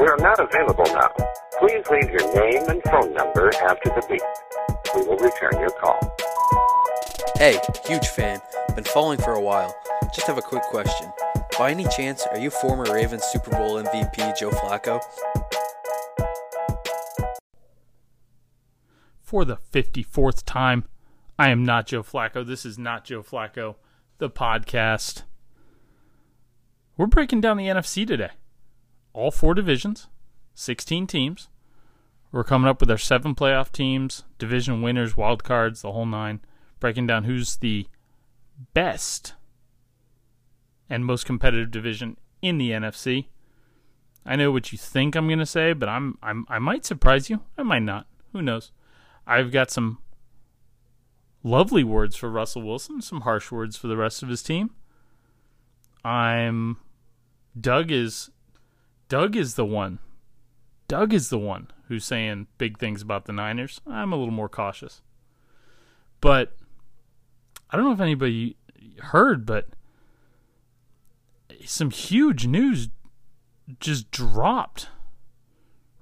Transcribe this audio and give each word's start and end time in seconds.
We 0.00 0.06
are 0.06 0.16
not 0.18 0.40
available 0.40 0.84
now. 0.86 1.10
Please 1.58 1.84
leave 1.90 2.10
your 2.10 2.34
name 2.34 2.68
and 2.68 2.82
phone 2.84 3.12
number 3.14 3.52
after 3.62 3.90
the 3.90 4.04
beep. 4.08 4.22
We 4.94 5.02
will 5.06 5.18
return 5.18 5.60
your 5.60 5.70
call. 5.70 5.98
Hey, 7.36 7.58
huge 7.86 8.08
fan. 8.08 8.40
Been 8.74 8.84
following 8.84 9.18
for 9.18 9.34
a 9.34 9.40
while. 9.40 9.74
Just 10.14 10.26
have 10.26 10.38
a 10.38 10.42
quick 10.42 10.62
question. 10.64 11.10
By 11.58 11.70
any 11.70 11.86
chance, 11.88 12.26
are 12.26 12.38
you 12.38 12.50
former 12.50 12.84
Ravens 12.92 13.24
Super 13.24 13.50
Bowl 13.50 13.82
MVP 13.82 14.38
Joe 14.38 14.50
Flacco? 14.50 15.00
For 19.20 19.44
the 19.44 19.56
54th 19.72 20.42
time, 20.44 20.84
I 21.38 21.50
am 21.50 21.64
not 21.64 21.86
Joe 21.86 22.02
Flacco. 22.02 22.46
This 22.46 22.64
is 22.64 22.78
not 22.78 23.04
Joe 23.04 23.22
Flacco, 23.22 23.76
the 24.18 24.30
podcast. 24.30 25.22
We're 26.96 27.06
breaking 27.06 27.40
down 27.40 27.56
the 27.56 27.66
NFC 27.66 28.06
today. 28.06 28.30
All 29.12 29.30
four 29.30 29.54
divisions, 29.54 30.08
16 30.54 31.06
teams. 31.06 31.48
We're 32.30 32.44
coming 32.44 32.68
up 32.68 32.80
with 32.80 32.90
our 32.90 32.98
seven 32.98 33.34
playoff 33.34 33.70
teams, 33.70 34.24
division 34.38 34.80
winners, 34.80 35.16
wild 35.16 35.44
cards, 35.44 35.82
the 35.82 35.92
whole 35.92 36.06
nine. 36.06 36.40
Breaking 36.80 37.06
down 37.06 37.24
who's 37.24 37.56
the 37.56 37.86
best 38.74 39.34
and 40.88 41.04
most 41.04 41.26
competitive 41.26 41.70
division 41.70 42.16
in 42.40 42.58
the 42.58 42.70
NFC. 42.70 43.26
I 44.24 44.36
know 44.36 44.50
what 44.50 44.72
you 44.72 44.78
think 44.78 45.14
I'm 45.14 45.26
going 45.26 45.38
to 45.38 45.46
say, 45.46 45.72
but 45.72 45.88
I'm, 45.88 46.18
I'm 46.22 46.46
I 46.48 46.58
might 46.58 46.84
surprise 46.84 47.28
you. 47.28 47.40
I 47.58 47.62
might 47.62 47.82
not. 47.82 48.06
Who 48.32 48.40
knows? 48.40 48.72
I've 49.26 49.52
got 49.52 49.70
some 49.70 49.98
lovely 51.42 51.84
words 51.84 52.16
for 52.16 52.30
Russell 52.30 52.62
Wilson, 52.62 53.02
some 53.02 53.22
harsh 53.22 53.50
words 53.50 53.76
for 53.76 53.88
the 53.88 53.96
rest 53.96 54.22
of 54.22 54.28
his 54.28 54.42
team. 54.42 54.70
I'm 56.04 56.78
Doug 57.58 57.90
is 57.90 58.30
Doug 59.12 59.36
is 59.36 59.56
the 59.56 59.66
one. 59.66 59.98
Doug 60.88 61.12
is 61.12 61.28
the 61.28 61.38
one 61.38 61.68
who's 61.88 62.02
saying 62.02 62.46
big 62.56 62.78
things 62.78 63.02
about 63.02 63.26
the 63.26 63.32
Niners. 63.34 63.78
I'm 63.86 64.10
a 64.10 64.16
little 64.16 64.32
more 64.32 64.48
cautious. 64.48 65.02
But 66.22 66.56
I 67.70 67.76
don't 67.76 67.84
know 67.84 67.92
if 67.92 68.00
anybody 68.00 68.56
heard, 69.00 69.44
but 69.44 69.68
some 71.66 71.90
huge 71.90 72.46
news 72.46 72.88
just 73.80 74.10
dropped 74.10 74.88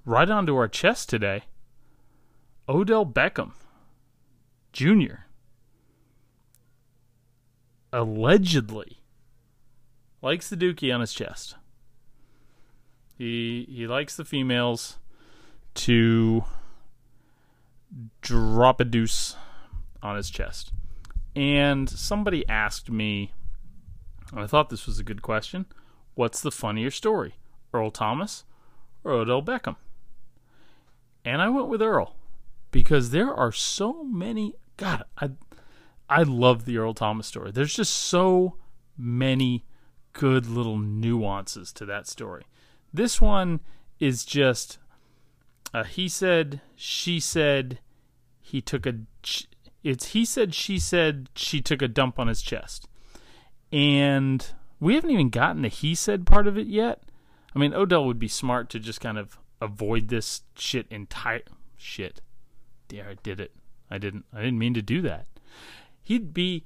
right 0.05 0.29
onto 0.29 0.55
our 0.55 0.69
chest 0.69 1.09
today. 1.09 1.43
Odell 2.69 3.05
Beckham 3.05 3.51
Jr. 4.71 5.25
allegedly 7.91 9.01
likes 10.21 10.49
the 10.49 10.55
dookie 10.55 10.95
on 10.95 11.01
his 11.01 11.11
chest. 11.11 11.55
He 13.17 13.67
he 13.69 13.87
likes 13.87 14.15
the 14.15 14.25
females 14.25 14.97
to 15.73 16.43
drop 18.21 18.79
a 18.79 18.85
deuce 18.85 19.35
on 20.01 20.15
his 20.15 20.29
chest. 20.29 20.71
And 21.35 21.89
somebody 21.89 22.47
asked 22.47 22.89
me 22.89 23.31
I 24.33 24.47
thought 24.47 24.69
this 24.69 24.87
was 24.87 24.99
a 24.99 25.03
good 25.03 25.21
question. 25.21 25.65
What's 26.15 26.41
the 26.41 26.51
funnier 26.51 26.91
story, 26.91 27.35
Earl 27.73 27.91
Thomas 27.91 28.43
or 29.03 29.11
Odell 29.11 29.41
Beckham? 29.41 29.75
And 31.25 31.41
I 31.41 31.49
went 31.49 31.67
with 31.67 31.81
Earl 31.81 32.15
because 32.71 33.11
there 33.11 33.33
are 33.33 33.51
so 33.51 34.03
many. 34.03 34.53
God, 34.77 35.03
I 35.17 35.31
I 36.09 36.23
love 36.23 36.65
the 36.65 36.77
Earl 36.77 36.93
Thomas 36.93 37.27
story. 37.27 37.51
There's 37.51 37.75
just 37.75 37.93
so 37.93 38.57
many 38.97 39.65
good 40.13 40.45
little 40.45 40.77
nuances 40.77 41.71
to 41.73 41.85
that 41.85 42.07
story. 42.07 42.43
This 42.93 43.21
one 43.21 43.59
is 43.99 44.25
just 44.25 44.79
uh, 45.73 45.83
he 45.83 46.07
said, 46.09 46.61
she 46.75 47.19
said, 47.19 47.79
he 48.39 48.61
took 48.61 48.85
a. 48.85 48.95
It's 49.83 50.07
he 50.07 50.25
said, 50.25 50.53
she 50.53 50.77
said, 50.79 51.29
she 51.35 51.61
took 51.61 51.81
a 51.81 51.87
dump 51.87 52.19
on 52.19 52.27
his 52.27 52.41
chest 52.41 52.87
and 53.71 54.45
we 54.79 54.95
haven't 54.95 55.11
even 55.11 55.29
gotten 55.29 55.61
the 55.61 55.69
he 55.69 55.95
said 55.95 56.25
part 56.25 56.47
of 56.47 56.57
it 56.57 56.67
yet. 56.67 57.03
I 57.55 57.59
mean, 57.59 57.73
Odell 57.73 58.05
would 58.05 58.19
be 58.19 58.27
smart 58.27 58.69
to 58.71 58.79
just 58.79 59.01
kind 59.01 59.17
of 59.17 59.37
avoid 59.61 60.07
this 60.07 60.41
shit 60.55 60.87
entire 60.89 61.41
shit. 61.77 62.21
Yeah, 62.89 63.09
I 63.09 63.15
did 63.21 63.39
it. 63.39 63.51
I 63.89 63.97
didn't. 63.97 64.25
I 64.33 64.41
didn't 64.41 64.59
mean 64.59 64.73
to 64.73 64.81
do 64.81 65.01
that. 65.01 65.27
He'd 66.01 66.33
be 66.33 66.65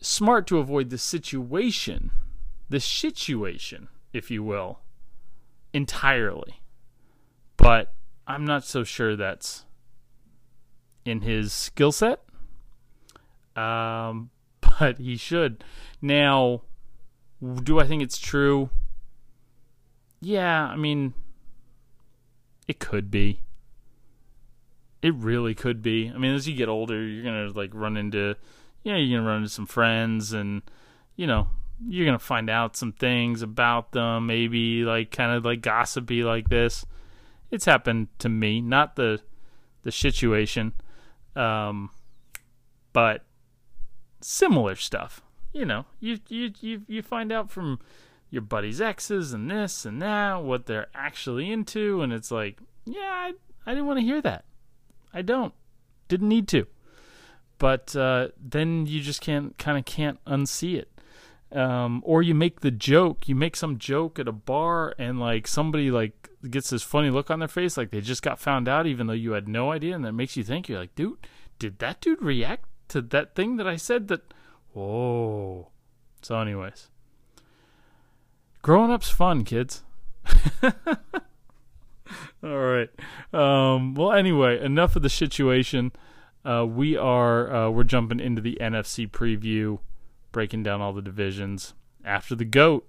smart 0.00 0.46
to 0.48 0.58
avoid 0.58 0.90
the 0.90 0.98
situation, 0.98 2.10
the 2.68 2.80
situation, 2.80 3.88
if 4.18 4.30
you 4.30 4.42
will, 4.42 4.80
entirely. 5.72 6.60
But 7.56 7.94
I'm 8.26 8.44
not 8.44 8.64
so 8.64 8.84
sure 8.84 9.16
that's 9.16 9.64
in 11.04 11.22
his 11.22 11.52
skill 11.52 11.92
set. 11.92 12.22
Um, 13.56 14.30
but 14.60 14.98
he 14.98 15.16
should. 15.16 15.64
Now, 16.02 16.62
do 17.62 17.80
I 17.80 17.86
think 17.86 18.02
it's 18.02 18.18
true? 18.18 18.70
Yeah, 20.20 20.66
I 20.66 20.76
mean, 20.76 21.14
it 22.66 22.78
could 22.78 23.10
be. 23.10 23.40
It 25.00 25.14
really 25.14 25.54
could 25.54 25.80
be. 25.80 26.10
I 26.12 26.18
mean, 26.18 26.34
as 26.34 26.48
you 26.48 26.56
get 26.56 26.68
older, 26.68 27.00
you're 27.06 27.24
gonna 27.24 27.50
like 27.50 27.70
run 27.72 27.96
into, 27.96 28.34
yeah, 28.82 28.96
you're 28.96 29.18
gonna 29.18 29.28
run 29.28 29.38
into 29.38 29.48
some 29.48 29.66
friends, 29.66 30.32
and 30.32 30.62
you 31.14 31.26
know, 31.26 31.48
you're 31.86 32.06
gonna 32.06 32.18
find 32.18 32.50
out 32.50 32.76
some 32.76 32.92
things 32.92 33.42
about 33.42 33.92
them. 33.92 34.26
Maybe 34.26 34.84
like 34.84 35.10
kind 35.10 35.32
of 35.32 35.44
like 35.44 35.60
gossipy 35.60 36.22
like 36.22 36.48
this. 36.48 36.84
It's 37.50 37.64
happened 37.64 38.08
to 38.18 38.28
me, 38.28 38.60
not 38.60 38.96
the 38.96 39.20
the 39.82 39.92
situation, 39.92 40.72
um, 41.36 41.90
but 42.92 43.24
similar 44.20 44.74
stuff. 44.74 45.22
You 45.52 45.64
know, 45.64 45.86
you 46.00 46.18
you 46.28 46.52
you 46.60 46.82
you 46.86 47.02
find 47.02 47.32
out 47.32 47.50
from 47.50 47.78
your 48.30 48.42
buddy's 48.42 48.80
exes 48.80 49.32
and 49.32 49.50
this 49.50 49.86
and 49.86 50.02
that 50.02 50.42
what 50.44 50.66
they're 50.66 50.88
actually 50.94 51.50
into, 51.50 52.02
and 52.02 52.12
it's 52.12 52.30
like, 52.30 52.58
yeah, 52.84 53.00
I, 53.00 53.32
I 53.66 53.70
didn't 53.72 53.86
want 53.86 53.98
to 54.00 54.04
hear 54.04 54.20
that. 54.22 54.44
I 55.12 55.22
don't, 55.22 55.54
didn't 56.08 56.28
need 56.28 56.48
to. 56.48 56.66
But 57.58 57.96
uh, 57.96 58.28
then 58.38 58.86
you 58.86 59.00
just 59.00 59.20
can't 59.20 59.56
kind 59.58 59.78
of 59.78 59.84
can't 59.84 60.22
unsee 60.26 60.76
it. 60.76 60.90
Um, 61.50 62.02
or 62.04 62.22
you 62.22 62.34
make 62.34 62.60
the 62.60 62.70
joke, 62.70 63.26
you 63.26 63.34
make 63.34 63.56
some 63.56 63.78
joke 63.78 64.18
at 64.18 64.28
a 64.28 64.32
bar, 64.32 64.94
and 64.98 65.18
like 65.18 65.46
somebody 65.46 65.90
like 65.90 66.28
gets 66.48 66.70
this 66.70 66.82
funny 66.82 67.10
look 67.10 67.30
on 67.30 67.38
their 67.38 67.48
face, 67.48 67.76
like 67.76 67.90
they 67.90 68.00
just 68.00 68.22
got 68.22 68.38
found 68.38 68.68
out, 68.68 68.86
even 68.86 69.06
though 69.06 69.14
you 69.14 69.32
had 69.32 69.48
no 69.48 69.72
idea, 69.72 69.94
and 69.94 70.04
that 70.04 70.12
makes 70.12 70.36
you 70.36 70.44
think 70.44 70.68
you're 70.68 70.78
like, 70.78 70.94
dude, 70.94 71.18
did 71.58 71.78
that 71.78 72.00
dude 72.00 72.22
react 72.22 72.66
to 72.88 73.00
that 73.00 73.34
thing 73.34 73.56
that 73.56 73.66
I 73.66 73.76
said 73.76 74.08
that 74.08 74.34
whoa. 74.72 75.68
So 76.22 76.38
anyways. 76.38 76.88
Growing 78.62 78.90
up's 78.90 79.10
fun, 79.10 79.44
kids. 79.44 79.82
All 80.62 80.72
right. 82.42 82.90
Um, 83.32 83.94
well, 83.94 84.12
anyway, 84.12 84.62
enough 84.62 84.96
of 84.96 85.02
the 85.02 85.08
situation. 85.08 85.92
Uh, 86.44 86.64
we 86.66 86.96
are 86.96 87.52
uh, 87.52 87.70
we're 87.70 87.84
jumping 87.84 88.20
into 88.20 88.40
the 88.40 88.58
NFC 88.60 89.08
preview, 89.10 89.78
breaking 90.32 90.62
down 90.62 90.80
all 90.80 90.92
the 90.92 91.02
divisions 91.02 91.74
after 92.04 92.34
the 92.34 92.44
goat. 92.44 92.86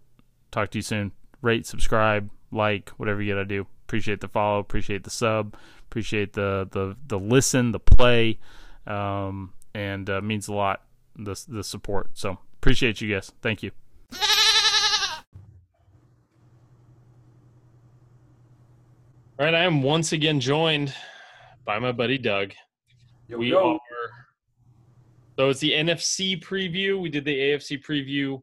Talk 0.52 0.72
to 0.72 0.78
you 0.80 0.82
soon. 0.84 1.12
Rate, 1.42 1.66
subscribe, 1.66 2.30
like, 2.52 2.90
whatever 2.92 3.22
you 3.22 3.34
gotta 3.34 3.46
do. 3.46 3.68
Appreciate 3.88 4.22
the 4.22 4.28
follow. 4.28 4.60
Appreciate 4.60 5.04
the 5.04 5.10
sub. 5.10 5.56
Appreciate 5.88 6.34
the 6.34 6.68
the 6.72 6.96
the 7.08 7.18
listen, 7.18 7.72
the 7.72 7.80
play. 7.80 8.40
Um, 8.86 9.54
and 9.74 10.10
uh, 10.10 10.22
means 10.22 10.48
a 10.48 10.54
lot 10.54 10.84
the 11.16 11.42
the 11.48 11.64
support. 11.64 12.12
So 12.14 12.38
appreciate 12.58 13.02
you 13.02 13.14
guys. 13.14 13.32
Thank 13.42 13.64
you. 13.64 13.72
All 19.40 19.46
right, 19.46 19.56
I 19.56 19.64
am 19.64 19.82
once 19.82 20.12
again 20.12 20.42
joined 20.42 20.94
by 21.64 21.80
my 21.80 21.94
buddy 21.94 22.18
Doug. 22.18 22.52
Yo, 23.30 23.38
we 23.38 23.52
yo. 23.52 23.76
are 23.76 23.80
so 25.40 25.48
it's 25.48 25.62
the 25.62 25.72
NFC 25.72 26.44
preview. 26.44 27.00
We 27.00 27.08
did 27.08 27.24
the 27.24 27.34
AFC 27.34 27.82
preview 27.82 28.42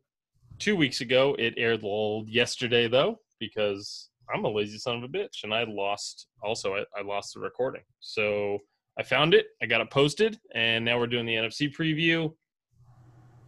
two 0.59 0.75
weeks 0.77 1.03
ago. 1.03 1.37
It 1.39 1.53
aired 1.59 1.83
yesterday 2.27 2.89
though 2.89 3.19
because 3.39 4.09
I'm 4.35 4.47
a 4.47 4.49
lazy 4.49 4.79
son 4.79 4.97
of 4.97 5.03
a 5.03 5.09
bitch, 5.09 5.45
and 5.45 5.53
I 5.53 5.65
lost. 5.65 6.29
Also, 6.43 6.75
I, 6.75 6.85
I 6.99 7.03
lost 7.03 7.35
the 7.35 7.41
recording, 7.41 7.83
so 8.01 8.61
I 8.99 9.03
found 9.03 9.35
it. 9.35 9.49
I 9.63 9.67
got 9.67 9.83
it 9.83 9.91
posted, 9.91 10.39
and 10.55 10.87
now 10.87 10.99
we're 10.99 11.07
doing 11.07 11.27
the 11.27 11.35
NFC 11.35 11.71
preview. 11.71 12.33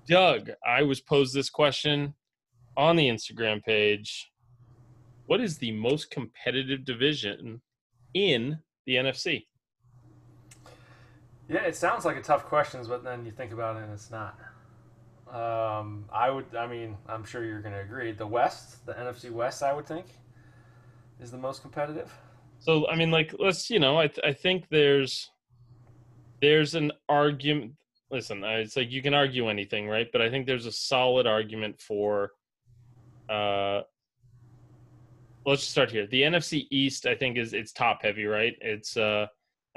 Doug, 0.07 0.51
I 0.67 0.83
was 0.83 1.01
posed 1.01 1.33
this 1.33 1.49
question 1.49 2.13
on 2.77 2.97
the 2.97 3.09
Instagram 3.09 3.65
page. 3.65 4.31
What 5.25 5.41
is 5.41 5.57
the 5.57 5.73
most 5.73 6.11
competitive 6.11 6.85
division 6.85 7.63
in 8.13 8.59
the 8.85 8.97
NFC? 8.97 9.47
Yeah, 11.49 11.63
it 11.63 11.77
sounds 11.77 12.05
like 12.05 12.17
a 12.17 12.23
tough 12.23 12.45
question, 12.45 12.85
but 12.87 13.03
then 13.03 13.25
you 13.25 13.33
think 13.33 13.53
about 13.53 13.77
it 13.77 13.85
and 13.85 13.93
it's 13.93 14.11
not. 14.11 14.39
Um, 15.33 16.05
I 16.13 16.31
would, 16.31 16.55
I 16.55 16.67
mean, 16.67 16.97
I'm 17.07 17.25
sure 17.25 17.45
you're 17.45 17.61
going 17.61 17.75
to 17.75 17.81
agree. 17.81 18.13
The 18.13 18.27
West, 18.27 18.85
the 18.85 18.93
NFC 18.93 19.31
West, 19.31 19.63
I 19.63 19.73
would 19.73 19.87
think, 19.87 20.07
is 21.21 21.31
the 21.31 21.39
most 21.39 21.63
competitive. 21.63 22.13
So, 22.59 22.87
I 22.89 22.97
mean, 22.97 23.11
like, 23.11 23.35
let's, 23.39 23.71
you 23.71 23.79
know, 23.79 23.99
I, 23.99 24.09
th- 24.09 24.27
I 24.27 24.33
think 24.33 24.67
there's, 24.71 25.31
there's 26.43 26.75
an 26.75 26.93
argument. 27.09 27.73
Listen, 28.11 28.43
it's 28.45 28.77
like 28.77 28.91
you 28.91 29.03
can 29.03 29.15
argue 29.15 29.49
anything, 29.49 29.89
right? 29.89 30.09
But 30.13 30.23
I 30.23 30.31
think 30.31 30.47
there's 30.47 30.67
a 30.67 30.73
solid 30.73 31.27
argument 31.27 31.81
for, 31.81 32.33
uh, 33.29 33.83
let's 35.47 35.63
just 35.63 35.73
start 35.73 35.91
here. 35.91 36.07
The 36.07 36.23
NFC 36.23 36.67
East, 36.71 37.07
I 37.07 37.15
think, 37.15 37.39
is 37.39 37.53
it's 37.53 37.73
top 37.73 38.03
heavy, 38.03 38.25
right? 38.25 38.55
It's, 38.61 38.97
uh, 38.97 39.27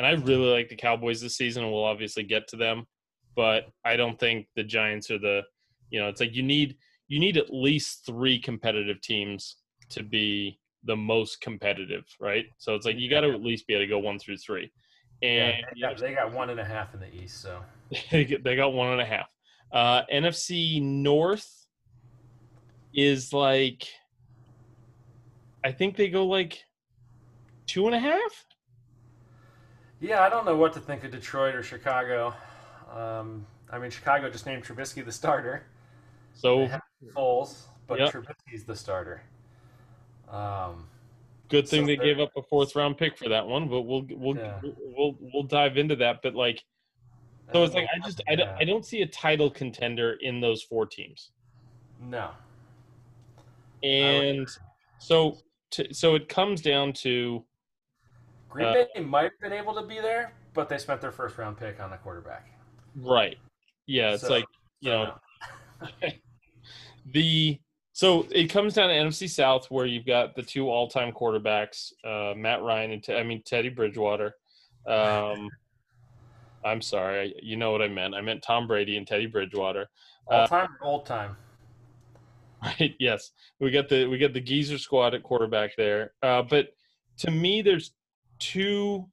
and 0.02 0.08
I 0.08 0.22
really 0.24 0.50
like 0.50 0.70
the 0.70 0.76
Cowboys 0.76 1.22
this 1.22 1.38
season, 1.38 1.64
and 1.64 1.72
we'll 1.72 1.84
obviously 1.84 2.24
get 2.24 2.48
to 2.50 2.58
them 2.58 2.88
but 3.36 3.68
I 3.86 3.96
don't 3.96 4.20
think 4.20 4.48
the 4.56 4.64
Giants 4.64 5.10
are 5.12 5.20
the 5.20 5.42
you 5.90 6.00
know, 6.00 6.08
it's 6.08 6.22
like 6.22 6.36
you 6.36 6.44
need 6.44 6.78
you 7.08 7.20
need 7.20 7.38
at 7.38 7.54
least 7.54 8.06
three 8.06 8.40
competitive 8.40 9.02
teams 9.02 9.58
to 9.90 10.04
be 10.04 10.58
the 10.86 10.96
most 10.96 11.42
competitive, 11.42 12.06
right? 12.20 12.46
So 12.58 12.76
it's 12.76 12.86
like 12.86 12.98
you 12.98 13.10
got 13.10 13.22
to 13.22 13.32
at 13.32 13.44
least 13.44 13.68
be 13.68 13.74
able 13.74 13.84
to 13.84 13.90
go 13.90 14.00
one 14.00 14.18
through 14.18 14.38
three. 14.38 14.72
And 15.22 15.54
yeah, 15.76 15.90
they, 15.90 15.94
got, 15.94 15.98
they 16.00 16.14
got 16.14 16.34
one 16.34 16.50
and 16.50 16.60
a 16.60 16.64
half 16.64 16.94
in 16.94 17.02
the 17.02 17.14
East, 17.14 17.42
so 17.42 17.60
they 18.12 18.56
got 18.56 18.74
one 18.74 18.94
and 18.94 19.02
a 19.02 19.06
half. 19.06 19.28
Uh, 19.72 20.02
NFC 20.12 20.82
North 20.82 21.68
is 22.94 23.32
like, 23.32 23.88
I 25.64 25.72
think 25.72 25.98
they 25.98 26.10
go 26.10 26.26
like 26.26 26.64
two 27.68 27.86
and 27.86 27.96
a 27.96 28.00
half. 28.00 28.46
Yeah, 30.02 30.24
I 30.24 30.30
don't 30.30 30.46
know 30.46 30.56
what 30.56 30.74
to 30.74 30.80
think 30.80 31.04
of 31.04 31.12
Detroit 31.12 31.54
or 31.54 31.62
Chicago. 31.62 32.34
Um, 32.94 33.46
I 33.72 33.78
mean, 33.78 33.92
Chicago 33.92 34.30
just 34.30 34.48
named 34.48 34.66
Trubisky 34.66 35.06
the 35.06 35.12
starter. 35.12 35.64
So 36.34 36.68
Foles, 37.16 37.66
but 37.88 38.00
yep. 38.00 38.12
Trubisky's 38.12 38.64
the 38.64 38.76
starter. 38.76 39.22
Um, 40.28 40.88
Good 41.50 41.68
thing 41.68 41.84
so 41.84 41.88
they 41.88 41.98
gave 41.98 42.20
up 42.20 42.32
a 42.36 42.42
fourth 42.42 42.76
round 42.76 42.98
pick 42.98 43.18
for 43.18 43.30
that 43.30 43.46
one, 43.46 43.68
but 43.68 43.82
we'll 43.82 44.06
we'll 44.10 44.38
yeah. 44.38 44.60
we'll 44.64 45.16
we'll 45.20 45.44
dive 45.44 45.78
into 45.78 45.96
that. 45.98 46.22
But 46.24 46.34
like, 46.34 46.64
so 47.52 47.64
it's 47.64 47.76
like 47.76 47.88
I 47.94 48.00
just 48.04 48.22
I 48.28 48.36
don't 48.36 48.50
I 48.50 48.64
don't 48.64 48.86
see 48.86 49.02
a 49.02 49.08
title 49.08 49.52
contender 49.52 50.18
in 50.22 50.42
those 50.42 50.64
four 50.64 50.86
teams. 50.86 51.32
No. 52.02 52.32
And 53.84 54.48
so 54.98 55.38
to, 55.72 55.94
so 55.94 56.16
it 56.16 56.30
comes 56.30 56.62
down 56.62 56.94
to 56.94 57.44
Green 58.52 58.68
uh, 58.68 58.74
Bay 58.74 59.02
might 59.02 59.24
have 59.24 59.40
been 59.42 59.54
able 59.54 59.74
to 59.74 59.82
be 59.82 60.00
there, 60.00 60.34
but 60.54 60.70
they 60.70 60.78
spent 60.78 61.02
their 61.02 61.12
first 61.12 61.38
round 61.38 61.58
pick 61.58 61.80
on 61.82 61.94
a 61.94 61.98
quarterback. 61.98 62.52
Right. 62.96 63.38
Yeah, 63.88 64.14
it's 64.14 64.24
so, 64.24 64.30
like 64.30 64.46
you 64.82 64.92
know 64.92 65.14
the 67.14 67.60
so 67.94 68.28
it 68.32 68.48
comes 68.48 68.76
down 68.76 68.90
to 68.90 68.96
NFC 68.96 69.30
South 69.30 69.70
where 69.72 69.86
you've 69.86 70.06
got 70.06 70.36
the 70.36 70.44
two 70.44 70.70
all-time 70.70 71.12
quarterbacks, 71.12 71.92
uh, 72.06 72.34
Matt 72.36 72.62
Ryan 72.62 72.92
and 72.92 73.06
I 73.18 73.24
mean 73.24 73.42
Teddy 73.46 73.70
Bridgewater. 73.70 74.36
Um, 74.86 75.50
I'm 76.66 76.82
sorry, 76.82 77.34
you 77.42 77.58
know 77.58 77.72
what 77.72 77.82
I 77.82 77.88
meant. 77.88 78.14
I 78.14 78.22
meant 78.22 78.44
Tom 78.44 78.68
Brady 78.68 78.98
and 78.98 79.08
Teddy 79.08 79.26
Bridgewater. 79.26 79.90
All 80.28 80.48
time, 80.48 80.70
uh, 80.82 80.86
old 80.86 81.06
time. 81.06 81.38
Right. 82.64 82.94
Yes, 83.00 83.32
we 83.60 83.72
got 83.72 83.90
the 83.90 84.06
we 84.06 84.20
got 84.20 84.34
the 84.34 84.40
Geezer 84.40 84.78
squad 84.78 85.16
at 85.16 85.24
quarterback 85.24 85.76
there. 85.76 86.14
Uh, 86.22 86.44
but 86.44 86.68
to 87.18 87.32
me, 87.32 87.64
there's 87.64 87.94
two 88.42 89.06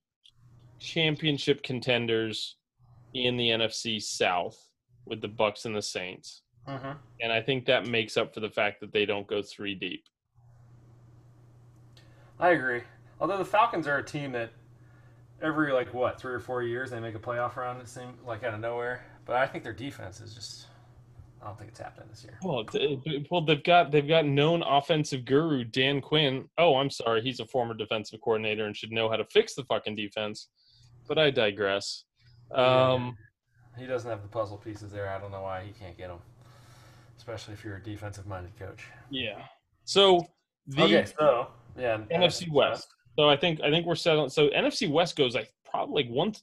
championship 0.81 1.63
contenders 1.63 2.57
in 3.15 3.37
the 3.37 3.51
NFC 3.51 4.03
South 4.03 4.59
with 5.07 5.21
the 5.21 5.29
Bucs 5.29 5.65
and 5.67 5.77
the 5.77 5.83
Saints. 5.83 6.43
Mm-hmm. 6.67 6.93
And 7.21 7.33
I 7.33 7.41
think 7.41 7.67
that 7.67 7.87
makes 7.87 8.17
up 8.17 8.35
for 8.35 8.41
the 8.41 8.51
fact 8.51 8.81
that 8.81 8.93
they 8.93 9.07
don't 9.07 9.27
go 9.27 9.43
three 9.43 9.75
deep. 9.75 10.05
I 12.41 12.51
agree. 12.51 12.83
Although 13.21 13.39
the 13.39 13.45
Falcons 13.45 13.87
are 13.87 13.99
a 13.99 14.05
team 14.05 14.33
that 14.33 14.51
every 15.43 15.73
like 15.73 15.93
what 15.95 16.21
three 16.21 16.33
or 16.33 16.41
four 16.41 16.63
years 16.63 16.91
they 16.91 17.01
make 17.01 17.15
a 17.15 17.19
playoff 17.19 17.57
run. 17.57 17.81
It 17.81 17.89
seems 17.89 18.15
like 18.27 18.45
out 18.45 18.55
of 18.55 18.61
nowhere. 18.61 19.05
But 19.25 19.37
I 19.37 19.47
think 19.47 19.65
their 19.65 19.73
defense 19.73 20.21
is 20.21 20.35
just. 20.35 20.67
I 21.40 21.46
don't 21.46 21.58
think 21.58 21.70
it's 21.70 21.81
happening 21.81 22.08
this 22.11 22.25
year. 22.25 22.38
Well, 22.43 22.64
well, 23.31 23.40
they've 23.43 23.62
got 23.62 23.93
they've 23.93 24.06
got 24.06 24.26
known 24.26 24.62
offensive 24.62 25.25
guru 25.25 25.64
Dan 25.64 26.00
Quinn. 26.00 26.49
Oh, 26.58 26.76
I'm 26.76 26.90
sorry, 26.90 27.23
he's 27.23 27.40
a 27.40 27.46
former 27.46 27.75
defensive 27.75 28.20
coordinator 28.20 28.67
and 28.67 28.76
should 28.76 28.90
know 28.90 29.08
how 29.08 29.17
to 29.17 29.25
fix 29.26 29.55
the 29.55 29.64
fucking 29.64 29.94
defense. 29.94 30.49
But 31.06 31.19
I 31.19 31.31
digress. 31.31 32.05
Um, 32.50 33.17
he 33.79 33.87
doesn't 33.87 34.11
have 34.11 34.23
the 34.23 34.29
puzzle 34.29 34.56
pieces 34.56 34.90
there. 34.90 35.08
I 35.08 35.19
don't 35.19 35.31
know 35.31 35.43
why 35.43 35.62
he 35.64 35.73
can't 35.73 35.96
get 35.96 36.08
them, 36.08 36.19
especially 37.17 37.55
if 37.55 37.64
you're 37.64 37.76
a 37.76 37.82
defensive-minded 37.82 38.58
coach. 38.58 38.87
Yeah. 39.11 39.43
So 39.85 40.26
the 40.67 40.82
okay, 40.82 41.06
so 41.19 41.49
yeah, 41.79 41.99
NFC 42.11 42.50
West. 42.50 42.88
So 43.19 43.29
I 43.29 43.37
think 43.37 43.61
I 43.61 43.70
think 43.70 43.87
we're 43.87 43.94
settling. 43.94 44.29
So 44.29 44.49
NFC 44.49 44.90
West 44.90 45.17
goes 45.17 45.35
like 45.35 45.52
probably 45.70 46.05
like 46.05 46.12
one, 46.12 46.35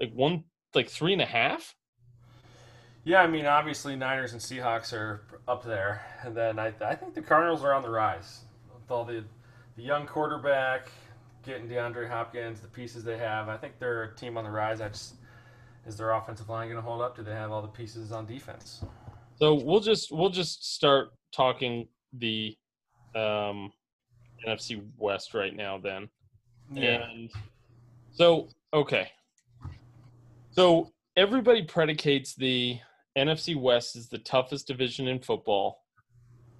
like 0.00 0.12
one, 0.12 0.44
like 0.74 0.88
three 0.88 1.12
and 1.12 1.22
a 1.22 1.26
half. 1.26 1.74
Yeah, 3.04 3.20
I 3.20 3.26
mean, 3.26 3.44
obviously 3.44 3.96
Niners 3.96 4.32
and 4.32 4.40
Seahawks 4.40 4.92
are 4.94 5.20
up 5.46 5.62
there, 5.62 6.06
and 6.22 6.34
then 6.34 6.58
I, 6.58 6.72
I 6.80 6.94
think 6.94 7.14
the 7.14 7.20
Cardinals 7.20 7.62
are 7.62 7.74
on 7.74 7.82
the 7.82 7.90
rise 7.90 8.40
with 8.72 8.90
all 8.90 9.04
the 9.04 9.24
the 9.76 9.82
young 9.82 10.06
quarterback, 10.06 10.88
getting 11.44 11.68
DeAndre 11.68 12.08
Hopkins, 12.08 12.60
the 12.60 12.68
pieces 12.68 13.04
they 13.04 13.18
have. 13.18 13.48
I 13.48 13.56
think 13.56 13.78
they're 13.78 14.04
a 14.04 14.14
team 14.14 14.38
on 14.38 14.44
the 14.44 14.50
rise. 14.50 14.80
I 14.80 14.88
just 14.88 15.16
is 15.86 15.96
their 15.96 16.12
offensive 16.12 16.48
line 16.48 16.68
going 16.68 16.76
to 16.76 16.82
hold 16.82 17.02
up? 17.02 17.16
Do 17.16 17.22
they 17.22 17.32
have 17.32 17.50
all 17.50 17.60
the 17.60 17.68
pieces 17.68 18.12
on 18.12 18.26
defense? 18.26 18.84
So 19.36 19.54
we'll 19.54 19.80
just 19.80 20.12
we'll 20.12 20.30
just 20.30 20.74
start 20.74 21.10
talking 21.32 21.88
the 22.12 22.56
um, 23.14 23.72
NFC 24.46 24.82
West 24.96 25.34
right 25.34 25.54
now 25.54 25.78
then. 25.78 26.08
Yeah. 26.72 27.08
And 27.10 27.30
so 28.12 28.48
okay. 28.72 29.08
So 30.52 30.92
everybody 31.16 31.62
predicates 31.64 32.34
the 32.34 32.78
NFC 33.16 33.56
West 33.56 33.96
is 33.96 34.08
the 34.08 34.18
toughest 34.18 34.66
division 34.66 35.06
in 35.08 35.20
football 35.20 35.82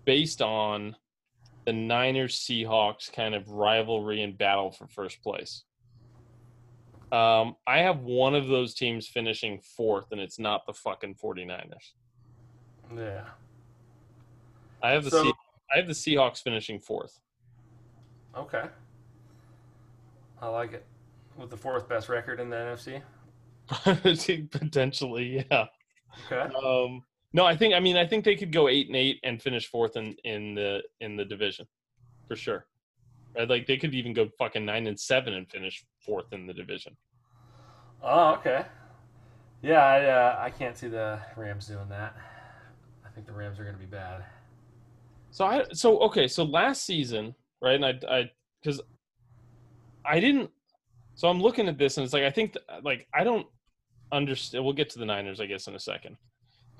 based 0.05 0.41
on 0.41 0.97
the 1.65 1.73
Niners 1.73 2.39
Seahawks 2.39 3.13
kind 3.13 3.35
of 3.35 3.49
rivalry 3.49 4.23
and 4.23 4.37
battle 4.37 4.71
for 4.71 4.87
first 4.87 5.23
place. 5.23 5.65
Um, 7.11 7.57
I 7.67 7.79
have 7.79 8.01
one 8.01 8.35
of 8.35 8.49
those 8.49 8.75
teams 8.75 9.07
finishing 9.07 9.61
fourth, 9.77 10.07
and 10.13 10.21
it's 10.21 10.39
not 10.39 10.67
the 10.67 10.73
fucking 10.73 11.15
49ers. 11.15 11.93
Yeah. 12.97 13.25
I 14.83 14.91
have 14.91 15.05
the 15.05 15.11
so, 15.11 15.33
I 15.73 15.79
have 15.79 15.87
the 15.87 15.95
Seahawks 15.95 16.43
finishing 16.43 16.79
fourth. 16.79 17.21
Okay. 18.37 18.65
I 20.43 20.49
like 20.49 20.73
it. 20.73 20.85
With 21.39 21.51
the 21.51 21.57
fourth 21.57 21.89
best 21.89 22.09
record 22.09 22.41
in 22.41 22.51
the 22.51 22.57
NFC? 22.57 23.01
Potentially, 24.51 25.47
yeah. 25.51 25.67
Okay. 26.31 26.55
Um, 26.55 27.03
no, 27.33 27.45
I 27.45 27.57
think 27.57 27.75
I 27.75 27.81
mean 27.81 27.97
I 27.97 28.07
think 28.07 28.25
they 28.25 28.37
could 28.37 28.53
go 28.53 28.69
eight 28.69 28.87
and 28.87 28.97
eight 28.97 29.21
and 29.25 29.43
finish 29.43 29.69
fourth 29.69 29.97
in, 29.97 30.15
in 30.25 30.55
the 30.55 30.83
in 31.01 31.17
the 31.17 31.25
division, 31.25 31.67
for 32.29 32.37
sure. 32.37 32.67
Right? 33.37 33.49
Like 33.49 33.67
they 33.67 33.77
could 33.77 33.95
even 33.95 34.13
go 34.13 34.29
fucking 34.39 34.65
nine 34.65 34.87
and 34.87 34.99
seven 34.99 35.35
and 35.35 35.51
finish 35.51 35.85
fourth 36.01 36.33
in 36.33 36.47
the 36.47 36.55
division. 36.55 36.97
Oh, 38.03 38.35
okay. 38.35 38.65
Yeah, 39.63 39.85
I 39.85 40.05
uh, 40.05 40.39
I 40.41 40.51
can't 40.51 40.77
see 40.77 40.89
the 40.89 41.19
Rams 41.37 41.67
doing 41.67 41.89
that. 41.89 42.15
I 43.05 43.09
think 43.15 43.27
the 43.27 43.33
Rams 43.33 43.59
are 43.59 43.65
going 43.65 43.75
to 43.75 43.81
be 43.81 43.87
bad. 43.87 44.25
So 45.31 45.45
I 45.45 45.65
so 45.73 45.99
okay 46.01 46.29
so 46.29 46.45
last 46.45 46.85
season 46.85 47.35
right 47.61 47.75
and 47.75 47.85
I 47.85 47.99
I 48.09 48.31
because 48.63 48.81
I 50.05 50.21
didn't 50.21 50.51
so 51.17 51.29
I'm 51.29 51.41
looking 51.41 51.67
at 51.67 51.79
this 51.79 51.97
and 51.97 52.05
it's 52.05 52.13
like 52.13 52.23
I 52.23 52.31
think 52.31 52.53
th- 52.53 52.65
like 52.85 53.09
I 53.13 53.25
don't 53.25 53.47
understand. 54.15 54.65
We'll 54.65 54.75
get 54.75 54.91
to 54.91 54.99
the 54.99 55.05
Niners 55.07 55.41
I 55.41 55.47
guess 55.47 55.67
in 55.67 55.75
a 55.75 55.81
second. 55.81 56.17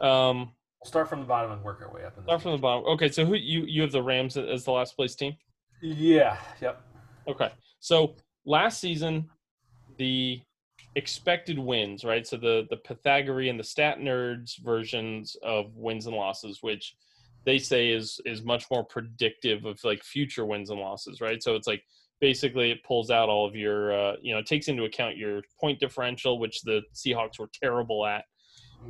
Um, 0.01 0.53
we'll 0.83 0.89
start 0.89 1.09
from 1.09 1.21
the 1.21 1.27
bottom 1.27 1.53
and 1.53 1.63
work 1.63 1.83
our 1.83 1.93
way 1.93 2.05
up. 2.05 2.15
start 2.23 2.43
from 2.43 2.53
the 2.53 2.59
bottom. 2.59 2.85
Okay, 2.87 3.09
so 3.09 3.25
who 3.25 3.35
you 3.35 3.65
you 3.67 3.83
have 3.83 3.93
the 3.93 4.03
Rams 4.03 4.37
as 4.37 4.65
the 4.65 4.73
last 4.73 4.97
place 4.97 5.15
team? 5.15 5.37
Yeah. 5.83 6.37
Yep. 6.61 6.81
Okay. 7.29 7.51
So 7.81 8.17
last 8.47 8.81
season, 8.81 9.29
the 9.99 10.41
expected 10.97 11.59
wins, 11.59 12.05
right? 12.05 12.27
So 12.27 12.37
the 12.37 12.67
the 12.71 12.77
Pythagorean, 12.77 13.57
the 13.57 13.65
stat 13.65 13.99
nerds 13.99 14.59
versions 14.59 15.37
of 15.43 15.75
wins 15.77 16.07
and 16.07 16.17
losses, 16.17 16.59
which 16.63 16.95
they 17.45 17.59
say 17.59 17.91
is 17.91 18.21
is 18.25 18.43
much 18.43 18.71
more 18.71 18.85
predictive 18.85 19.65
of 19.65 19.83
like 19.85 20.03
future 20.03 20.45
wins 20.45 20.71
and 20.71 20.81
losses, 20.81 21.21
right? 21.21 21.43
So 21.43 21.55
it's 21.55 21.67
like 21.67 21.85
basically 22.25 22.71
it 22.71 22.83
pulls 22.85 23.11
out 23.11 23.29
all 23.29 23.47
of 23.47 23.55
your 23.55 23.93
uh, 23.93 24.17
you 24.23 24.33
know 24.33 24.39
it 24.39 24.47
takes 24.47 24.69
into 24.69 24.85
account 24.85 25.19
your 25.19 25.43
point 25.61 25.79
differential, 25.79 26.39
which 26.39 26.63
the 26.63 26.81
Seahawks 26.95 27.39
were 27.39 27.51
terrible 27.53 28.07
at. 28.07 28.25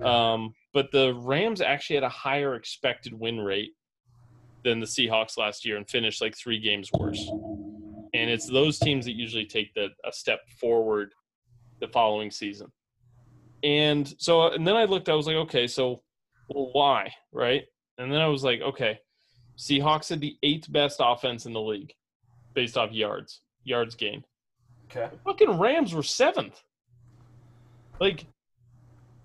Um, 0.07 0.55
but 0.73 0.93
the 0.93 1.15
Rams 1.15 1.61
actually 1.61 1.97
had 1.97 2.05
a 2.05 2.09
higher 2.09 2.55
expected 2.55 3.13
win 3.13 3.41
rate 3.41 3.73
than 4.63 4.79
the 4.79 4.87
Seahawks 4.87 5.37
last 5.37 5.65
year 5.65 5.77
and 5.77 5.89
finished 5.89 6.21
like 6.21 6.37
three 6.37 6.61
games 6.61 6.91
worse. 6.93 7.29
And 8.15 8.31
it's 8.31 8.49
those 8.49 8.79
teams 8.79 9.05
that 9.07 9.17
usually 9.17 9.47
take 9.47 9.75
the 9.75 9.89
a 10.05 10.13
step 10.13 10.41
forward 10.61 11.13
the 11.81 11.89
following 11.89 12.31
season. 12.31 12.69
And 13.65 14.15
so, 14.19 14.53
and 14.53 14.65
then 14.65 14.77
I 14.77 14.85
looked, 14.85 15.09
I 15.09 15.15
was 15.15 15.27
like, 15.27 15.37
okay, 15.47 15.67
so, 15.67 16.03
well, 16.49 16.71
why, 16.73 17.13
right? 17.33 17.65
And 17.99 18.13
then 18.13 18.21
I 18.21 18.29
was 18.29 18.45
like, 18.45 18.61
okay, 18.61 19.01
Seahawks 19.59 20.09
had 20.11 20.21
the 20.21 20.37
eighth 20.45 20.71
best 20.73 21.01
offense 21.03 21.47
in 21.47 21.53
the 21.53 21.61
league 21.61 21.93
based 22.55 22.77
off 22.77 22.93
yards, 22.93 23.41
yards 23.65 23.95
gained. 23.95 24.25
Okay. 24.91 25.09
Fucking 25.25 25.59
Rams 25.59 25.95
were 25.95 26.03
seventh. 26.03 26.63
Like, 28.01 28.27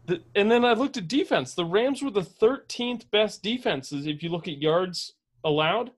the, 0.05 0.21
and 0.35 0.49
then 0.49 0.65
I 0.65 0.73
looked 0.73 0.97
at 0.97 1.07
defense. 1.07 1.53
The 1.53 1.65
Rams 1.65 2.01
were 2.01 2.11
the 2.11 2.21
13th 2.21 3.09
best 3.11 3.43
defenses 3.43 4.07
if 4.07 4.23
you 4.23 4.29
look 4.29 4.47
at 4.47 4.61
yards 4.61 5.13
allowed. 5.43 5.91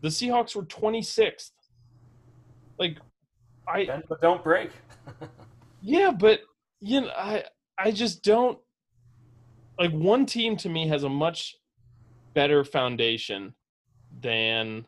The 0.00 0.08
Seahawks 0.08 0.56
were 0.56 0.64
26th. 0.64 1.50
Like, 2.78 2.98
I 3.68 3.84
Bend 3.84 4.04
but 4.08 4.20
don't 4.20 4.42
break. 4.42 4.70
yeah, 5.82 6.10
but 6.10 6.40
you 6.80 7.02
know, 7.02 7.10
I 7.16 7.44
I 7.78 7.90
just 7.90 8.22
don't 8.22 8.58
like 9.78 9.92
one 9.92 10.26
team 10.26 10.56
to 10.58 10.68
me 10.68 10.88
has 10.88 11.04
a 11.04 11.08
much 11.08 11.56
better 12.34 12.64
foundation 12.64 13.54
than 14.20 14.86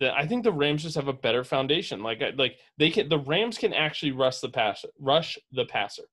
the, 0.00 0.12
I 0.14 0.26
think 0.26 0.44
the 0.44 0.52
Rams 0.52 0.82
just 0.82 0.96
have 0.96 1.08
a 1.08 1.12
better 1.12 1.44
foundation. 1.44 2.02
Like 2.02 2.22
like 2.36 2.56
they 2.78 2.90
can 2.90 3.08
the 3.08 3.18
Rams 3.18 3.58
can 3.58 3.72
actually 3.72 4.12
rush 4.12 4.40
the 4.40 4.48
pass 4.48 4.84
rush 4.98 5.38
the 5.52 5.66
passer. 5.66 6.04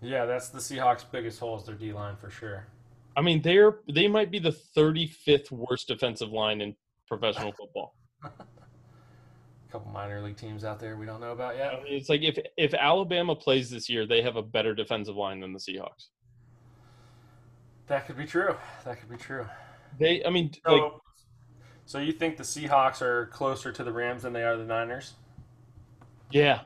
yeah, 0.00 0.26
that's 0.26 0.50
the 0.50 0.58
Seahawks' 0.58 1.04
biggest 1.10 1.40
hole 1.40 1.56
is 1.56 1.64
their 1.64 1.74
D 1.74 1.92
line 1.92 2.16
for 2.16 2.30
sure. 2.30 2.68
I 3.16 3.22
mean, 3.22 3.42
they're 3.42 3.78
they 3.92 4.06
might 4.06 4.30
be 4.30 4.38
the 4.38 4.56
35th 4.76 5.50
worst 5.50 5.88
defensive 5.88 6.28
line 6.30 6.60
in 6.60 6.76
professional 7.08 7.52
football. 7.58 7.94
A 8.22 8.30
couple 9.72 9.90
minor 9.90 10.22
league 10.22 10.36
teams 10.36 10.64
out 10.64 10.78
there 10.78 10.96
we 10.96 11.06
don't 11.06 11.20
know 11.20 11.32
about 11.32 11.56
yet. 11.56 11.74
I 11.74 11.82
mean, 11.82 11.94
it's 11.94 12.08
like 12.10 12.22
if 12.22 12.38
if 12.56 12.74
Alabama 12.74 13.34
plays 13.34 13.70
this 13.70 13.88
year, 13.88 14.06
they 14.06 14.22
have 14.22 14.36
a 14.36 14.42
better 14.42 14.74
defensive 14.74 15.16
line 15.16 15.40
than 15.40 15.52
the 15.52 15.58
Seahawks. 15.58 16.08
That 17.86 18.06
could 18.06 18.18
be 18.18 18.26
true. 18.26 18.54
That 18.84 19.00
could 19.00 19.08
be 19.08 19.16
true. 19.16 19.46
They, 19.98 20.22
I 20.24 20.28
mean, 20.28 20.52
So, 20.66 20.72
like 20.74 20.92
so 21.88 21.98
you 21.98 22.12
think 22.12 22.36
the 22.36 22.42
Seahawks 22.42 23.00
are 23.00 23.26
closer 23.32 23.72
to 23.72 23.82
the 23.82 23.90
Rams 23.90 24.24
than 24.24 24.34
they 24.34 24.44
are 24.44 24.58
the 24.58 24.64
Niners? 24.64 25.14
yeah, 26.30 26.60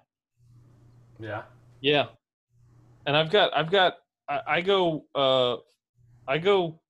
Yeah. 1.21 1.43
Yeah, 1.81 2.07
and 3.07 3.17
I've 3.17 3.31
got 3.31 3.57
I've 3.57 3.71
got 3.71 3.95
I, 4.29 4.41
I 4.47 4.61
go 4.63 5.05
uh 5.15 5.59
I 6.27 6.39
go 6.39 6.81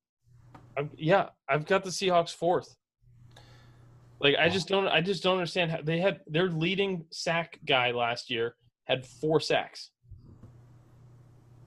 i 0.79 0.89
yeah 0.97 1.29
I've 1.47 1.67
got 1.67 1.85
the 1.85 1.91
Seahawks 1.91 2.35
fourth. 2.35 2.75
Like 4.19 4.37
I 4.39 4.49
just 4.49 4.67
don't 4.67 4.89
I 4.89 5.03
just 5.03 5.23
don't 5.23 5.37
understand 5.37 5.71
how 5.71 5.83
they 5.83 5.99
had 5.99 6.21
their 6.27 6.49
leading 6.49 7.05
sack 7.11 7.59
guy 7.67 7.91
last 7.91 8.31
year 8.31 8.57
had 8.85 9.05
four 9.05 9.41
sacks. 9.41 9.91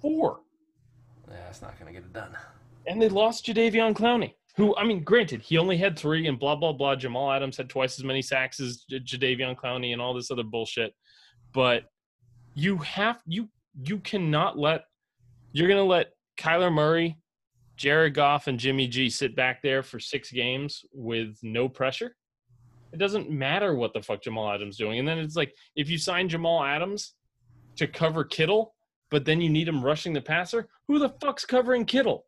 Four. 0.01 0.39
Yeah, 1.29 1.47
it's 1.47 1.61
not 1.61 1.79
going 1.79 1.93
to 1.93 1.99
get 1.99 2.05
it 2.05 2.13
done. 2.13 2.35
And 2.87 2.99
they 2.99 3.09
lost 3.09 3.45
Jadeveon 3.45 3.93
Clowney, 3.93 4.33
who 4.55 4.75
I 4.77 4.85
mean, 4.85 5.03
granted, 5.03 5.41
he 5.41 5.57
only 5.57 5.77
had 5.77 5.97
three, 5.97 6.27
and 6.27 6.39
blah 6.39 6.55
blah 6.55 6.71
blah. 6.71 6.95
Jamal 6.95 7.31
Adams 7.31 7.57
had 7.57 7.69
twice 7.69 7.99
as 7.99 8.05
many 8.05 8.21
sacks 8.21 8.59
as 8.59 8.85
J- 8.89 8.99
Jadeveon 8.99 9.55
Clowney, 9.55 9.91
and 9.93 10.01
all 10.01 10.13
this 10.13 10.31
other 10.31 10.43
bullshit. 10.43 10.93
But 11.53 11.83
you 12.53 12.77
have 12.77 13.19
you 13.25 13.49
you 13.83 13.99
cannot 13.99 14.57
let 14.57 14.85
you're 15.51 15.67
gonna 15.67 15.83
let 15.83 16.11
Kyler 16.39 16.71
Murray, 16.71 17.17
Jared 17.75 18.13
Goff, 18.13 18.47
and 18.47 18.57
Jimmy 18.57 18.87
G 18.87 19.09
sit 19.09 19.35
back 19.35 19.61
there 19.61 19.83
for 19.83 19.99
six 19.99 20.31
games 20.31 20.85
with 20.93 21.37
no 21.43 21.67
pressure. 21.67 22.15
It 22.93 22.97
doesn't 22.97 23.29
matter 23.29 23.75
what 23.75 23.93
the 23.93 24.01
fuck 24.01 24.21
Jamal 24.21 24.49
Adams 24.49 24.77
doing, 24.77 24.99
and 24.99 25.07
then 25.07 25.17
it's 25.17 25.35
like 25.35 25.53
if 25.75 25.89
you 25.89 25.97
sign 25.97 26.29
Jamal 26.29 26.63
Adams 26.63 27.13
to 27.75 27.87
cover 27.87 28.23
Kittle, 28.23 28.73
but 29.11 29.25
then 29.25 29.41
you 29.41 29.49
need 29.49 29.67
him 29.67 29.83
rushing 29.83 30.13
the 30.13 30.21
passer, 30.21 30.69
who 30.87 30.97
the 30.97 31.09
fuck's 31.21 31.43
covering 31.43 31.83
Kittle? 31.83 32.25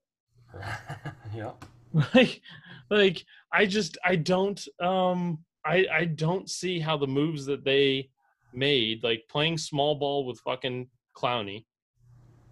yeah. 1.33 1.51
like 2.15 2.41
like 2.89 3.25
i 3.53 3.65
just 3.65 3.97
i 4.05 4.15
don't 4.15 4.67
um 4.81 5.39
i 5.65 5.85
i 5.93 6.05
don't 6.05 6.49
see 6.49 6.79
how 6.79 6.97
the 6.97 7.07
moves 7.07 7.45
that 7.45 7.63
they 7.65 8.09
made 8.53 9.03
like 9.03 9.23
playing 9.29 9.57
small 9.57 9.95
ball 9.95 10.25
with 10.25 10.39
fucking 10.41 10.87
clowney 11.17 11.65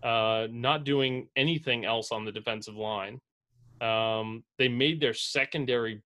uh 0.04 0.48
not 0.52 0.84
doing 0.84 1.28
anything 1.36 1.86
else 1.86 2.12
on 2.12 2.26
the 2.26 2.32
defensive 2.32 2.76
line. 2.76 3.20
Um 3.82 4.44
they 4.58 4.68
made 4.70 5.02
their 5.02 5.14
secondary 5.14 6.02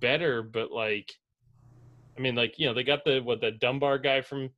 better 0.00 0.42
but 0.42 0.72
like 0.72 1.12
i 2.18 2.20
mean 2.20 2.34
like 2.34 2.58
you 2.58 2.66
know 2.66 2.74
they 2.74 2.84
got 2.84 3.04
the 3.04 3.20
what 3.20 3.40
the 3.40 3.52
dunbar 3.52 3.98
guy 3.98 4.20
from 4.20 4.50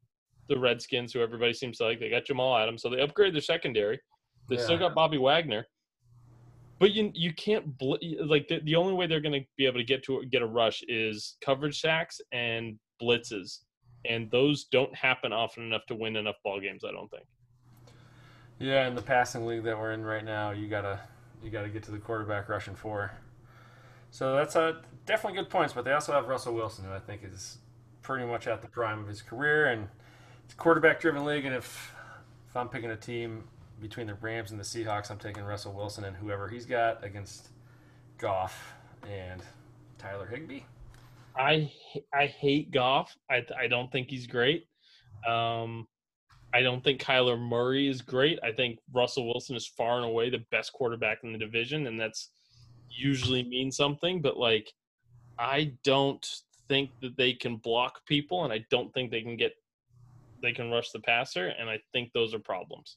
the 0.48 0.58
redskins 0.58 1.12
who 1.12 1.20
everybody 1.20 1.52
seems 1.52 1.78
to 1.78 1.84
like. 1.84 2.00
They 2.00 2.10
got 2.10 2.24
jamal 2.24 2.56
adams 2.56 2.82
so 2.82 2.90
they 2.90 2.98
upgraded 2.98 3.32
their 3.32 3.40
secondary. 3.42 4.00
They 4.48 4.56
still 4.58 4.78
got 4.78 4.94
bobby 4.94 5.18
wagner 5.18 5.66
but 6.78 6.92
you 6.92 7.10
you 7.14 7.32
can't 7.32 7.78
bl- 7.78 7.96
like 8.24 8.48
the, 8.48 8.60
the 8.64 8.76
only 8.76 8.92
way 8.92 9.06
they're 9.06 9.20
going 9.20 9.40
to 9.40 9.46
be 9.56 9.66
able 9.66 9.78
to 9.78 9.84
get 9.84 10.02
to 10.04 10.24
get 10.26 10.42
a 10.42 10.46
rush 10.46 10.82
is 10.88 11.36
coverage 11.40 11.80
sacks 11.80 12.20
and 12.32 12.78
blitzes, 13.02 13.60
and 14.04 14.30
those 14.30 14.64
don't 14.64 14.94
happen 14.94 15.32
often 15.32 15.64
enough 15.64 15.86
to 15.86 15.94
win 15.94 16.16
enough 16.16 16.36
ball 16.44 16.60
games. 16.60 16.84
I 16.84 16.92
don't 16.92 17.10
think. 17.10 17.24
Yeah, 18.58 18.86
in 18.88 18.94
the 18.94 19.02
passing 19.02 19.46
league 19.46 19.64
that 19.64 19.78
we're 19.78 19.92
in 19.92 20.04
right 20.04 20.24
now, 20.24 20.50
you 20.50 20.68
gotta 20.68 21.00
you 21.42 21.50
gotta 21.50 21.68
get 21.68 21.82
to 21.84 21.90
the 21.90 21.98
quarterback 21.98 22.48
rushing 22.48 22.74
four. 22.74 23.12
So 24.10 24.34
that's 24.34 24.56
a 24.56 24.82
definitely 25.04 25.38
good 25.38 25.50
points, 25.50 25.74
but 25.74 25.84
they 25.84 25.92
also 25.92 26.12
have 26.12 26.26
Russell 26.28 26.54
Wilson, 26.54 26.84
who 26.84 26.92
I 26.92 26.98
think 26.98 27.22
is 27.24 27.58
pretty 28.02 28.24
much 28.24 28.46
at 28.46 28.62
the 28.62 28.68
prime 28.68 29.00
of 29.00 29.08
his 29.08 29.20
career, 29.20 29.66
and 29.66 29.88
it's 30.44 30.54
a 30.54 30.56
quarterback-driven 30.56 31.24
league. 31.24 31.44
And 31.44 31.54
if 31.54 31.92
if 32.48 32.56
I'm 32.56 32.68
picking 32.68 32.90
a 32.90 32.96
team 32.96 33.44
between 33.80 34.06
the 34.06 34.14
Rams 34.14 34.50
and 34.50 34.60
the 34.60 34.64
Seahawks, 34.64 35.10
I'm 35.10 35.18
taking 35.18 35.44
Russell 35.44 35.72
Wilson 35.72 36.04
and 36.04 36.16
whoever 36.16 36.48
he's 36.48 36.66
got 36.66 37.04
against 37.04 37.50
Goff 38.18 38.74
and 39.08 39.42
Tyler 39.98 40.26
Higbee. 40.26 40.62
I 42.14 42.26
hate 42.26 42.70
Goff. 42.70 43.16
I 43.30 43.44
I 43.58 43.66
don't 43.66 43.92
think 43.92 44.08
he's 44.08 44.26
great. 44.26 44.66
Um, 45.26 45.86
I 46.54 46.62
don't 46.62 46.82
think 46.82 47.02
Kyler 47.02 47.38
Murray 47.38 47.88
is 47.88 48.00
great. 48.00 48.38
I 48.42 48.52
think 48.52 48.78
Russell 48.92 49.26
Wilson 49.26 49.56
is 49.56 49.66
far 49.66 49.96
and 49.96 50.06
away 50.06 50.30
the 50.30 50.44
best 50.50 50.72
quarterback 50.72 51.18
in 51.22 51.32
the 51.32 51.38
division, 51.38 51.86
and 51.86 52.00
that's 52.00 52.30
usually 52.88 53.42
means 53.42 53.76
something. 53.76 54.22
But 54.22 54.38
like, 54.38 54.72
I 55.38 55.72
don't 55.84 56.26
think 56.68 56.90
that 57.02 57.16
they 57.16 57.34
can 57.34 57.56
block 57.56 58.06
people, 58.06 58.44
and 58.44 58.52
I 58.52 58.64
don't 58.70 58.92
think 58.94 59.10
they 59.10 59.22
can 59.22 59.36
get 59.36 59.52
they 60.42 60.52
can 60.52 60.70
rush 60.70 60.90
the 60.90 61.00
passer, 61.00 61.48
and 61.48 61.68
I 61.68 61.78
think 61.92 62.12
those 62.12 62.32
are 62.32 62.38
problems. 62.38 62.96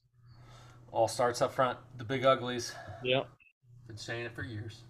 All 0.92 1.08
starts 1.08 1.42
up 1.42 1.54
front, 1.54 1.78
the 1.98 2.04
big 2.04 2.26
uglies. 2.26 2.74
Yep. 3.04 3.28
Been 3.88 3.98
saying 3.98 4.26
it 4.26 4.36
for 4.36 4.44
years. 4.44 4.82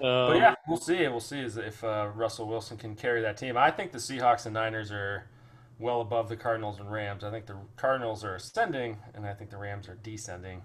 Um, 0.00 0.28
But 0.28 0.36
yeah, 0.36 0.54
we'll 0.68 0.78
see. 0.78 1.06
We'll 1.08 1.20
see 1.20 1.40
is 1.40 1.56
if 1.56 1.82
uh, 1.82 2.10
Russell 2.14 2.46
Wilson 2.46 2.76
can 2.76 2.94
carry 2.94 3.20
that 3.22 3.36
team. 3.36 3.56
I 3.56 3.70
think 3.70 3.92
the 3.92 3.98
Seahawks 3.98 4.46
and 4.46 4.54
Niners 4.54 4.92
are 4.92 5.24
well 5.78 6.00
above 6.00 6.28
the 6.28 6.36
Cardinals 6.36 6.78
and 6.80 6.90
Rams. 6.90 7.24
I 7.24 7.30
think 7.30 7.46
the 7.46 7.56
Cardinals 7.76 8.24
are 8.24 8.34
ascending, 8.36 8.98
and 9.14 9.26
I 9.26 9.34
think 9.34 9.50
the 9.50 9.56
Rams 9.56 9.88
are 9.88 9.96
descending. 10.02 10.62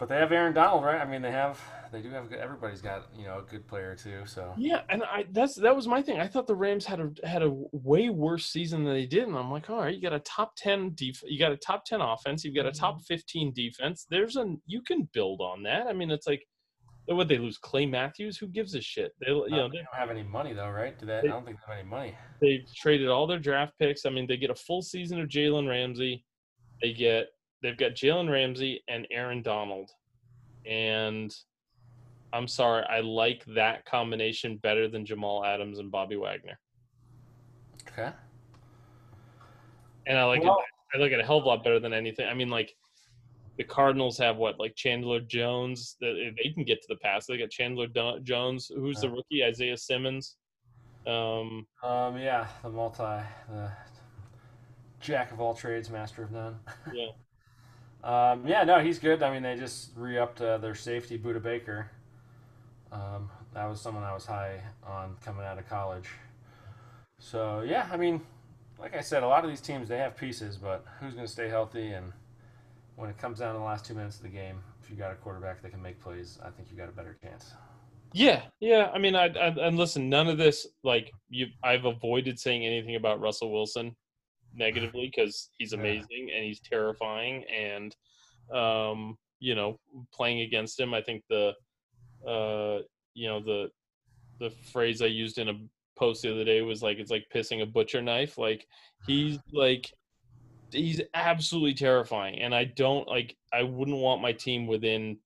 But 0.00 0.08
they 0.08 0.16
have 0.16 0.32
Aaron 0.32 0.54
Donald, 0.54 0.82
right? 0.82 0.98
I 0.98 1.04
mean, 1.04 1.20
they 1.20 1.30
have 1.30 1.60
they 1.92 2.00
do 2.00 2.08
have 2.08 2.30
good, 2.30 2.38
everybody's 2.38 2.80
got 2.80 3.08
you 3.14 3.26
know 3.26 3.40
a 3.40 3.42
good 3.42 3.68
player 3.68 3.94
too. 3.94 4.22
So 4.24 4.54
Yeah, 4.56 4.80
and 4.88 5.02
I 5.04 5.26
that's 5.30 5.56
that 5.56 5.76
was 5.76 5.86
my 5.86 6.00
thing. 6.00 6.18
I 6.18 6.26
thought 6.26 6.46
the 6.46 6.54
Rams 6.54 6.86
had 6.86 7.00
a 7.00 7.10
had 7.22 7.42
a 7.42 7.52
way 7.72 8.08
worse 8.08 8.46
season 8.46 8.84
than 8.84 8.94
they 8.94 9.04
did, 9.04 9.28
and 9.28 9.36
I'm 9.36 9.50
like, 9.50 9.68
all 9.68 9.76
right, 9.76 9.94
you 9.94 10.00
got 10.00 10.14
a 10.14 10.20
top 10.20 10.52
ten 10.56 10.94
def- 10.94 11.22
you 11.26 11.38
got 11.38 11.52
a 11.52 11.56
top 11.58 11.84
ten 11.84 12.00
offense, 12.00 12.44
you've 12.44 12.54
got 12.54 12.64
a 12.64 12.72
top 12.72 12.94
mm-hmm. 12.94 13.02
fifteen 13.02 13.52
defense. 13.52 14.06
There's 14.08 14.36
a 14.36 14.54
you 14.64 14.80
can 14.80 15.06
build 15.12 15.42
on 15.42 15.62
that. 15.64 15.86
I 15.86 15.92
mean, 15.92 16.10
it's 16.10 16.26
like, 16.26 16.46
what 17.04 17.28
they 17.28 17.36
lose 17.36 17.58
Clay 17.58 17.84
Matthews? 17.84 18.38
Who 18.38 18.46
gives 18.46 18.74
a 18.74 18.80
shit? 18.80 19.12
They 19.20 19.32
you 19.32 19.50
know 19.50 19.68
they 19.68 19.76
they, 19.76 19.84
don't 19.84 19.98
have 19.98 20.08
any 20.08 20.22
money 20.22 20.54
though, 20.54 20.70
right? 20.70 20.98
Do 20.98 21.04
that? 21.06 21.24
I 21.24 21.26
don't 21.26 21.44
think 21.44 21.58
they 21.58 21.74
have 21.74 21.80
any 21.80 21.90
money. 21.90 22.14
they've 22.40 22.64
traded 22.74 23.08
all 23.08 23.26
their 23.26 23.38
draft 23.38 23.74
picks. 23.78 24.06
I 24.06 24.10
mean, 24.10 24.26
they 24.26 24.38
get 24.38 24.48
a 24.48 24.54
full 24.54 24.80
season 24.80 25.20
of 25.20 25.28
Jalen 25.28 25.68
Ramsey. 25.68 26.24
They 26.80 26.94
get 26.94 27.26
they've 27.62 27.76
got 27.76 27.92
Jalen 27.92 28.30
Ramsey 28.30 28.82
and 28.88 29.06
Aaron 29.10 29.42
Donald, 29.42 29.90
and 30.66 31.34
I'm 32.32 32.46
sorry, 32.48 32.84
I 32.88 33.00
like 33.00 33.44
that 33.56 33.84
combination 33.84 34.56
better 34.58 34.88
than 34.88 35.04
Jamal 35.04 35.44
Adams 35.44 35.78
and 35.78 35.90
Bobby 35.90 36.16
Wagner. 36.16 36.58
Okay. 37.88 38.10
and 40.06 40.18
I 40.18 40.24
like 40.24 40.42
Well- 40.42 40.58
it. 40.58 40.64
I 40.92 40.98
like 40.98 41.12
it 41.12 41.20
a 41.20 41.24
hell 41.24 41.38
of 41.38 41.44
a 41.44 41.46
lot 41.48 41.62
better 41.62 41.78
than 41.78 41.92
anything. 41.92 42.26
I 42.26 42.34
mean, 42.34 42.48
like 42.48 42.74
the 43.58 43.62
Cardinals 43.64 44.18
have 44.18 44.38
what 44.38 44.58
like 44.58 44.74
Chandler 44.74 45.20
Jones. 45.20 45.96
That 46.00 46.32
they 46.42 46.50
can 46.50 46.64
get 46.64 46.80
to 46.82 46.88
the 46.88 46.96
pass. 46.96 47.26
They 47.26 47.36
got 47.38 47.50
Chandler 47.50 47.86
Do- 47.86 48.18
Jones, 48.24 48.68
who's 48.74 49.00
the 49.00 49.08
rookie, 49.10 49.44
Isaiah 49.44 49.76
Simmons. 49.76 50.36
Um, 51.06 51.66
Um, 51.84 52.16
yeah, 52.18 52.48
the 52.62 52.70
multi, 52.70 53.02
the 53.48 53.70
jack 55.00 55.30
of 55.30 55.40
all 55.40 55.54
trades, 55.54 55.90
master 55.90 56.24
of 56.24 56.32
none. 56.32 56.58
yeah, 56.92 57.10
Um, 58.02 58.46
yeah, 58.46 58.64
no, 58.64 58.80
he's 58.80 58.98
good. 58.98 59.22
I 59.22 59.32
mean, 59.32 59.42
they 59.42 59.56
just 59.56 59.90
re-upped 59.94 60.40
uh, 60.40 60.58
their 60.58 60.74
safety, 60.74 61.18
Budda 61.18 61.42
Baker. 61.42 61.90
Um, 62.90 63.30
that 63.54 63.66
was 63.66 63.80
someone 63.80 64.04
I 64.04 64.14
was 64.14 64.26
high 64.26 64.60
on 64.86 65.16
coming 65.24 65.44
out 65.44 65.58
of 65.58 65.68
college. 65.68 66.08
So 67.18 67.62
yeah, 67.66 67.88
I 67.92 67.96
mean, 67.96 68.20
like 68.78 68.96
I 68.96 69.00
said, 69.00 69.22
a 69.22 69.28
lot 69.28 69.44
of 69.44 69.50
these 69.50 69.60
teams 69.60 69.88
they 69.88 69.98
have 69.98 70.16
pieces, 70.16 70.56
but 70.56 70.84
who's 70.98 71.14
going 71.14 71.26
to 71.26 71.32
stay 71.32 71.48
healthy? 71.48 71.92
And 71.92 72.12
when 72.96 73.10
it 73.10 73.18
comes 73.18 73.38
down 73.40 73.52
to 73.52 73.58
the 73.58 73.64
last 73.64 73.84
two 73.84 73.94
minutes 73.94 74.16
of 74.16 74.22
the 74.22 74.28
game, 74.28 74.62
if 74.82 74.90
you 74.90 74.96
got 74.96 75.12
a 75.12 75.16
quarterback 75.16 75.62
that 75.62 75.70
can 75.70 75.82
make 75.82 76.00
plays, 76.00 76.38
I 76.42 76.50
think 76.50 76.68
you 76.70 76.76
got 76.76 76.88
a 76.88 76.92
better 76.92 77.16
chance. 77.22 77.52
yeah, 78.12 78.42
yeah. 78.60 78.90
I 78.92 78.98
mean, 78.98 79.14
I, 79.14 79.26
I 79.26 79.48
and 79.66 79.76
listen, 79.76 80.08
none 80.08 80.28
of 80.28 80.38
this 80.38 80.66
like 80.82 81.12
you. 81.28 81.48
I've 81.62 81.84
avoided 81.84 82.38
saying 82.38 82.64
anything 82.64 82.96
about 82.96 83.20
Russell 83.20 83.52
Wilson 83.52 83.94
negatively 84.54 85.10
because 85.14 85.50
he's 85.58 85.72
Yeah. 85.72 85.78
amazing 85.78 86.30
and 86.34 86.44
he's 86.44 86.60
terrifying, 86.60 87.44
and 87.44 87.94
um, 88.52 89.16
you 89.38 89.54
know, 89.54 89.78
playing 90.12 90.40
against 90.40 90.78
him, 90.78 90.92
I 90.92 91.00
think 91.02 91.24
the, 91.28 91.54
uh, 92.26 92.80
you 93.14 93.28
know, 93.28 93.40
the, 93.40 93.70
the 94.38 94.50
phrase 94.50 95.00
I 95.02 95.06
used 95.06 95.38
in 95.38 95.48
a 95.48 95.54
post 95.96 96.22
the 96.22 96.32
other 96.32 96.44
day 96.44 96.62
was 96.62 96.82
like 96.82 96.98
it's 96.98 97.10
like 97.10 97.26
pissing 97.34 97.62
a 97.62 97.66
butcher 97.66 98.02
knife. 98.02 98.38
Like 98.38 98.66
he's 99.06 99.38
like 99.52 99.92
he's 100.72 101.00
absolutely 101.14 101.74
terrifying 101.74 102.40
and 102.40 102.54
I 102.54 102.64
don't 102.64 103.06
like 103.08 103.36
I 103.52 103.64
wouldn't 103.64 103.98
want 103.98 104.22
my 104.22 104.32
team 104.32 104.66
within 104.66 105.18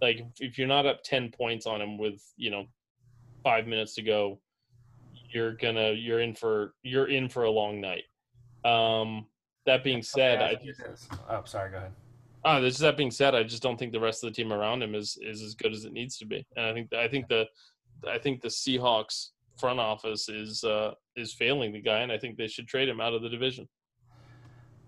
like 0.00 0.24
if- 0.40 0.58
you're 0.58 0.68
not 0.68 0.86
up 0.86 1.02
10 1.02 1.30
points 1.30 1.66
on 1.66 1.80
him 1.80 1.98
with, 1.98 2.22
you 2.36 2.50
know, 2.50 2.66
5 3.42 3.66
minutes 3.66 3.94
to 3.94 4.02
go, 4.02 4.40
you're 5.32 5.54
to 5.54 5.94
you're 5.94 6.20
in 6.20 6.34
for 6.34 6.74
you're 6.82 7.08
in 7.08 7.28
for 7.28 7.44
a 7.44 7.50
long 7.50 7.80
night. 7.80 8.04
Um 8.64 9.26
that 9.66 9.82
being 9.82 10.02
said, 10.02 10.42
I 10.42 10.54
just 10.56 11.10
oh, 11.30 11.42
sorry, 11.44 11.70
go 11.70 11.78
ahead. 11.78 11.92
Ah, 12.44 12.60
this 12.60 12.78
that 12.78 12.96
being 12.96 13.10
said, 13.10 13.34
I 13.34 13.42
just 13.42 13.62
don't 13.62 13.78
think 13.78 13.92
the 13.92 14.00
rest 14.00 14.22
of 14.22 14.30
the 14.30 14.34
team 14.34 14.52
around 14.52 14.82
him 14.82 14.94
is 14.94 15.18
is 15.22 15.42
as 15.42 15.54
good 15.54 15.72
as 15.72 15.84
it 15.84 15.92
needs 15.92 16.18
to 16.18 16.26
be. 16.26 16.46
And 16.56 16.66
I 16.66 16.72
think 16.72 16.92
I 16.92 17.08
think 17.08 17.28
the 17.28 17.46
I 18.08 18.18
think 18.18 18.42
the 18.42 18.48
Seahawks 18.48 19.30
front 19.58 19.80
office 19.80 20.28
is 20.28 20.64
uh 20.64 20.92
is 21.16 21.32
failing 21.32 21.72
the 21.72 21.80
guy 21.80 22.00
and 22.00 22.10
I 22.10 22.18
think 22.18 22.36
they 22.36 22.48
should 22.48 22.66
trade 22.66 22.88
him 22.88 23.00
out 23.00 23.14
of 23.14 23.22
the 23.22 23.28
division. 23.28 23.68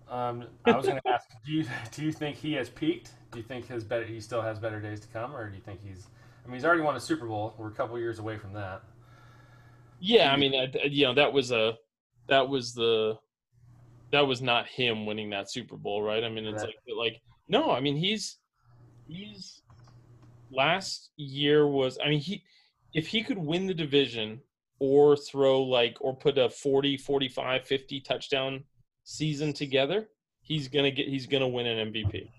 Um, 0.09 0.45
I 0.65 0.75
was 0.75 0.85
going 0.85 1.01
to 1.01 1.09
ask, 1.09 1.27
do 1.45 1.51
you 1.51 1.65
do 1.91 2.05
you 2.05 2.11
think 2.11 2.37
he 2.37 2.53
has 2.53 2.69
peaked? 2.69 3.11
Do 3.31 3.39
you 3.39 3.43
think 3.43 3.67
his 3.67 3.83
better 3.83 4.05
he 4.05 4.19
still 4.21 4.41
has 4.41 4.57
better 4.57 4.79
days 4.79 4.99
to 5.01 5.07
come, 5.07 5.35
or 5.35 5.49
do 5.49 5.55
you 5.55 5.61
think 5.61 5.81
he's? 5.83 6.07
I 6.43 6.47
mean, 6.47 6.55
he's 6.55 6.65
already 6.65 6.81
won 6.81 6.95
a 6.95 6.99
Super 6.99 7.25
Bowl. 7.25 7.53
We're 7.57 7.67
a 7.67 7.71
couple 7.71 7.99
years 7.99 8.19
away 8.19 8.37
from 8.37 8.53
that. 8.53 8.83
Yeah, 9.99 10.31
I 10.31 10.37
mean, 10.37 10.55
I, 10.55 10.85
you 10.85 11.05
know, 11.05 11.13
that 11.15 11.33
was 11.33 11.51
a 11.51 11.75
that 12.27 12.47
was 12.47 12.73
the 12.73 13.17
that 14.11 14.25
was 14.25 14.41
not 14.41 14.67
him 14.67 15.05
winning 15.05 15.29
that 15.31 15.51
Super 15.51 15.75
Bowl, 15.75 16.01
right? 16.01 16.23
I 16.23 16.29
mean, 16.29 16.45
it's 16.45 16.63
Right. 16.63 16.73
like 16.87 16.97
like 16.97 17.21
no, 17.47 17.71
I 17.71 17.79
mean, 17.79 17.95
he's 17.95 18.37
he's 19.07 19.61
last 20.51 21.11
year 21.17 21.67
was 21.67 21.97
I 22.03 22.09
mean, 22.09 22.19
he 22.19 22.43
if 22.93 23.07
he 23.07 23.23
could 23.23 23.37
win 23.37 23.67
the 23.67 23.73
division 23.73 24.41
or 24.79 25.15
throw 25.15 25.61
like 25.63 25.97
or 26.01 26.15
put 26.15 26.37
a 26.37 26.49
40, 26.49 26.97
45, 26.97 27.65
50 27.65 28.01
touchdown 28.01 28.63
season 29.03 29.53
together, 29.53 30.09
he's 30.41 30.67
going 30.67 30.85
to 30.85 30.91
get 30.91 31.07
he's 31.07 31.27
going 31.27 31.41
to 31.41 31.47
win 31.47 31.65
an 31.65 31.91
MVP. 31.91 32.29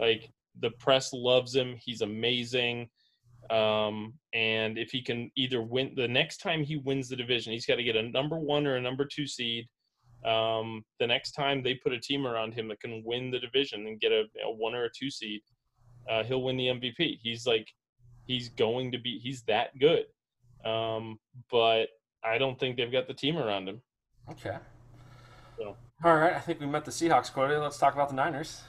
Like 0.00 0.30
the 0.60 0.70
press 0.70 1.12
loves 1.12 1.54
him, 1.54 1.76
he's 1.78 2.00
amazing. 2.00 2.88
Um, 3.50 4.14
and 4.32 4.76
if 4.76 4.90
he 4.90 5.02
can 5.02 5.30
either 5.36 5.62
win 5.62 5.92
the 5.94 6.08
next 6.08 6.38
time 6.38 6.64
he 6.64 6.76
wins 6.76 7.08
the 7.08 7.16
division, 7.16 7.52
he's 7.52 7.66
got 7.66 7.76
to 7.76 7.84
get 7.84 7.96
a 7.96 8.02
number 8.02 8.38
one 8.38 8.66
or 8.66 8.76
a 8.76 8.80
number 8.80 9.04
two 9.04 9.26
seed. 9.26 9.68
Um, 10.26 10.84
the 10.98 11.06
next 11.06 11.32
time 11.32 11.62
they 11.62 11.74
put 11.74 11.92
a 11.92 12.00
team 12.00 12.26
around 12.26 12.52
him 12.52 12.68
that 12.68 12.80
can 12.80 13.02
win 13.04 13.30
the 13.30 13.38
division 13.38 13.86
and 13.86 14.00
get 14.00 14.10
a, 14.10 14.24
a 14.44 14.50
one 14.50 14.74
or 14.74 14.84
a 14.84 14.90
two 14.90 15.10
seed, 15.10 15.40
uh, 16.10 16.24
he'll 16.24 16.42
win 16.42 16.56
the 16.56 16.66
MVP. 16.66 17.18
He's 17.22 17.46
like, 17.46 17.68
he's 18.26 18.48
going 18.50 18.90
to 18.92 18.98
be, 18.98 19.18
he's 19.18 19.42
that 19.42 19.78
good. 19.78 20.06
Um, 20.68 21.20
but 21.50 21.86
I 22.24 22.38
don't 22.38 22.58
think 22.58 22.76
they've 22.76 22.90
got 22.90 23.06
the 23.06 23.14
team 23.14 23.36
around 23.36 23.68
him. 23.68 23.80
Okay. 24.30 24.56
So. 25.56 25.76
All 26.04 26.16
right. 26.16 26.34
I 26.34 26.40
think 26.40 26.60
we 26.60 26.66
met 26.66 26.84
the 26.84 26.90
Seahawks 26.90 27.32
quota. 27.32 27.58
Let's 27.60 27.78
talk 27.78 27.94
about 27.94 28.08
the 28.08 28.16
Niners. 28.16 28.62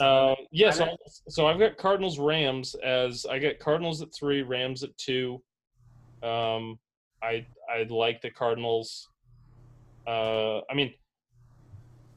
Uh, 0.00 0.34
yeah, 0.50 0.70
so, 0.70 0.84
Niners? 0.84 1.22
so 1.28 1.46
I've 1.46 1.58
got 1.58 1.76
Cardinals 1.76 2.18
Rams 2.18 2.74
as 2.84 3.24
I 3.24 3.38
got 3.38 3.58
Cardinals 3.58 4.02
at 4.02 4.08
three, 4.12 4.42
Rams 4.42 4.82
at 4.82 4.96
two. 4.98 5.40
Um, 6.22 6.78
I 7.22 7.46
I 7.72 7.84
like 7.88 8.20
the 8.20 8.30
Cardinals. 8.30 9.08
Uh, 10.06 10.58
I 10.70 10.74
mean, 10.74 10.92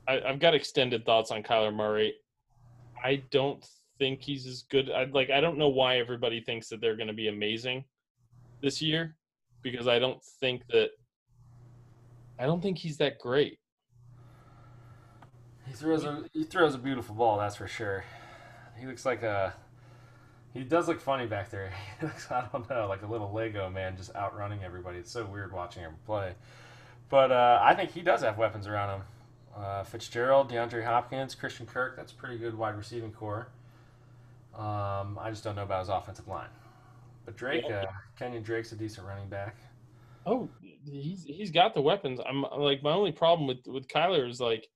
I, 0.08 0.22
I've 0.22 0.40
got 0.40 0.56
extended 0.56 1.06
thoughts 1.06 1.32
on 1.32 1.44
Kyler 1.44 1.74
Murray. 1.74 2.14
I 3.04 3.24
don't 3.30 3.66
think 4.00 4.22
he's 4.22 4.48
as 4.48 4.64
good. 4.64 4.90
I 4.92 5.06
like. 5.06 5.30
I 5.30 5.42
don't 5.42 5.58
know 5.58 5.70
why 5.70 5.98
everybody 5.98 6.42
thinks 6.42 6.70
that 6.70 6.82
they're 6.82 6.96
going 6.96 7.08
to 7.08 7.14
be 7.14 7.28
amazing 7.28 7.84
this 8.62 8.82
year, 8.82 9.16
because 9.62 9.88
I 9.88 10.00
don't 10.00 10.24
think 10.40 10.64
that. 10.70 10.90
I 12.40 12.46
don't 12.46 12.62
think 12.62 12.78
he's 12.78 12.98
that 12.98 13.20
great. 13.20 13.60
he 15.66 15.74
throws 15.74 16.04
a 16.04 16.24
he 16.34 16.44
throws 16.44 16.76
a 16.76 16.80
beautiful 16.80 17.16
ball. 17.16 17.38
That's 17.38 17.56
for 17.56 17.68
sure. 17.68 18.04
He 18.80 18.86
looks 18.86 19.06
like 19.06 19.24
a. 19.24 19.54
He 20.54 20.64
does 20.64 20.88
look 20.88 21.02
funny 21.02 21.28
back 21.28 21.52
there. 21.52 21.72
He 22.00 22.06
looks, 22.06 22.32
I 22.32 22.48
don't 22.52 22.68
know, 22.70 22.88
like 22.88 23.04
a 23.04 23.08
little 23.08 23.32
Lego 23.32 23.70
man 23.70 23.98
just 23.98 24.16
outrunning 24.16 24.64
everybody. 24.64 24.98
It's 24.98 25.12
so 25.12 25.26
weird 25.26 25.52
watching 25.52 25.84
him 25.84 25.96
play. 26.06 26.34
But 27.10 27.32
uh, 27.32 27.60
I 27.62 27.76
think 27.76 27.92
he 27.92 28.02
does 28.02 28.22
have 28.22 28.38
weapons 28.38 28.68
around 28.68 28.98
him. 28.98 29.02
Uh, 29.58 29.84
Fitzgerald, 29.84 30.52
DeAndre 30.52 30.84
Hopkins, 30.86 31.34
Christian 31.34 31.66
Kirk. 31.66 31.96
That's 31.96 32.12
a 32.12 32.16
pretty 32.16 32.38
good 32.38 32.56
wide 32.56 32.78
receiving 32.78 33.12
corps. 33.12 33.48
Um, 34.56 35.18
I 35.20 35.30
just 35.30 35.44
don't 35.44 35.56
know 35.56 35.64
about 35.64 35.80
his 35.80 35.90
offensive 35.90 36.28
line. 36.28 36.50
But 37.26 37.36
Drake, 37.38 37.66
uh, 37.66 37.86
Kenyon 38.18 38.44
Drake's 38.44 38.72
a 38.72 38.76
decent 38.76 39.08
running 39.08 39.28
back. 39.28 39.56
Oh, 40.26 40.48
he's 40.86 41.24
he's 41.24 41.52
got 41.52 41.74
the 41.74 41.82
weapons. 41.82 42.20
I'm 42.28 42.44
like 42.58 42.84
my 42.84 42.92
only 42.92 43.12
problem 43.12 43.48
with 43.48 43.66
with 43.66 43.88
Kyler 43.88 44.30
is 44.30 44.40
like, 44.40 44.68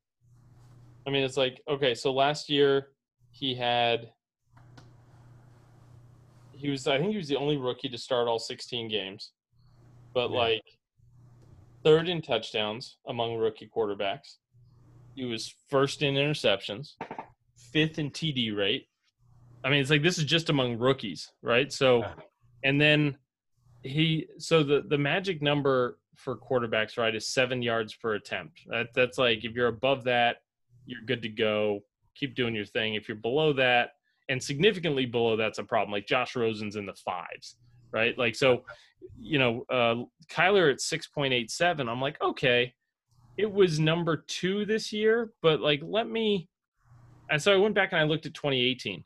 I 1.06 1.10
mean, 1.10 1.24
it's 1.24 1.38
like 1.38 1.62
okay, 1.67 1.94
so 1.94 2.12
last 2.12 2.50
year 2.50 2.89
he 3.32 3.54
had 3.56 4.12
he 6.54 6.70
was 6.70 6.88
I 6.88 6.98
think 6.98 7.12
he 7.12 7.17
was 7.17 7.28
the 7.28 7.38
only 7.38 7.58
rookie 7.58 7.89
to 7.89 7.98
start 7.98 8.28
all 8.28 8.39
16 8.39 8.88
games, 8.88 9.32
but 10.13 10.32
Yeah. 10.32 10.38
like 10.38 10.63
third 11.84 12.10
in 12.10 12.22
touchdowns 12.22 12.98
among 13.08 13.36
rookie 13.36 13.70
quarterbacks. 13.74 14.38
He 15.15 15.26
was 15.26 15.54
first 15.69 16.02
in 16.02 16.15
interceptions, 16.15 16.93
fifth 17.71 18.00
in 18.00 18.12
TD 18.12 18.56
rate. 18.56 18.88
I 19.63 19.69
mean, 19.69 19.82
it's 19.82 19.89
like 19.89 20.04
this 20.04 20.17
is 20.17 20.26
just 20.26 20.50
among 20.50 20.80
rookies, 20.80 21.32
right? 21.41 21.71
So, 21.71 22.04
and 22.63 22.80
then 22.80 23.17
he 23.84 24.28
so 24.38 24.63
the 24.63 24.84
the 24.88 24.97
magic 24.97 25.41
number 25.41 25.97
for 26.15 26.38
quarterbacks 26.38 26.97
right 26.97 27.15
is 27.15 27.28
seven 27.28 27.62
yards 27.62 27.93
per 27.93 28.15
attempt. 28.15 28.62
That 28.67 28.88
that's 28.93 29.17
like 29.17 29.43
if 29.43 29.54
you're 29.54 29.67
above 29.67 30.06
that 30.06 30.38
you're 30.86 31.02
good 31.06 31.21
to 31.21 31.30
go. 31.30 31.82
Keep 32.15 32.36
doing 32.36 32.54
your 32.54 32.65
thing. 32.65 32.95
If 32.95 33.08
you're 33.08 33.15
below 33.15 33.54
that 33.54 33.91
and 34.30 34.41
significantly 34.41 35.06
below 35.06 35.36
that's 35.36 35.60
a 35.60 35.63
problem 35.63 35.91
like 35.91 36.08
josh 36.08 36.36
rosen's 36.36 36.76
in 36.76 36.86
the 36.86 36.93
fives 36.93 37.58
right? 37.91 38.17
Like 38.17 38.36
so 38.36 38.63
you 39.19 39.39
know 39.39 39.65
uh 39.69 39.95
kyler 40.32 40.71
at 40.71 40.78
6.87 40.78 41.89
i'm 41.89 42.00
like 42.00 42.21
okay 42.21 42.74
it 43.38 43.52
was 43.52 43.80
number 43.80 44.24
two 44.28 44.65
this 44.65 44.91
year 44.91 45.32
but 45.41 45.60
like 45.62 45.82
let 45.84 46.08
me 46.08 46.48
and 47.30 47.41
so 47.41 47.54
i 47.54 47.58
went 47.58 47.76
back 47.76 47.91
and 47.91 48.02
i 48.02 48.04
looked 48.04 48.26
at 48.26 48.34
2018 48.34 49.04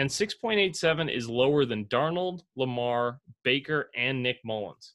and 0.00 0.08
6.87 0.08 1.14
is 1.14 1.28
lower 1.28 1.66
than 1.66 1.84
Darnold, 1.86 2.40
Lamar, 2.56 3.20
Baker, 3.42 3.90
and 3.94 4.22
Nick 4.22 4.38
Mullens 4.46 4.94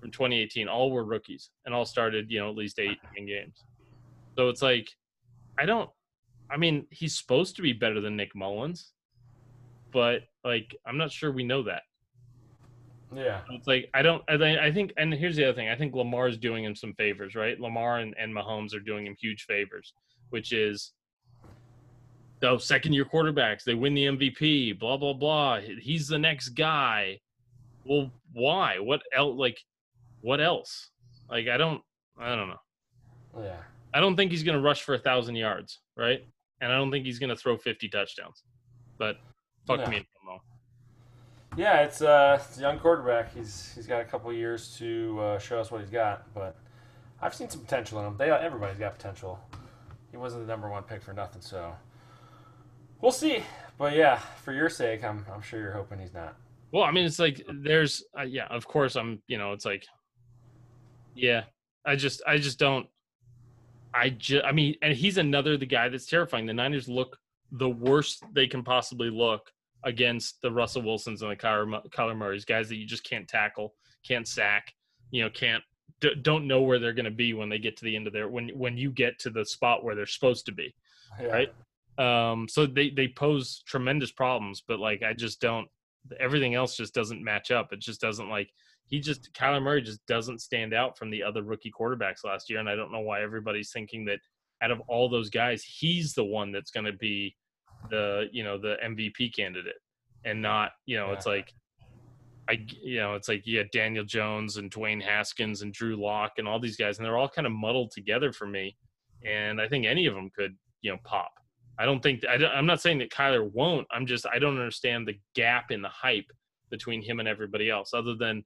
from 0.00 0.12
2018. 0.12 0.68
All 0.68 0.92
were 0.92 1.04
rookies 1.04 1.50
and 1.64 1.74
all 1.74 1.84
started, 1.84 2.30
you 2.30 2.38
know, 2.38 2.48
at 2.48 2.54
least 2.54 2.78
eight 2.78 2.98
in 3.16 3.26
games. 3.26 3.64
So 4.36 4.48
it's 4.50 4.62
like, 4.62 4.88
I 5.58 5.66
don't, 5.66 5.90
I 6.48 6.58
mean, 6.58 6.86
he's 6.90 7.18
supposed 7.18 7.56
to 7.56 7.62
be 7.62 7.72
better 7.72 8.00
than 8.00 8.16
Nick 8.16 8.36
Mullens, 8.36 8.92
but 9.92 10.22
like, 10.44 10.76
I'm 10.86 10.98
not 10.98 11.10
sure 11.10 11.32
we 11.32 11.42
know 11.42 11.64
that. 11.64 11.82
Yeah. 13.14 13.40
It's 13.50 13.66
like, 13.66 13.88
I 13.94 14.02
don't, 14.02 14.22
I, 14.28 14.70
think- 14.72 14.92
and 14.96 15.12
here's 15.12 15.36
the 15.36 15.44
other 15.44 15.54
thing 15.54 15.68
I 15.68 15.76
think 15.76 15.94
Lamar's 15.94 16.36
doing 16.36 16.64
him 16.64 16.74
some 16.74 16.92
favors, 16.94 17.34
right? 17.34 17.58
Lamar 17.60 17.98
and, 17.98 18.14
and 18.18 18.34
Mahomes 18.34 18.74
are 18.74 18.80
doing 18.80 19.06
him 19.06 19.14
huge 19.18 19.44
favors, 19.44 19.92
which 20.30 20.52
is, 20.52 20.92
oh, 22.42 22.58
second 22.58 22.92
year 22.92 23.04
quarterbacks, 23.04 23.64
they 23.64 23.74
win 23.74 23.94
the 23.94 24.06
MVP, 24.06 24.78
blah, 24.78 24.96
blah, 24.96 25.12
blah. 25.12 25.60
He's 25.80 26.08
the 26.08 26.18
next 26.18 26.50
guy. 26.50 27.20
Well, 27.84 28.10
why? 28.32 28.78
What 28.78 29.02
else? 29.14 29.38
Like, 29.38 29.58
what 30.20 30.40
else? 30.40 30.90
Like, 31.30 31.48
I 31.48 31.56
don't, 31.56 31.80
I 32.18 32.34
don't 32.34 32.48
know. 32.48 33.42
Yeah. 33.42 33.56
I 33.94 34.00
don't 34.00 34.16
think 34.16 34.30
he's 34.30 34.42
to 34.58 34.62
rush 34.62 34.82
for 34.82 34.94
a 34.94 34.98
thousand 34.98 35.36
yards, 35.36 35.80
right? 35.96 36.22
and 36.62 36.72
I 36.72 36.76
don't 36.76 36.90
think 36.90 37.04
he's 37.04 37.18
to 37.28 37.36
throw 37.36 37.58
50 37.58 37.86
touchdowns. 37.90 38.42
But 38.98 39.16
fuck 39.66 39.80
No. 39.80 39.86
me 39.88 39.96
if 39.98 40.02
I'm 40.02 40.06
wrong. 40.14 40.15
Yeah, 41.56 41.80
it's, 41.80 42.02
uh, 42.02 42.38
a 42.56 42.60
young 42.60 42.78
quarterback. 42.78 43.34
He's 43.34 43.72
he's 43.74 43.86
got 43.86 44.02
a 44.02 44.04
couple 44.04 44.30
years 44.32 44.76
to 44.78 45.18
uh, 45.20 45.38
show 45.38 45.58
us 45.58 45.70
what 45.70 45.80
he's 45.80 45.90
got, 45.90 46.32
but 46.34 46.56
I've 47.22 47.34
seen 47.34 47.48
some 47.48 47.62
potential 47.62 47.98
in 48.00 48.06
him. 48.06 48.16
They 48.18 48.30
everybody's 48.30 48.78
got 48.78 48.94
potential. 48.96 49.40
He 50.10 50.18
wasn't 50.18 50.46
the 50.46 50.52
number 50.52 50.68
one 50.68 50.82
pick 50.82 51.02
for 51.02 51.14
nothing, 51.14 51.40
so 51.40 51.72
we'll 53.00 53.10
see. 53.10 53.42
But 53.78 53.96
yeah, 53.96 54.18
for 54.44 54.52
your 54.52 54.68
sake, 54.68 55.02
I'm 55.02 55.24
I'm 55.32 55.40
sure 55.40 55.58
you're 55.58 55.72
hoping 55.72 55.98
he's 55.98 56.12
not. 56.12 56.36
Well, 56.72 56.84
I 56.84 56.90
mean, 56.90 57.06
it's 57.06 57.18
like 57.18 57.42
there's, 57.62 58.04
uh, 58.18 58.22
yeah, 58.24 58.46
of 58.48 58.66
course, 58.66 58.96
I'm, 58.96 59.22
you 59.28 59.38
know, 59.38 59.52
it's 59.52 59.64
like, 59.64 59.86
yeah, 61.14 61.44
I 61.86 61.96
just, 61.96 62.20
I 62.26 62.38
just 62.38 62.58
don't, 62.58 62.86
I 63.94 64.10
just, 64.10 64.44
I 64.44 64.52
mean, 64.52 64.74
and 64.82 64.92
he's 64.92 65.16
another 65.16 65.56
the 65.56 65.64
guy 65.64 65.88
that's 65.88 66.06
terrifying. 66.06 66.44
The 66.44 66.52
Niners 66.52 66.88
look 66.88 67.16
the 67.52 67.68
worst 67.68 68.24
they 68.34 68.46
can 68.46 68.62
possibly 68.64 69.08
look 69.08 69.50
against 69.86 70.42
the 70.42 70.50
Russell 70.50 70.82
Wilsons 70.82 71.22
and 71.22 71.30
the 71.30 71.36
Kyler, 71.36 72.16
Murray's 72.16 72.44
guys 72.44 72.68
that 72.68 72.76
you 72.76 72.84
just 72.84 73.04
can't 73.04 73.26
tackle, 73.26 73.72
can't 74.06 74.28
sack, 74.28 74.74
you 75.12 75.22
know, 75.22 75.30
can't, 75.30 75.62
d- 76.00 76.16
don't 76.20 76.46
know 76.46 76.60
where 76.60 76.78
they're 76.78 76.92
going 76.92 77.04
to 77.06 77.10
be 77.10 77.32
when 77.32 77.48
they 77.48 77.58
get 77.58 77.76
to 77.78 77.84
the 77.84 77.96
end 77.96 78.06
of 78.06 78.12
their 78.12 78.28
when 78.28 78.50
when 78.50 78.76
you 78.76 78.90
get 78.90 79.18
to 79.20 79.30
the 79.30 79.46
spot 79.46 79.84
where 79.84 79.94
they're 79.94 80.04
supposed 80.04 80.44
to 80.46 80.52
be. 80.52 80.74
Yeah. 81.20 81.28
Right. 81.98 82.32
Um, 82.32 82.48
so 82.48 82.66
they 82.66 82.90
they 82.90 83.08
pose 83.08 83.62
tremendous 83.66 84.12
problems, 84.12 84.62
but 84.66 84.78
like 84.80 85.02
I 85.02 85.14
just 85.14 85.40
don't. 85.40 85.68
Everything 86.20 86.54
else 86.54 86.76
just 86.76 86.94
doesn't 86.94 87.24
match 87.24 87.50
up. 87.50 87.72
It 87.72 87.80
just 87.80 88.00
doesn't 88.00 88.28
like 88.28 88.50
he 88.86 89.00
just 89.00 89.32
Kyler 89.32 89.62
Murray 89.62 89.82
just 89.82 90.04
doesn't 90.06 90.40
stand 90.40 90.74
out 90.74 90.98
from 90.98 91.10
the 91.10 91.22
other 91.22 91.42
rookie 91.42 91.72
quarterbacks 91.72 92.24
last 92.24 92.50
year, 92.50 92.58
and 92.58 92.68
I 92.68 92.76
don't 92.76 92.92
know 92.92 93.00
why 93.00 93.22
everybody's 93.22 93.72
thinking 93.72 94.04
that 94.06 94.20
out 94.62 94.70
of 94.70 94.80
all 94.88 95.08
those 95.08 95.30
guys, 95.30 95.62
he's 95.64 96.14
the 96.14 96.24
one 96.24 96.52
that's 96.52 96.70
going 96.70 96.86
to 96.86 96.92
be 96.92 97.36
the 97.90 98.28
you 98.32 98.44
know 98.44 98.58
the 98.58 98.76
MVP 98.84 99.34
candidate, 99.34 99.80
and 100.24 100.40
not 100.40 100.72
you 100.86 100.96
know 100.96 101.12
it's 101.12 101.26
like 101.26 101.52
I 102.48 102.64
you 102.82 102.98
know 102.98 103.14
it's 103.14 103.28
like 103.28 103.46
you 103.46 103.58
had 103.58 103.70
Daniel 103.70 104.04
Jones 104.04 104.56
and 104.56 104.70
Dwayne 104.70 105.02
Haskins 105.02 105.62
and 105.62 105.72
Drew 105.72 105.96
Lock 105.96 106.32
and 106.38 106.46
all 106.46 106.60
these 106.60 106.76
guys, 106.76 106.98
and 106.98 107.04
they're 107.04 107.18
all 107.18 107.28
kind 107.28 107.46
of 107.46 107.52
muddled 107.52 107.90
together 107.90 108.32
for 108.32 108.46
me, 108.46 108.76
and 109.24 109.60
I 109.60 109.68
think 109.68 109.86
any 109.86 110.06
of 110.06 110.14
them 110.14 110.30
could 110.36 110.56
you 110.82 110.90
know 110.92 110.98
pop. 111.04 111.32
I 111.78 111.84
don't 111.84 112.02
think 112.02 112.26
I 112.28 112.36
don't, 112.36 112.50
I'm 112.50 112.66
not 112.66 112.80
saying 112.80 112.98
that 112.98 113.10
Kyler 113.10 113.50
won't. 113.52 113.86
I'm 113.90 114.06
just 114.06 114.26
I 114.32 114.38
don't 114.38 114.58
understand 114.58 115.06
the 115.06 115.18
gap 115.34 115.70
in 115.70 115.82
the 115.82 115.88
hype 115.88 116.30
between 116.70 117.02
him 117.02 117.20
and 117.20 117.28
everybody 117.28 117.70
else, 117.70 117.94
other 117.94 118.14
than 118.14 118.44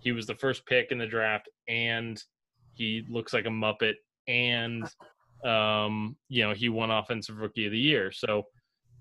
he 0.00 0.12
was 0.12 0.26
the 0.26 0.34
first 0.34 0.64
pick 0.66 0.90
in 0.90 0.98
the 0.98 1.06
draft 1.06 1.48
and 1.68 2.22
he 2.74 3.04
looks 3.08 3.32
like 3.32 3.46
a 3.46 3.48
muppet 3.48 3.94
and 4.26 4.84
um 5.44 6.16
you 6.28 6.42
know 6.42 6.52
he 6.52 6.68
won 6.68 6.90
offensive 6.90 7.38
rookie 7.38 7.66
of 7.66 7.72
the 7.72 7.78
year 7.78 8.10
so 8.10 8.42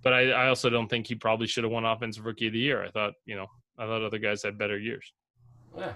but 0.03 0.13
i, 0.13 0.29
I 0.31 0.47
also 0.49 0.69
don't 0.69 0.87
think 0.87 1.07
he 1.07 1.15
probably 1.15 1.47
should 1.47 1.63
have 1.63 1.71
won 1.71 1.85
offensive 1.85 2.25
rookie 2.25 2.47
of 2.47 2.53
the 2.53 2.59
year 2.59 2.83
i 2.85 2.89
thought 2.91 3.13
you 3.25 3.35
know 3.35 3.47
i 3.77 3.85
thought 3.85 4.03
other 4.03 4.19
guys 4.19 4.43
had 4.43 4.57
better 4.57 4.77
years 4.77 5.11
Yeah. 5.77 5.93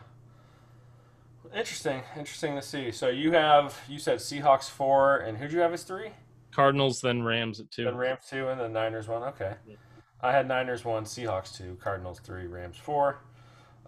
Interesting. 1.56 2.02
Interesting 2.16 2.56
to 2.56 2.62
see. 2.62 2.92
So 2.92 3.10
you 3.10 3.32
have 3.34 3.78
you 3.90 4.00
said 4.00 4.20
Seahawks 4.20 4.70
four, 4.70 5.18
and 5.18 5.38
who'd 5.38 5.52
you 5.52 5.60
have 5.60 5.74
as 5.74 5.84
three? 5.84 6.12
cardinals 6.52 7.02
then 7.02 7.24
rams 7.24 7.60
at 7.60 7.70
two 7.72 7.84
Then 7.86 7.96
Rams 7.98 8.22
two, 8.30 8.48
and 8.50 8.60
then 8.60 8.72
Niners 8.74 9.08
one. 9.08 9.24
Okay. 9.24 9.56
Yeah. 9.68 9.76
I 10.22 10.32
had 10.32 10.48
Niners 10.48 10.86
one, 10.86 11.04
Seahawks 11.04 11.56
two, 11.58 11.78
Cardinals 11.82 12.20
three, 12.20 12.46
Rams 12.48 12.78
four. 12.78 13.20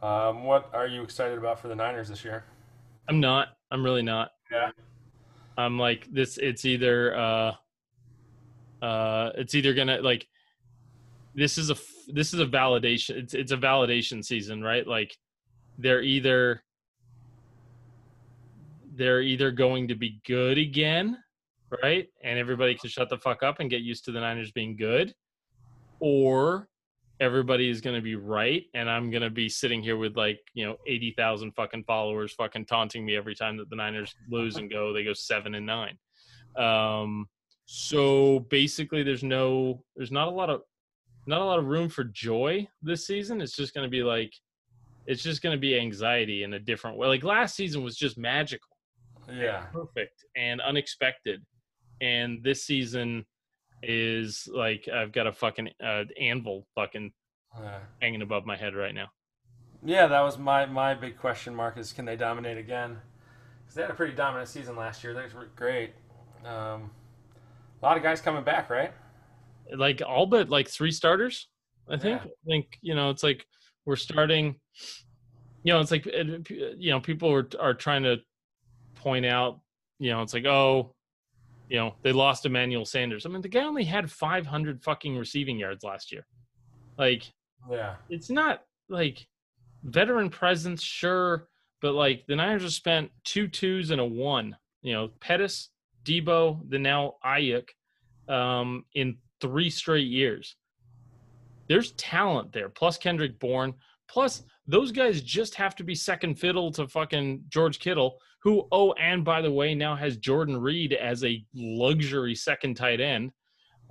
Um, 0.02 0.44
what 0.44 0.70
are 0.74 0.88
you 0.88 1.04
excited 1.04 1.38
about 1.38 1.58
for 1.60 1.68
the 1.70 1.76
Niners 1.76 2.10
this 2.10 2.26
year? 2.26 2.44
i'm 3.10 3.20
not 3.20 3.50
i'm 3.72 3.84
really 3.84 4.02
not 4.02 4.32
Yeah. 4.52 4.72
i'm 5.58 5.78
like 5.78 6.08
this 6.12 6.38
it's 6.38 6.64
either 6.66 7.14
uh 7.16 7.52
uh 8.84 9.32
it's 9.36 9.56
either 9.56 9.74
gonna 9.74 10.02
like 10.02 10.28
this 11.36 11.58
is 11.58 11.70
a 11.70 11.76
this 12.10 12.34
is 12.34 12.40
a 12.40 12.46
validation 12.46 13.16
it's 13.16 13.34
it's 13.34 13.52
a 13.52 13.58
validation 13.58 14.24
season 14.24 14.62
right? 14.62 14.86
Like 14.86 15.16
they're 15.78 16.02
either 16.02 16.62
they're 18.96 19.22
either 19.22 19.52
going 19.52 19.88
to 19.88 19.96
be 19.96 20.20
good 20.28 20.58
again 20.58 21.18
right? 21.82 22.08
And 22.24 22.38
everybody 22.38 22.76
can 22.76 22.90
shut 22.90 23.10
the 23.10 23.18
fuck 23.18 23.42
up 23.42 23.60
and 23.60 23.70
get 23.70 23.82
used 23.82 24.06
to 24.06 24.12
the 24.12 24.20
niners 24.20 24.52
being 24.52 24.76
good 24.76 25.14
or 26.00 26.68
everybody 27.20 27.70
is 27.70 27.80
going 27.80 27.96
to 27.96 28.02
be 28.02 28.16
right 28.16 28.66
and 28.74 28.90
i'm 28.90 29.12
going 29.12 29.22
to 29.22 29.30
be 29.30 29.48
sitting 29.48 29.82
here 29.82 29.96
with 29.98 30.18
like 30.18 30.40
you 30.54 30.66
know 30.66 30.76
80,000 30.88 31.52
fucking 31.52 31.84
followers 31.86 32.34
fucking 32.34 32.66
taunting 32.66 33.06
me 33.06 33.16
every 33.16 33.36
time 33.36 33.56
that 33.58 33.70
the 33.70 33.76
niners 33.76 34.14
lose 34.30 34.58
and 34.58 34.70
go 34.70 34.92
they 34.92 35.04
go 35.04 35.14
7 35.14 35.56
and 35.56 35.66
9 35.66 35.98
um 36.58 37.28
so 37.66 38.40
basically 38.50 39.04
there's 39.04 39.24
no 39.24 39.84
there's 39.96 40.12
not 40.12 40.28
a 40.28 40.32
lot 40.32 40.50
of 40.50 40.62
not 41.28 41.42
a 41.42 41.46
lot 41.46 41.60
of 41.60 41.66
room 41.66 41.88
for 41.88 42.04
joy 42.04 42.68
this 42.82 43.08
season 43.08 43.40
it's 43.42 43.56
just 43.56 43.74
going 43.74 43.86
to 43.86 43.90
be 43.90 44.04
like 44.04 44.32
it's 45.08 45.24
just 45.24 45.42
going 45.42 45.56
to 45.56 45.60
be 45.60 45.78
anxiety 45.80 46.44
in 46.44 46.54
a 46.54 46.60
different 46.60 46.98
way 46.98 47.08
like 47.08 47.24
last 47.24 47.56
season 47.56 47.84
was 47.84 47.96
just 47.96 48.18
magical 48.18 48.76
Yeah. 49.32 49.66
perfect 49.72 50.26
and 50.36 50.60
unexpected 50.62 51.42
and 52.02 52.44
this 52.44 52.64
season 52.66 53.26
is 53.82 54.48
like 54.54 54.88
i've 54.94 55.12
got 55.14 55.28
a 55.28 55.32
fucking 55.32 55.70
uh, 55.84 56.04
anvil 56.20 56.68
fucking 56.76 57.12
Yeah. 57.60 57.80
hanging 58.02 58.22
above 58.22 58.46
my 58.46 58.58
head 58.58 58.76
right 58.76 58.94
now 58.96 59.08
Yeah, 59.86 60.08
that 60.08 60.22
was 60.22 60.38
my 60.38 60.66
my 60.66 60.94
big 60.94 61.18
question 61.18 61.56
mark 61.56 61.78
is 61.78 61.92
can 61.94 62.06
they 62.06 62.16
dominate 62.16 62.58
again? 62.58 62.98
Because 63.62 63.76
they 63.76 63.82
had 63.82 63.92
a 63.92 63.94
pretty 63.94 64.14
dominant 64.16 64.48
season 64.50 64.76
last 64.78 65.04
year. 65.04 65.14
They 65.14 65.28
were 65.36 65.50
great. 65.56 65.92
Um, 66.46 66.90
a 67.84 67.86
lot 67.86 67.98
of 67.98 68.04
guys 68.04 68.22
coming 68.22 68.44
back, 68.44 68.70
right? 68.70 68.94
like 69.76 70.02
all 70.06 70.26
but 70.26 70.50
like 70.50 70.68
three 70.68 70.92
starters 70.92 71.48
i 71.90 71.96
think 71.98 72.22
Yeah. 72.22 72.28
i 72.30 72.46
think 72.46 72.78
you 72.82 72.94
know 72.96 73.10
it's 73.10 73.24
like 73.24 73.46
we're 73.86 73.96
starting 73.96 74.56
you 75.64 75.72
know 75.74 75.80
it's 75.80 75.90
like 75.90 76.06
you 76.06 76.92
know 76.92 77.00
people 77.00 77.32
are, 77.32 77.48
are 77.60 77.74
trying 77.74 78.04
to 78.04 78.18
point 78.94 79.26
out 79.26 79.62
you 80.00 80.12
know 80.12 80.22
it's 80.22 80.34
like 80.34 80.46
oh 80.46 80.94
you 81.70 81.78
know 81.78 81.96
they 82.04 82.12
lost 82.12 82.46
emmanuel 82.46 82.84
sanders 82.84 83.26
i 83.26 83.30
mean 83.30 83.42
the 83.42 83.48
guy 83.48 83.64
only 83.64 83.86
had 83.86 84.12
500 84.12 84.84
fucking 84.84 85.18
receiving 85.18 85.58
yards 85.58 85.84
last 85.86 86.12
year 86.12 86.26
like 86.98 87.24
Yeah. 87.72 87.96
it's 88.10 88.30
not 88.30 88.64
like 88.90 89.26
veteran 89.86 90.30
presence, 90.30 90.84
sure, 90.84 91.48
but 91.82 91.94
like 91.94 92.26
the 92.28 92.36
Niners 92.36 92.64
have 92.64 92.74
spent 92.74 93.12
two 93.24 93.48
twos 93.48 93.92
and 93.92 94.00
a 94.02 94.06
one. 94.06 94.56
You 94.82 94.94
know, 94.94 95.10
Pettis, 95.22 95.70
Deebo, 96.06 96.70
the 96.70 96.80
now 96.80 97.16
Aiyuk, 97.26 97.70
um, 98.28 98.86
in 98.94 99.18
three 99.42 99.70
straight 99.70 100.08
years. 100.08 100.56
There's 101.68 101.92
talent 101.94 102.52
there, 102.52 102.70
plus 102.70 102.98
Kendrick 102.98 103.40
Bourne, 103.40 103.74
plus 104.08 104.44
those 104.68 104.92
guys 104.92 105.22
just 105.22 105.56
have 105.56 105.76
to 105.76 105.84
be 105.84 105.96
second 105.96 106.36
fiddle 106.36 106.72
to 106.72 106.88
fucking 106.88 107.44
George 107.50 107.80
Kittle, 107.80 108.18
who 108.42 108.68
oh, 108.72 108.94
and 108.94 109.24
by 109.24 109.42
the 109.42 109.52
way, 109.52 109.74
now 109.74 109.96
has 109.96 110.18
Jordan 110.18 110.58
Reed 110.58 110.94
as 110.94 111.24
a 111.24 111.44
luxury 111.54 112.36
second 112.36 112.76
tight 112.76 113.00
end. 113.00 113.32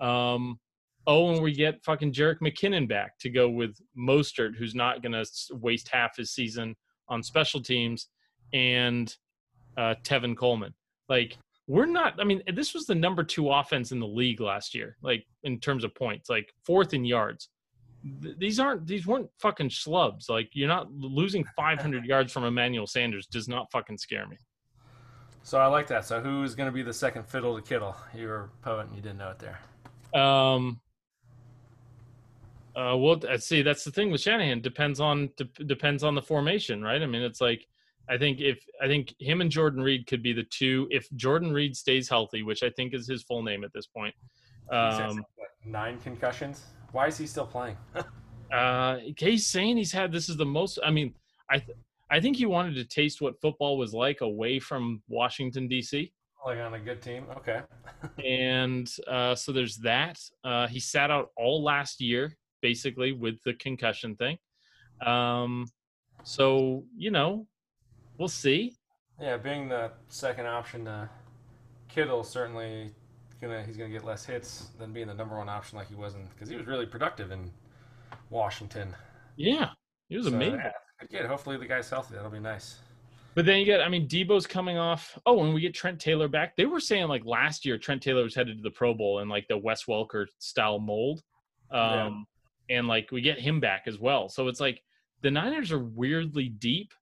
Um, 0.00 0.58
Oh, 1.06 1.32
and 1.32 1.42
we 1.42 1.52
get 1.52 1.84
fucking 1.84 2.12
Jerick 2.12 2.38
McKinnon 2.40 2.88
back 2.88 3.18
to 3.20 3.30
go 3.30 3.48
with 3.48 3.76
Mostert, 3.98 4.54
who's 4.56 4.74
not 4.74 5.02
going 5.02 5.12
to 5.12 5.26
waste 5.50 5.88
half 5.88 6.16
his 6.16 6.30
season 6.30 6.76
on 7.08 7.22
special 7.22 7.60
teams, 7.60 8.08
and 8.52 9.14
uh, 9.76 9.94
Tevin 10.04 10.36
Coleman. 10.36 10.74
Like, 11.08 11.36
we're 11.66 11.86
not, 11.86 12.20
I 12.20 12.24
mean, 12.24 12.42
this 12.54 12.74
was 12.74 12.86
the 12.86 12.94
number 12.94 13.22
two 13.22 13.50
offense 13.50 13.92
in 13.92 14.00
the 14.00 14.06
league 14.06 14.40
last 14.40 14.74
year, 14.74 14.96
like, 15.02 15.24
in 15.44 15.60
terms 15.60 15.84
of 15.84 15.94
points, 15.94 16.28
like, 16.28 16.52
fourth 16.64 16.92
in 16.92 17.04
yards. 17.04 17.48
Th- 18.22 18.36
These 18.36 18.58
aren't, 18.58 18.86
these 18.86 19.06
weren't 19.06 19.28
fucking 19.38 19.68
schlubs. 19.68 20.28
Like, 20.28 20.50
you're 20.52 20.68
not 20.68 20.92
losing 20.92 21.44
500 21.56 22.04
yards 22.12 22.32
from 22.32 22.44
Emmanuel 22.44 22.86
Sanders, 22.86 23.26
does 23.26 23.48
not 23.48 23.70
fucking 23.70 23.98
scare 23.98 24.26
me. 24.26 24.36
So 25.44 25.58
I 25.58 25.66
like 25.66 25.86
that. 25.88 26.04
So 26.04 26.20
who's 26.20 26.54
going 26.54 26.68
to 26.68 26.72
be 26.72 26.82
the 26.82 26.92
second 26.92 27.26
fiddle 27.26 27.56
to 27.56 27.62
Kittle? 27.62 27.96
You 28.14 28.28
were 28.28 28.50
a 28.62 28.64
poet 28.64 28.86
and 28.86 28.96
you 28.96 29.02
didn't 29.02 29.18
know 29.18 29.30
it 29.30 29.38
there. 29.40 30.20
Um. 30.20 30.80
Uh, 32.74 32.96
well, 32.96 33.20
see, 33.38 33.60
that's 33.60 33.84
the 33.84 33.90
thing 33.90 34.10
with 34.10 34.20
Shanahan. 34.20 34.60
Depends 34.62 34.98
on 34.98 35.28
de- 35.36 35.64
depends 35.64 36.02
on 36.02 36.14
the 36.14 36.22
formation, 36.22 36.82
right? 36.82 37.02
I 37.02 37.06
mean, 37.06 37.20
it's 37.22 37.40
like 37.40 37.66
I 38.08 38.18
think 38.18 38.40
if 38.40 38.64
I 38.80 38.86
think 38.86 39.14
him 39.18 39.40
and 39.40 39.50
Jordan 39.50 39.82
Reed 39.82 40.06
could 40.06 40.22
be 40.22 40.32
the 40.32 40.44
two. 40.44 40.88
If 40.90 41.08
Jordan 41.14 41.52
Reed 41.52 41.76
stays 41.76 42.08
healthy, 42.08 42.42
which 42.42 42.62
I 42.62 42.70
think 42.70 42.94
is 42.94 43.06
his 43.06 43.22
full 43.22 43.42
name 43.42 43.64
at 43.64 43.72
this 43.72 43.86
point, 43.86 44.14
um, 44.70 45.24
what, 45.36 45.48
nine 45.64 45.98
concussions. 46.00 46.64
Why 46.92 47.06
is 47.06 47.16
he 47.16 47.26
still 47.26 47.46
playing? 47.46 47.76
uh, 48.52 48.98
he's 49.16 49.46
saying 49.46 49.76
he's 49.76 49.92
had 49.92 50.12
this 50.12 50.28
is 50.28 50.36
the 50.36 50.46
most. 50.46 50.78
I 50.84 50.90
mean, 50.90 51.14
I 51.50 51.58
th- 51.58 51.78
I 52.10 52.20
think 52.20 52.36
he 52.36 52.46
wanted 52.46 52.74
to 52.74 52.84
taste 52.84 53.22
what 53.22 53.40
football 53.40 53.78
was 53.78 53.94
like 53.94 54.20
away 54.20 54.58
from 54.58 55.02
Washington 55.08 55.68
D.C. 55.68 56.12
like 56.44 56.58
on 56.58 56.74
a 56.74 56.78
good 56.78 57.00
team. 57.00 57.24
Okay. 57.36 57.62
and 58.24 58.90
uh, 59.08 59.34
so 59.34 59.52
there's 59.52 59.76
that. 59.78 60.18
Uh, 60.44 60.66
he 60.66 60.80
sat 60.80 61.10
out 61.10 61.30
all 61.36 61.62
last 61.62 62.00
year, 62.00 62.36
basically 62.60 63.12
with 63.12 63.42
the 63.44 63.54
concussion 63.54 64.16
thing. 64.16 64.36
Um, 65.06 65.66
so 66.24 66.84
you 66.96 67.10
know, 67.10 67.46
we'll 68.22 68.28
see. 68.28 68.76
Yeah, 69.20 69.36
being 69.36 69.68
the 69.68 69.90
second 70.08 70.46
option 70.46 70.84
to 70.84 71.10
Kittle 71.88 72.22
certainly 72.22 72.92
gonna 73.40 73.64
he's 73.64 73.76
gonna 73.76 73.90
get 73.90 74.04
less 74.04 74.24
hits 74.24 74.68
than 74.78 74.92
being 74.92 75.08
the 75.08 75.14
number 75.14 75.36
one 75.36 75.48
option 75.48 75.76
like 75.76 75.88
he 75.88 75.96
wasn't 75.96 76.30
because 76.30 76.48
he 76.48 76.54
was 76.56 76.68
really 76.68 76.86
productive 76.86 77.32
in 77.32 77.50
Washington. 78.30 78.94
Yeah, 79.36 79.70
he 80.08 80.16
was 80.16 80.26
So, 80.26 80.32
amazing. 80.34 80.60
yeah, 80.60 80.70
good 81.00 81.10
kid. 81.10 81.26
Hopefully 81.26 81.56
the 81.56 81.66
guy's 81.66 81.90
healthy. 81.90 82.14
That'll 82.14 82.30
be 82.30 82.38
nice. 82.38 82.78
But 83.34 83.44
then 83.44 83.58
you 83.58 83.64
get, 83.64 83.80
I 83.80 83.88
mean, 83.88 84.06
Deebo's 84.06 84.46
coming 84.46 84.76
off. 84.78 85.18
Oh, 85.26 85.42
and 85.42 85.52
we 85.54 85.60
get 85.62 85.74
Trent 85.74 85.98
Taylor 85.98 86.28
back. 86.28 86.54
They 86.54 86.66
were 86.66 86.78
saying 86.80 87.08
like 87.08 87.24
last 87.24 87.64
year, 87.66 87.78
Trent 87.78 88.02
Taylor 88.02 88.22
was 88.22 88.34
headed 88.36 88.58
to 88.58 88.62
the 88.62 88.70
Pro 88.70 88.94
Bowl 88.94 89.18
in 89.18 89.28
like 89.28 89.48
the 89.48 89.58
Wes 89.58 89.86
Welker 89.86 90.26
style 90.38 90.78
mold. 90.78 91.22
Um, 91.72 92.26
And 92.70 92.86
like 92.86 93.10
we 93.10 93.20
get 93.22 93.40
him 93.40 93.58
back 93.58 93.84
as 93.86 93.98
well. 93.98 94.28
So 94.28 94.46
it's 94.46 94.60
like 94.60 94.82
the 95.22 95.30
Niners 95.32 95.72
are 95.72 95.78
weirdly 95.82 96.48
deep 96.48 96.92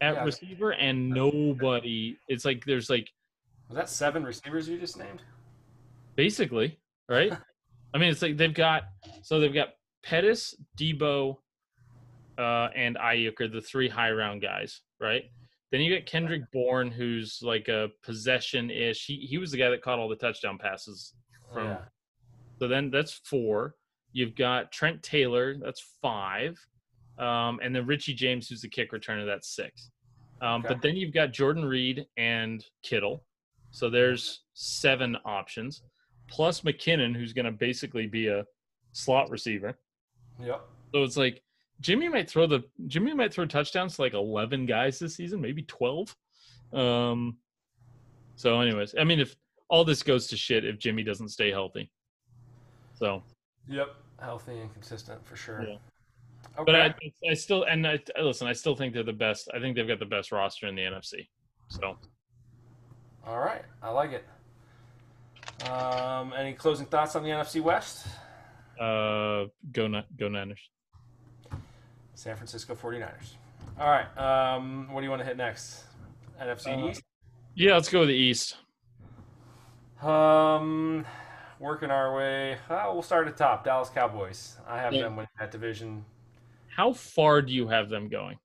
at 0.00 0.14
Yeah. 0.14 0.24
receiver, 0.24 0.70
and 0.72 1.08
nobody. 1.10 2.16
It's 2.28 2.44
like 2.44 2.64
there's 2.64 2.88
like 2.90 3.08
Was 3.68 3.76
that 3.76 3.88
seven 3.88 4.24
receivers 4.24 4.68
you 4.68 4.78
just 4.78 4.98
named? 4.98 5.22
basically 6.16 6.78
right. 7.08 7.32
I 7.94 7.98
mean, 7.98 8.10
it's 8.10 8.22
like 8.22 8.36
they've 8.36 8.52
got 8.54 8.84
so 9.22 9.40
they've 9.40 9.54
got 9.54 9.68
Pettis, 10.02 10.54
Deebo, 10.78 11.36
uh, 12.38 12.68
and 12.74 12.96
Aiyuk 12.96 13.40
are 13.40 13.48
the 13.48 13.60
three 13.62 13.88
high 13.88 14.10
round 14.10 14.42
guys, 14.42 14.82
right? 15.00 15.24
Then 15.70 15.80
you 15.80 15.90
get 15.94 16.06
Kendrick 16.06 16.50
Bourne, 16.52 16.90
who's 16.90 17.40
like 17.42 17.68
a 17.68 17.88
possession 18.02 18.70
ish. 18.70 19.06
He 19.06 19.16
he 19.28 19.38
was 19.38 19.50
the 19.50 19.58
guy 19.58 19.70
that 19.70 19.82
caught 19.82 19.98
all 19.98 20.08
the 20.08 20.16
touchdown 20.16 20.58
passes 20.58 21.14
from. 21.52 21.64
yeah. 21.66 21.78
So 22.58 22.68
then 22.68 22.90
that's 22.90 23.12
four. 23.12 23.74
You've 24.12 24.34
got 24.34 24.72
Trent 24.72 25.02
Taylor, 25.02 25.56
that's 25.58 25.80
five, 26.02 26.58
um, 27.18 27.60
and 27.62 27.74
then 27.74 27.86
Richie 27.86 28.14
James, 28.14 28.48
who's 28.48 28.62
the 28.62 28.68
kick 28.68 28.92
returner, 28.92 29.26
that's 29.26 29.54
six. 29.54 29.90
Um, 30.40 30.60
Okay. 30.60 30.68
But 30.74 30.82
then 30.82 30.96
you've 30.96 31.12
got 31.12 31.32
Jordan 31.32 31.64
Reed 31.64 32.06
and 32.16 32.64
Kittle, 32.82 33.24
so 33.70 33.90
there's 33.90 34.44
seven 34.54 35.16
options, 35.24 35.82
plus 36.28 36.60
McKinnon, 36.60 37.16
who's 37.16 37.32
going 37.32 37.46
to 37.46 37.52
basically 37.52 38.06
be 38.06 38.28
a 38.28 38.44
slot 38.92 39.30
receiver. 39.30 39.76
Yep. 40.40 40.60
So 40.94 41.02
it's 41.02 41.16
like 41.16 41.42
Jimmy 41.80 42.08
might 42.08 42.30
throw 42.30 42.46
the 42.46 42.64
Jimmy 42.86 43.14
might 43.14 43.32
throw 43.32 43.46
touchdowns 43.46 43.96
to 43.96 44.02
like 44.02 44.14
eleven 44.14 44.66
guys 44.66 44.98
this 44.98 45.16
season, 45.16 45.40
maybe 45.40 45.62
twelve. 45.62 46.14
Um. 46.72 47.38
So, 48.36 48.60
anyways, 48.60 48.94
I 48.98 49.02
mean, 49.02 49.18
if 49.18 49.34
all 49.68 49.84
this 49.84 50.02
goes 50.04 50.28
to 50.28 50.36
shit, 50.36 50.64
if 50.64 50.78
Jimmy 50.78 51.02
doesn't 51.02 51.30
stay 51.30 51.50
healthy, 51.50 51.90
so 52.94 53.22
Yep. 53.68 53.88
Healthy 54.20 54.58
and 54.58 54.72
consistent 54.72 55.24
for 55.26 55.36
sure. 55.36 55.64
Yeah. 55.68 55.76
Okay. 56.58 56.64
but 56.72 56.74
I, 56.74 56.94
I 57.30 57.34
still 57.34 57.62
and 57.64 57.86
I 57.86 58.00
listen. 58.20 58.48
I 58.48 58.52
still 58.52 58.74
think 58.74 58.92
they're 58.92 59.02
the 59.04 59.12
best. 59.12 59.48
I 59.54 59.60
think 59.60 59.76
they've 59.76 59.86
got 59.86 59.98
the 60.00 60.04
best 60.06 60.32
roster 60.32 60.66
in 60.66 60.74
the 60.74 60.82
NFC. 60.82 61.28
So 61.68 61.96
All 63.26 63.38
right. 63.38 63.62
I 63.82 63.90
like 63.90 64.10
it. 64.12 64.24
Um, 65.68 66.32
any 66.36 66.52
closing 66.54 66.86
thoughts 66.86 67.14
on 67.16 67.22
the 67.22 67.30
NFC 67.30 67.60
West? 67.62 68.06
uh, 68.80 69.44
go 69.72 70.02
go 70.16 70.28
Niners. 70.28 70.70
San 72.14 72.34
Francisco 72.36 72.74
49ers. 72.74 73.34
All 73.78 73.88
right. 73.88 74.06
Um, 74.18 74.92
what 74.92 75.00
do 75.00 75.04
you 75.04 75.10
want 75.10 75.20
to 75.22 75.26
hit 75.26 75.36
next? 75.36 75.84
NFC 76.40 76.66
Uh, 76.82 76.90
East? 76.90 77.02
Yeah, 77.54 77.74
let's 77.74 77.88
go 77.88 78.00
with 78.00 78.08
the 78.08 78.14
East. 78.14 78.56
Um, 80.02 81.04
working 81.60 81.90
our 81.90 82.14
way. 82.16 82.56
Uh, 82.68 82.90
we'll 82.92 83.02
start 83.02 83.26
at 83.28 83.36
the 83.36 83.44
top. 83.44 83.64
Dallas 83.64 83.88
Cowboys. 83.88 84.56
I 84.66 84.78
have 84.78 84.92
Yeah. 84.92 85.02
them 85.02 85.16
winning 85.16 85.28
that 85.38 85.50
division. 85.50 86.04
How 86.78 86.92
far 86.92 87.42
do 87.42 87.52
you 87.52 87.66
have 87.66 87.88
them 87.88 88.08
going? 88.08 88.38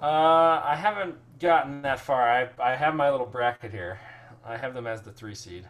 Uh, 0.00 0.62
I 0.64 0.74
haven't 0.74 1.16
gotten 1.38 1.82
that 1.82 2.00
far. 2.00 2.22
I 2.26 2.48
I 2.58 2.74
have 2.74 2.94
my 2.94 3.10
little 3.10 3.26
bracket 3.26 3.70
here. 3.70 4.00
I 4.42 4.56
have 4.56 4.72
them 4.72 4.86
as 4.86 5.02
the 5.02 5.12
three 5.12 5.34
seed. 5.34 5.68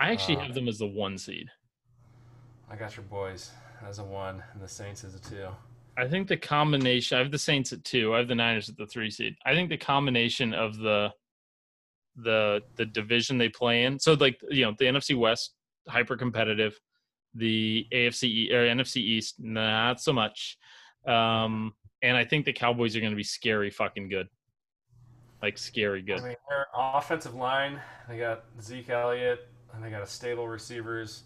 I 0.00 0.10
actually 0.10 0.38
Uh, 0.38 0.40
have 0.40 0.54
them 0.54 0.66
as 0.66 0.78
the 0.78 0.88
one 0.88 1.16
seed. 1.18 1.48
I 2.68 2.74
got 2.74 2.96
your 2.96 3.04
boys 3.04 3.52
as 3.86 4.00
a 4.00 4.04
one 4.04 4.42
and 4.52 4.60
the 4.60 4.66
Saints 4.66 5.04
as 5.04 5.14
a 5.14 5.20
two. 5.20 5.46
I 5.96 6.08
think 6.08 6.26
the 6.26 6.36
combination. 6.36 7.16
I 7.16 7.22
have 7.22 7.30
the 7.30 7.38
Saints 7.38 7.72
at 7.72 7.84
two. 7.84 8.12
I 8.12 8.18
have 8.18 8.26
the 8.26 8.34
Niners 8.34 8.68
at 8.68 8.76
the 8.76 8.86
three 8.86 9.08
seed. 9.08 9.36
I 9.46 9.54
think 9.54 9.68
the 9.68 9.76
combination 9.78 10.52
of 10.52 10.78
the 10.78 11.12
the 12.16 12.60
the 12.74 12.86
division 12.86 13.38
they 13.38 13.50
play 13.50 13.84
in. 13.84 14.00
So 14.00 14.14
like 14.14 14.40
you 14.50 14.64
know 14.64 14.74
the 14.76 14.86
NFC 14.86 15.16
West 15.16 15.54
hyper 15.88 16.16
competitive, 16.16 16.76
the 17.36 17.86
AFC 17.92 18.52
or 18.52 18.66
NFC 18.66 18.96
East 18.96 19.36
not 19.38 20.00
so 20.00 20.12
much. 20.12 20.58
Um, 21.06 21.74
and 22.02 22.16
I 22.16 22.24
think 22.24 22.44
the 22.44 22.52
Cowboys 22.52 22.96
are 22.96 23.00
going 23.00 23.12
to 23.12 23.16
be 23.16 23.22
scary 23.22 23.70
fucking 23.70 24.08
good, 24.08 24.28
like 25.42 25.58
scary 25.58 26.02
good. 26.02 26.20
I 26.20 26.24
mean, 26.28 26.36
their 26.48 26.66
offensive 26.74 27.34
line, 27.34 27.80
they 28.08 28.18
got 28.18 28.44
Zeke 28.60 28.90
Elliott, 28.90 29.48
and 29.74 29.82
they 29.84 29.90
got 29.90 30.02
a 30.02 30.06
stable 30.06 30.48
receivers, 30.48 31.24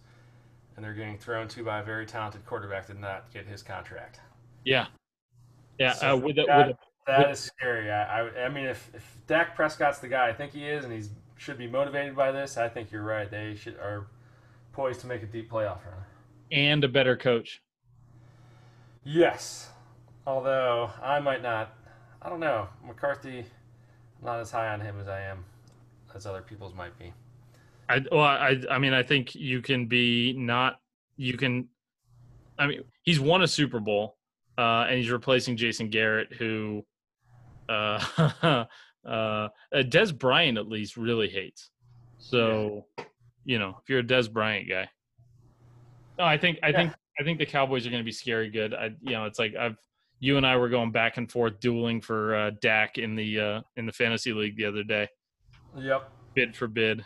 and 0.77 0.85
they're 0.85 0.94
getting 0.94 1.18
thrown 1.18 1.49
to 1.49 1.64
by 1.64 1.81
a 1.81 1.85
very 1.85 2.07
talented 2.07 2.44
quarterback 2.46 2.87
that 2.87 2.94
did 2.94 3.01
not 3.03 3.33
get 3.33 3.46
his 3.46 3.62
contract. 3.62 4.20
Yeah, 4.64 4.87
yeah. 5.79 5.92
So 5.94 6.12
uh, 6.14 6.16
with 6.16 6.38
a, 6.38 6.44
that- 6.46 6.68
with 6.68 6.77
a, 6.77 6.79
That 7.07 7.18
With- 7.29 7.31
is 7.38 7.40
scary. 7.40 7.90
I, 7.90 8.20
I, 8.20 8.44
I 8.44 8.49
mean, 8.49 8.66
if, 8.66 8.90
if 8.94 9.16
Dak 9.27 9.57
Prescott's 9.57 9.99
the 9.99 10.09
guy 10.09 10.29
I 10.29 10.33
think 10.33 10.53
he 10.53 10.66
is, 10.66 10.85
and 10.85 10.92
he 10.92 11.03
should 11.37 11.59
be 11.59 11.66
motivated 11.66 12.14
by 12.14 12.31
this, 12.33 12.57
I 12.59 12.68
think 12.68 12.92
you're 12.92 13.03
right. 13.03 13.31
They 13.31 13.55
should 13.55 13.77
are 13.79 14.07
poised 14.72 15.00
to 15.00 15.06
make 15.06 15.22
a 15.22 15.26
deep 15.26 15.50
playoff 15.50 15.85
run. 15.85 16.04
and 16.50 16.85
a 16.85 16.88
better 16.88 17.16
coach. 17.16 17.62
Yes, 19.04 19.70
although 20.26 20.90
I 21.02 21.20
might 21.20 21.42
not. 21.42 21.74
I 22.22 22.28
don't 22.28 22.40
know. 22.40 22.68
McCarthy, 22.87 23.38
I'm 23.38 24.26
not 24.26 24.40
as 24.40 24.50
high 24.50 24.68
on 24.68 24.80
him 24.80 25.00
as 25.00 25.09
I 25.09 25.20
am, 25.22 25.44
as 26.14 26.26
other 26.26 26.42
people's 26.42 26.74
might 26.74 26.98
be. 26.98 27.12
I 27.88 28.04
well, 28.12 28.20
I 28.20 28.61
I 28.70 28.78
mean, 28.78 28.92
I 28.92 29.02
think 29.02 29.35
you 29.35 29.62
can 29.62 29.87
be 29.87 30.35
not 30.35 30.80
you 31.16 31.37
can. 31.37 31.68
I 32.59 32.66
mean, 32.66 32.83
he's 33.02 33.20
won 33.20 33.42
a 33.42 33.48
Super 33.48 33.80
Bowl, 33.80 34.16
uh, 34.59 34.87
and 34.88 34.98
he's 34.98 35.11
replacing 35.11 35.56
Jason 35.56 35.88
Garrett, 35.88 36.33
who, 36.33 36.85
uh, 37.68 38.04
uh, 39.06 39.48
Dez 39.72 40.16
Bryant 40.16 40.59
at 40.59 40.68
least 40.68 40.96
really 40.96 41.28
hates. 41.28 41.70
So, 42.18 42.87
you 43.44 43.59
know, 43.59 43.76
if 43.83 43.88
you're 43.88 44.00
a 44.00 44.05
Dez 44.05 44.31
Bryant 44.33 44.68
guy, 44.68 44.88
no, 46.18 46.24
I 46.24 46.37
think 46.38 46.59
I 46.62 46.68
Yeah. 46.68 46.76
think 46.76 46.92
I 47.18 47.22
think 47.24 47.38
the 47.38 47.46
Cowboys 47.46 47.87
are 47.87 47.90
going 47.90 48.03
to 48.03 48.05
be 48.05 48.12
scary 48.12 48.50
good. 48.50 48.74
I 48.74 48.90
you 49.00 49.12
know, 49.12 49.24
it's 49.24 49.38
like 49.38 49.55
I've 49.57 49.76
you 50.18 50.37
and 50.37 50.46
I 50.46 50.57
were 50.57 50.68
going 50.68 50.92
back 50.92 51.16
and 51.16 51.31
forth 51.31 51.61
dueling 51.61 52.00
for 52.00 52.35
uh, 52.35 52.50
Dak 52.61 52.98
in 52.98 53.14
the 53.16 53.40
uh, 53.40 53.61
in 53.76 53.87
the 53.87 53.92
fantasy 53.92 54.33
league 54.33 54.57
the 54.57 54.66
other 54.66 54.83
day 54.83 55.09
Yep. 55.76 56.11
bid 56.35 56.57
for 56.57 56.68
bid. 56.68 57.05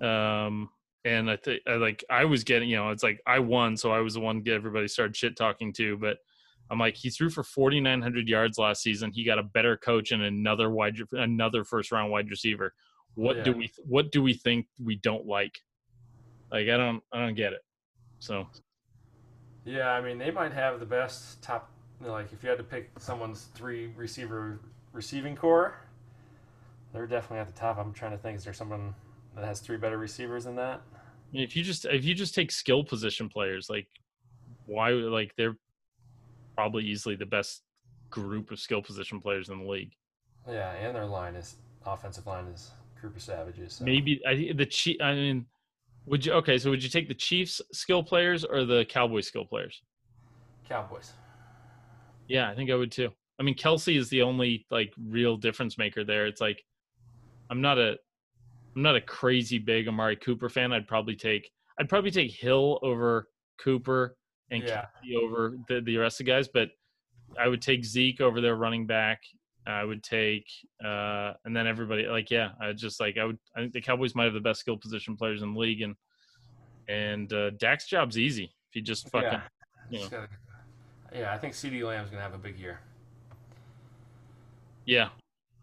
Um, 0.00 0.70
and 1.04 1.30
I 1.30 1.36
think 1.36 1.62
I 1.66 1.74
like 1.74 2.04
I 2.08 2.24
was 2.24 2.44
getting, 2.44 2.68
you 2.70 2.76
know, 2.76 2.90
it's 2.90 3.02
like 3.02 3.20
I 3.26 3.38
won, 3.38 3.76
so 3.76 3.92
I 3.92 4.00
was 4.00 4.14
the 4.14 4.20
one 4.20 4.40
get 4.40 4.54
everybody 4.54 4.88
started 4.88 5.16
shit 5.16 5.36
talking 5.36 5.72
to. 5.74 5.96
But 5.98 6.18
I'm 6.70 6.78
like, 6.78 6.96
he 6.96 7.10
threw 7.10 7.28
for 7.28 7.42
4,900 7.42 8.28
yards 8.28 8.56
last 8.56 8.82
season. 8.82 9.12
He 9.12 9.24
got 9.24 9.38
a 9.38 9.42
better 9.42 9.76
coach 9.76 10.12
and 10.12 10.22
another 10.22 10.70
wide, 10.70 10.96
another 11.12 11.64
first 11.64 11.92
round 11.92 12.10
wide 12.10 12.30
receiver. 12.30 12.72
What 13.14 13.44
do 13.44 13.52
we, 13.52 13.70
what 13.84 14.10
do 14.10 14.22
we 14.22 14.34
think 14.34 14.66
we 14.82 14.96
don't 14.96 15.26
like? 15.26 15.58
Like 16.50 16.68
I 16.68 16.76
don't, 16.76 17.02
I 17.12 17.20
don't 17.20 17.34
get 17.34 17.52
it. 17.52 17.60
So 18.18 18.46
Yeah, 19.64 19.90
I 19.90 20.00
mean, 20.00 20.18
they 20.18 20.30
might 20.30 20.52
have 20.52 20.80
the 20.80 20.86
best 20.86 21.42
top. 21.42 21.70
you 22.00 22.06
know, 22.06 22.12
Like, 22.12 22.32
if 22.32 22.42
you 22.42 22.48
had 22.48 22.58
to 22.58 22.64
pick 22.64 22.90
someone's 22.98 23.48
three 23.54 23.92
receiver 23.96 24.60
receiving 24.92 25.36
corps, 25.36 25.74
they're 26.92 27.06
definitely 27.06 27.38
at 27.38 27.46
the 27.46 27.58
top. 27.58 27.78
I'm 27.78 27.92
trying 27.92 28.12
to 28.12 28.18
think. 28.18 28.36
Is 28.36 28.44
there 28.44 28.52
someone 28.52 28.94
that 29.34 29.44
has 29.44 29.60
three 29.60 29.76
better 29.76 29.98
receivers 29.98 30.44
than 30.44 30.56
that? 30.56 30.82
I 30.94 31.36
mean, 31.36 31.42
if 31.42 31.56
you 31.56 31.62
just 31.62 31.86
if 31.86 32.04
you 32.04 32.14
just 32.14 32.34
take 32.34 32.52
skill 32.52 32.84
position 32.84 33.28
players, 33.28 33.70
like 33.70 33.88
why 34.66 34.90
like 34.90 35.34
they're 35.36 35.56
probably 36.54 36.84
easily 36.84 37.16
the 37.16 37.26
best 37.26 37.62
group 38.10 38.50
of 38.50 38.60
skill 38.60 38.82
position 38.82 39.20
players 39.20 39.48
in 39.48 39.60
the 39.60 39.64
league. 39.64 39.92
Yeah, 40.46 40.72
and 40.72 40.94
their 40.94 41.06
line 41.06 41.34
is 41.34 41.56
offensive 41.86 42.26
line 42.26 42.46
is 42.46 42.70
group 43.02 43.16
of 43.16 43.22
savages. 43.22 43.74
So. 43.74 43.84
Maybe 43.84 44.22
I 44.26 44.52
the 44.56 44.64
Chief. 44.64 44.96
I 45.02 45.14
mean, 45.14 45.44
would 46.06 46.24
you 46.24 46.32
okay? 46.34 46.56
So 46.56 46.70
would 46.70 46.82
you 46.82 46.88
take 46.88 47.08
the 47.08 47.14
Chiefs 47.14 47.60
skill 47.72 48.02
players 48.02 48.44
or 48.44 48.64
the 48.64 48.86
Cowboys 48.86 49.26
skill 49.26 49.44
players? 49.44 49.82
Cowboys. 50.66 51.12
Yeah, 52.28 52.48
I 52.48 52.54
think 52.54 52.70
I 52.70 52.74
would 52.74 52.90
too. 52.90 53.10
I 53.38 53.42
mean, 53.42 53.56
Kelce 53.56 53.98
is 53.98 54.08
the 54.08 54.22
only 54.22 54.66
like 54.70 54.94
real 55.08 55.36
difference 55.36 55.76
maker 55.76 56.04
there. 56.04 56.26
It's 56.26 56.40
like 56.40 56.64
I'm 57.50 57.60
not 57.60 57.78
a 57.78 57.96
I'm 58.74 58.82
not 58.82 58.96
a 58.96 59.00
crazy 59.00 59.58
big 59.58 59.88
Amari 59.88 60.16
Cooper 60.16 60.48
fan. 60.48 60.72
I'd 60.72 60.88
probably 60.88 61.16
take 61.16 61.50
I'd 61.78 61.88
probably 61.88 62.10
take 62.10 62.30
Hill 62.30 62.78
over 62.82 63.28
Cooper 63.58 64.16
and 64.50 64.62
Yeah. 64.62 64.86
Kelce 65.04 65.22
over 65.22 65.58
the 65.68 65.80
the 65.80 65.96
rest 65.98 66.20
of 66.20 66.26
the 66.26 66.32
guys, 66.32 66.48
but 66.48 66.70
I 67.38 67.48
would 67.48 67.60
take 67.60 67.84
Zeke 67.84 68.20
over 68.20 68.40
their 68.40 68.56
running 68.56 68.86
back. 68.86 69.22
I 69.66 69.84
would 69.84 70.02
take 70.02 70.46
uh 70.84 71.34
and 71.44 71.56
then 71.56 71.66
everybody 71.66 72.06
like 72.06 72.30
yeah, 72.30 72.50
I 72.60 72.72
just 72.72 73.00
like 73.00 73.16
I 73.18 73.24
would 73.24 73.38
I 73.56 73.60
think 73.60 73.72
the 73.72 73.80
Cowboys 73.80 74.14
might 74.14 74.24
have 74.24 74.34
the 74.34 74.40
best 74.40 74.60
skill 74.60 74.76
position 74.76 75.16
players 75.16 75.42
in 75.42 75.54
the 75.54 75.60
league 75.60 75.82
and 75.82 75.94
and 76.88 77.32
uh 77.32 77.50
Dak's 77.50 77.86
job's 77.86 78.18
easy 78.18 78.44
if 78.44 78.74
he 78.74 78.80
just 78.80 79.08
fucking 79.10 79.30
yeah. 79.30 79.40
you 79.90 79.98
know. 80.00 80.08
gotta- 80.08 80.28
yeah, 81.14 81.32
I 81.32 81.38
think 81.38 81.54
CeeDee 81.54 81.84
Lamb's 81.86 82.10
gonna 82.10 82.22
have 82.22 82.34
a 82.34 82.38
big 82.38 82.58
year. 82.58 82.80
Yeah. 84.86 85.10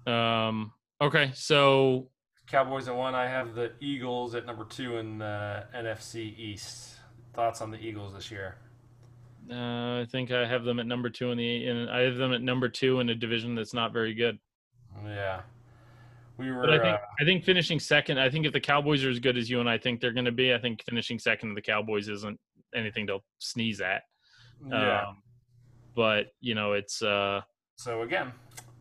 Um, 0.05 0.71
okay, 1.01 1.31
so 1.33 2.09
Cowboys 2.47 2.88
at 2.88 2.95
one. 2.95 3.15
I 3.15 3.27
have 3.27 3.53
the 3.55 3.71
Eagles 3.79 4.35
at 4.35 4.45
number 4.45 4.65
two 4.65 4.97
in 4.97 5.19
the 5.19 5.65
NFC 5.75 6.38
East. 6.38 6.95
Thoughts 7.33 7.62
on 7.62 7.71
the 7.71 7.79
Eagles 7.79 8.13
this 8.13 8.31
year? 8.31 8.57
Uh, 9.51 10.01
I 10.01 10.07
think 10.12 10.31
I 10.31 10.45
have 10.45 10.63
them 10.63 10.79
at 10.79 10.85
number 10.85 11.09
two 11.09 11.31
in 11.31 11.38
the. 11.38 11.67
In, 11.67 11.89
I 11.89 12.01
have 12.01 12.17
them 12.17 12.33
at 12.33 12.41
number 12.41 12.69
two 12.69 12.99
in 12.99 13.09
a 13.09 13.15
division 13.15 13.55
that's 13.55 13.73
not 13.73 13.91
very 13.91 14.13
good. 14.13 14.38
Yeah, 15.03 15.41
we 16.38 16.51
were. 16.51 16.62
But 16.62 16.73
I 16.73 16.79
think 16.79 16.95
uh, 16.95 17.05
I 17.19 17.25
think 17.25 17.43
finishing 17.43 17.79
second. 17.79 18.19
I 18.19 18.29
think 18.29 18.45
if 18.45 18.53
the 18.53 18.59
Cowboys 18.59 19.03
are 19.03 19.09
as 19.09 19.19
good 19.19 19.38
as 19.38 19.49
you 19.49 19.59
and 19.59 19.69
I 19.69 19.77
think 19.77 20.01
they're 20.01 20.13
going 20.13 20.25
to 20.25 20.31
be, 20.31 20.53
I 20.53 20.59
think 20.59 20.83
finishing 20.83 21.17
second 21.17 21.49
to 21.49 21.55
the 21.55 21.62
Cowboys 21.62 22.09
isn't 22.09 22.39
anything 22.75 23.07
to 23.07 23.19
sneeze 23.39 23.81
at. 23.81 24.03
yeah. 24.67 25.07
Um, 25.07 25.23
but 25.95 26.27
you 26.41 26.53
know, 26.53 26.73
it's 26.73 27.01
uh, 27.01 27.41
So 27.75 28.03
again, 28.03 28.31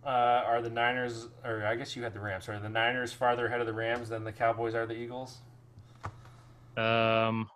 uh, 0.04 0.42
are 0.46 0.60
the 0.60 0.70
Niners, 0.70 1.28
or 1.44 1.64
I 1.64 1.76
guess 1.76 1.96
you 1.96 2.02
had 2.02 2.12
the 2.12 2.20
Rams, 2.20 2.48
are 2.48 2.58
the 2.58 2.68
Niners 2.68 3.12
farther 3.12 3.46
ahead 3.46 3.60
of 3.60 3.66
the 3.66 3.72
Rams 3.72 4.08
than 4.10 4.24
the 4.24 4.32
Cowboys 4.32 4.74
are 4.74 4.86
the 4.86 4.94
Eagles? 4.94 5.38
um, 6.76 7.48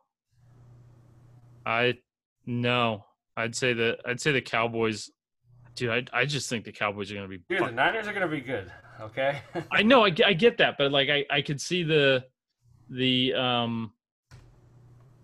I 1.64 1.98
no, 2.46 3.05
I'd 3.37 3.55
say 3.55 3.72
the 3.72 3.98
I'd 4.07 4.20
say 4.20 4.33
the 4.33 4.40
Cowboys. 4.40 5.11
Dude, 5.74 5.90
I 5.90 6.05
I 6.20 6.24
just 6.26 6.48
think 6.50 6.64
the 6.64 6.72
Cowboys 6.72 7.11
are 7.11 7.14
going 7.14 7.28
to 7.31 7.38
be. 7.38 7.42
Dude, 7.48 7.66
the 7.66 7.72
Niners 7.72 8.07
are 8.07 8.12
going 8.12 8.28
to 8.28 8.35
be 8.35 8.40
good. 8.40 8.70
Okay. 9.00 9.40
I 9.72 9.83
know, 9.83 10.05
I, 10.05 10.11
get- 10.11 10.26
I 10.26 10.33
get 10.33 10.59
that, 10.59 10.76
but 10.78 10.92
like 10.92 11.09
I 11.09 11.24
I 11.31 11.42
could 11.42 11.61
see 11.61 11.83
the 11.83 12.24
the 12.90 13.33
um 13.35 13.92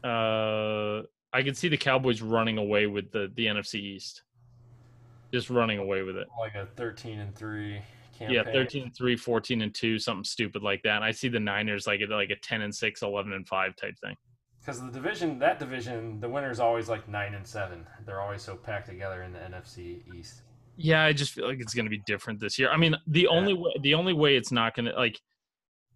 uh 0.05 1.03
I 1.33 1.43
could 1.43 1.57
see 1.57 1.69
the 1.69 1.77
Cowboys 1.77 2.23
running 2.23 2.59
away 2.59 2.87
with 2.87 3.11
the 3.13 3.31
the 3.35 3.47
NFC 3.47 3.75
East. 3.77 4.23
Just 5.33 5.51
running 5.51 5.79
away 5.79 6.03
with 6.03 6.17
it. 6.17 6.27
like 6.39 6.55
a 6.55 6.67
thirteen 6.77 7.19
and 7.21 7.35
three 7.35 7.83
campaign. 8.19 8.35
Yeah, 8.35 8.53
13 8.53 8.83
and 8.85 8.97
3, 8.97 9.17
14 9.17 9.63
and 9.63 9.73
2, 9.75 9.99
something 9.99 10.25
stupid 10.25 10.63
like 10.63 10.83
that. 10.83 10.97
And 10.97 11.05
I 11.05 11.13
see 11.13 11.29
the 11.29 11.39
Niners 11.39 11.87
like 11.87 12.01
at 12.01 12.09
like 12.11 12.31
a 12.31 12.37
10 12.37 12.63
and 12.63 12.75
6, 12.75 13.03
11 13.03 13.33
and 13.33 13.47
5 13.47 13.77
type 13.77 13.95
thing. 14.03 14.17
Because 14.69 14.83
the 14.83 14.91
division, 14.91 15.39
that 15.39 15.59
division, 15.59 16.21
the 16.21 16.29
winner 16.29 16.51
is 16.51 16.61
always 16.61 16.91
like 16.91 17.09
nine 17.09 17.33
and 17.33 17.47
seven. 17.47 17.87
They're 18.05 18.21
always 18.21 18.43
so 18.43 18.55
packed 18.55 18.87
together 18.87 19.23
in 19.23 19.33
the 19.33 19.39
NFC 19.39 20.01
East. 20.15 20.43
Yeah, 20.77 21.03
I 21.03 21.15
just 21.15 21.33
feel 21.33 21.49
like 21.49 21.59
it's 21.59 21.73
going 21.73 21.87
to 21.87 21.91
be 21.91 22.03
different 22.07 22.39
this 22.39 22.59
year. 22.59 22.71
I 22.71 22.77
mean, 22.77 22.95
the 23.07 23.29
only 23.29 23.55
way 23.55 23.73
the 23.81 23.95
only 23.95 24.13
way 24.13 24.37
it's 24.37 24.53
not 24.53 24.77
going 24.77 24.85
to 24.85 24.93
like 24.93 25.19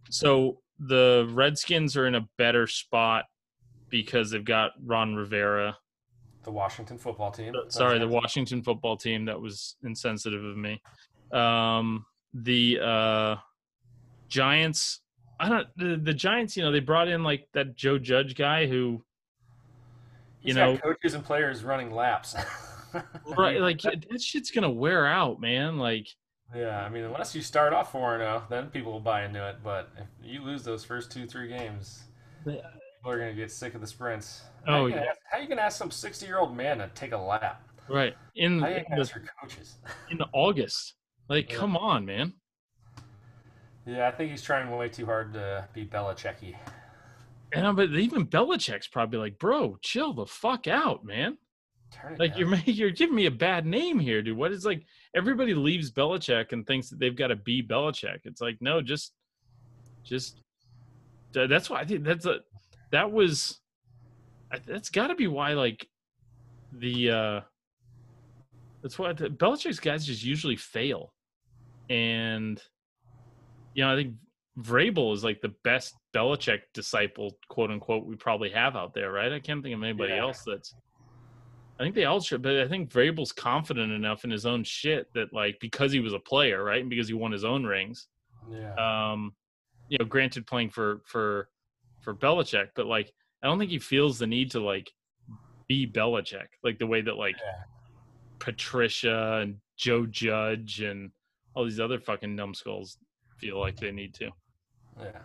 so 0.08 0.62
the 0.78 1.28
Redskins 1.34 1.98
are 1.98 2.06
in 2.06 2.14
a 2.14 2.26
better 2.38 2.66
spot 2.66 3.26
because 3.90 4.30
they've 4.30 4.42
got 4.42 4.70
Ron 4.82 5.16
Rivera. 5.16 5.76
The 6.44 6.50
Washington 6.50 6.96
football 6.96 7.30
team. 7.30 7.52
Sorry, 7.68 7.98
the 7.98 8.08
Washington 8.08 8.62
football 8.62 8.96
team 8.96 9.26
that 9.26 9.38
was 9.38 9.76
insensitive 9.84 10.42
of 10.42 10.56
me. 10.56 10.80
Um 11.30 12.06
the 12.32 12.78
uh 12.82 13.36
Giants 14.30 15.01
I 15.42 15.48
don't 15.48 15.66
the, 15.76 15.96
the 15.96 16.14
Giants, 16.14 16.56
you 16.56 16.62
know, 16.62 16.70
they 16.70 16.80
brought 16.80 17.08
in 17.08 17.24
like 17.24 17.48
that 17.52 17.74
Joe 17.76 17.98
Judge 17.98 18.36
guy 18.36 18.66
who 18.66 19.02
you 20.40 20.54
know- 20.54 20.76
coaches 20.78 21.14
and 21.14 21.24
players 21.24 21.64
running 21.64 21.90
laps. 21.90 22.36
right 23.36 23.60
like 23.60 23.80
that 23.82 24.20
shit's 24.20 24.50
going 24.50 24.62
to 24.62 24.70
wear 24.70 25.06
out, 25.06 25.40
man. 25.40 25.78
Like 25.78 26.06
Yeah, 26.54 26.84
I 26.84 26.88
mean, 26.88 27.04
unless 27.04 27.34
you 27.34 27.42
start 27.42 27.72
off 27.72 27.90
four 27.90 28.14
and 28.14 28.20
zero, 28.20 28.44
then 28.50 28.68
people 28.68 28.92
will 28.92 29.00
buy 29.00 29.24
into 29.24 29.46
it. 29.48 29.56
But 29.64 29.88
if 29.98 30.06
you 30.22 30.42
lose 30.42 30.62
those 30.62 30.84
first 30.84 31.10
two, 31.10 31.26
three 31.26 31.48
games, 31.48 32.04
people 32.44 32.62
are 33.04 33.18
gonna 33.18 33.34
get 33.34 33.50
sick 33.50 33.74
of 33.74 33.80
the 33.80 33.86
sprints. 33.86 34.42
Oh, 34.68 34.72
how 34.72 34.88
gonna 34.88 35.02
yeah. 35.02 35.08
ask, 35.10 35.18
how 35.30 35.38
you 35.38 35.48
gonna 35.48 35.62
ask 35.62 35.76
some 35.76 35.90
sixty 35.90 36.26
year 36.26 36.38
old 36.38 36.56
man 36.56 36.78
to 36.78 36.88
take 36.94 37.12
a 37.12 37.18
lap? 37.18 37.66
right 37.88 38.14
in, 38.36 38.64
in 38.64 38.84
the 38.96 39.20
coaches? 39.40 39.78
in 40.10 40.20
August. 40.32 40.94
Like, 41.28 41.50
Yeah. 41.50 41.56
come 41.56 41.76
on, 41.76 42.06
man. 42.06 42.32
Yeah, 43.86 44.08
I 44.08 44.12
think 44.12 44.30
he's 44.30 44.42
trying 44.42 44.70
way 44.70 44.88
too 44.88 45.06
hard 45.06 45.32
to 45.34 45.66
be 45.72 45.84
Belichicky. 45.84 46.54
And 47.52 47.66
uh, 47.66 47.72
but 47.72 47.90
even 47.90 48.26
Belichick's 48.26 48.86
probably 48.86 49.18
like, 49.18 49.38
bro, 49.38 49.76
chill 49.82 50.12
the 50.12 50.26
fuck 50.26 50.66
out, 50.66 51.04
man. 51.04 51.36
Like 52.18 52.32
down. 52.32 52.40
you're 52.40 52.54
you're 52.66 52.90
giving 52.90 53.16
me 53.16 53.26
a 53.26 53.30
bad 53.30 53.66
name 53.66 53.98
here, 53.98 54.22
dude. 54.22 54.36
What 54.36 54.52
is 54.52 54.64
like 54.64 54.86
everybody 55.14 55.54
leaves 55.54 55.90
Belichick 55.90 56.52
and 56.52 56.66
thinks 56.66 56.88
that 56.90 56.98
they've 56.98 57.16
got 57.16 57.28
to 57.28 57.36
be 57.36 57.62
Belichick. 57.62 58.20
It's 58.24 58.40
like 58.40 58.56
no, 58.60 58.80
just 58.80 59.12
just 60.04 60.40
that's 61.32 61.68
why 61.68 61.80
I 61.80 61.84
think 61.84 62.04
that's 62.04 62.26
a 62.26 62.40
that 62.90 63.10
was 63.10 63.60
that's 64.66 64.90
got 64.90 65.08
to 65.08 65.14
be 65.14 65.26
why 65.26 65.52
like 65.54 65.86
the 66.72 67.10
uh 67.10 67.40
that's 68.82 68.98
why 68.98 69.12
the, 69.12 69.28
Belichick's 69.28 69.80
guys 69.80 70.06
just 70.06 70.24
usually 70.24 70.56
fail, 70.56 71.12
and 71.88 72.60
you 73.74 73.84
know 73.84 73.92
I 73.92 73.96
think 73.96 74.14
Vrabel 74.58 75.14
is 75.14 75.24
like 75.24 75.40
the 75.40 75.54
best 75.64 75.94
Belichick 76.14 76.60
disciple, 76.74 77.38
quote 77.48 77.70
unquote, 77.70 78.04
we 78.06 78.16
probably 78.16 78.50
have 78.50 78.76
out 78.76 78.92
there, 78.94 79.10
right? 79.10 79.32
I 79.32 79.40
can't 79.40 79.62
think 79.62 79.74
of 79.74 79.82
anybody 79.82 80.12
Yeah. 80.14 80.20
else 80.22 80.42
that's. 80.46 80.74
I 81.80 81.84
think 81.84 81.94
they 81.94 82.04
all 82.04 82.20
should, 82.20 82.42
but 82.42 82.58
I 82.60 82.68
think 82.68 82.90
Vrabel's 82.90 83.32
confident 83.32 83.90
enough 83.92 84.24
in 84.24 84.30
his 84.30 84.44
own 84.46 84.62
shit 84.62 85.08
that, 85.14 85.32
like, 85.32 85.56
because 85.58 85.90
he 85.90 86.00
was 86.00 86.12
a 86.12 86.18
player, 86.18 86.62
right, 86.62 86.80
and 86.80 86.90
because 86.90 87.08
he 87.08 87.14
won 87.14 87.32
his 87.32 87.44
own 87.44 87.64
rings, 87.64 88.08
yeah. 88.50 88.74
um, 88.74 89.34
you 89.88 89.96
know, 89.98 90.04
granted 90.04 90.46
playing 90.46 90.70
for 90.70 91.00
for 91.06 91.48
for 92.02 92.14
Belichick, 92.14 92.68
but 92.76 92.86
like, 92.86 93.10
I 93.42 93.46
don't 93.46 93.58
think 93.58 93.70
he 93.70 93.78
feels 93.78 94.18
the 94.18 94.26
need 94.26 94.50
to 94.52 94.60
like 94.60 94.92
be 95.66 95.86
Belichick, 95.86 96.48
like 96.62 96.78
the 96.78 96.86
way 96.86 97.00
that 97.00 97.16
like 97.16 97.36
Yeah. 97.42 97.62
Patricia 98.38 99.38
and 99.42 99.56
Joe 99.76 100.04
Judge 100.06 100.80
and 100.82 101.10
all 101.54 101.64
these 101.64 101.80
other 101.80 101.98
fucking 102.00 102.34
numbskulls 102.36 102.98
feel 103.42 103.58
like 103.58 103.76
they 103.76 103.90
need 103.90 104.14
to. 104.14 104.30
yeah. 105.00 105.18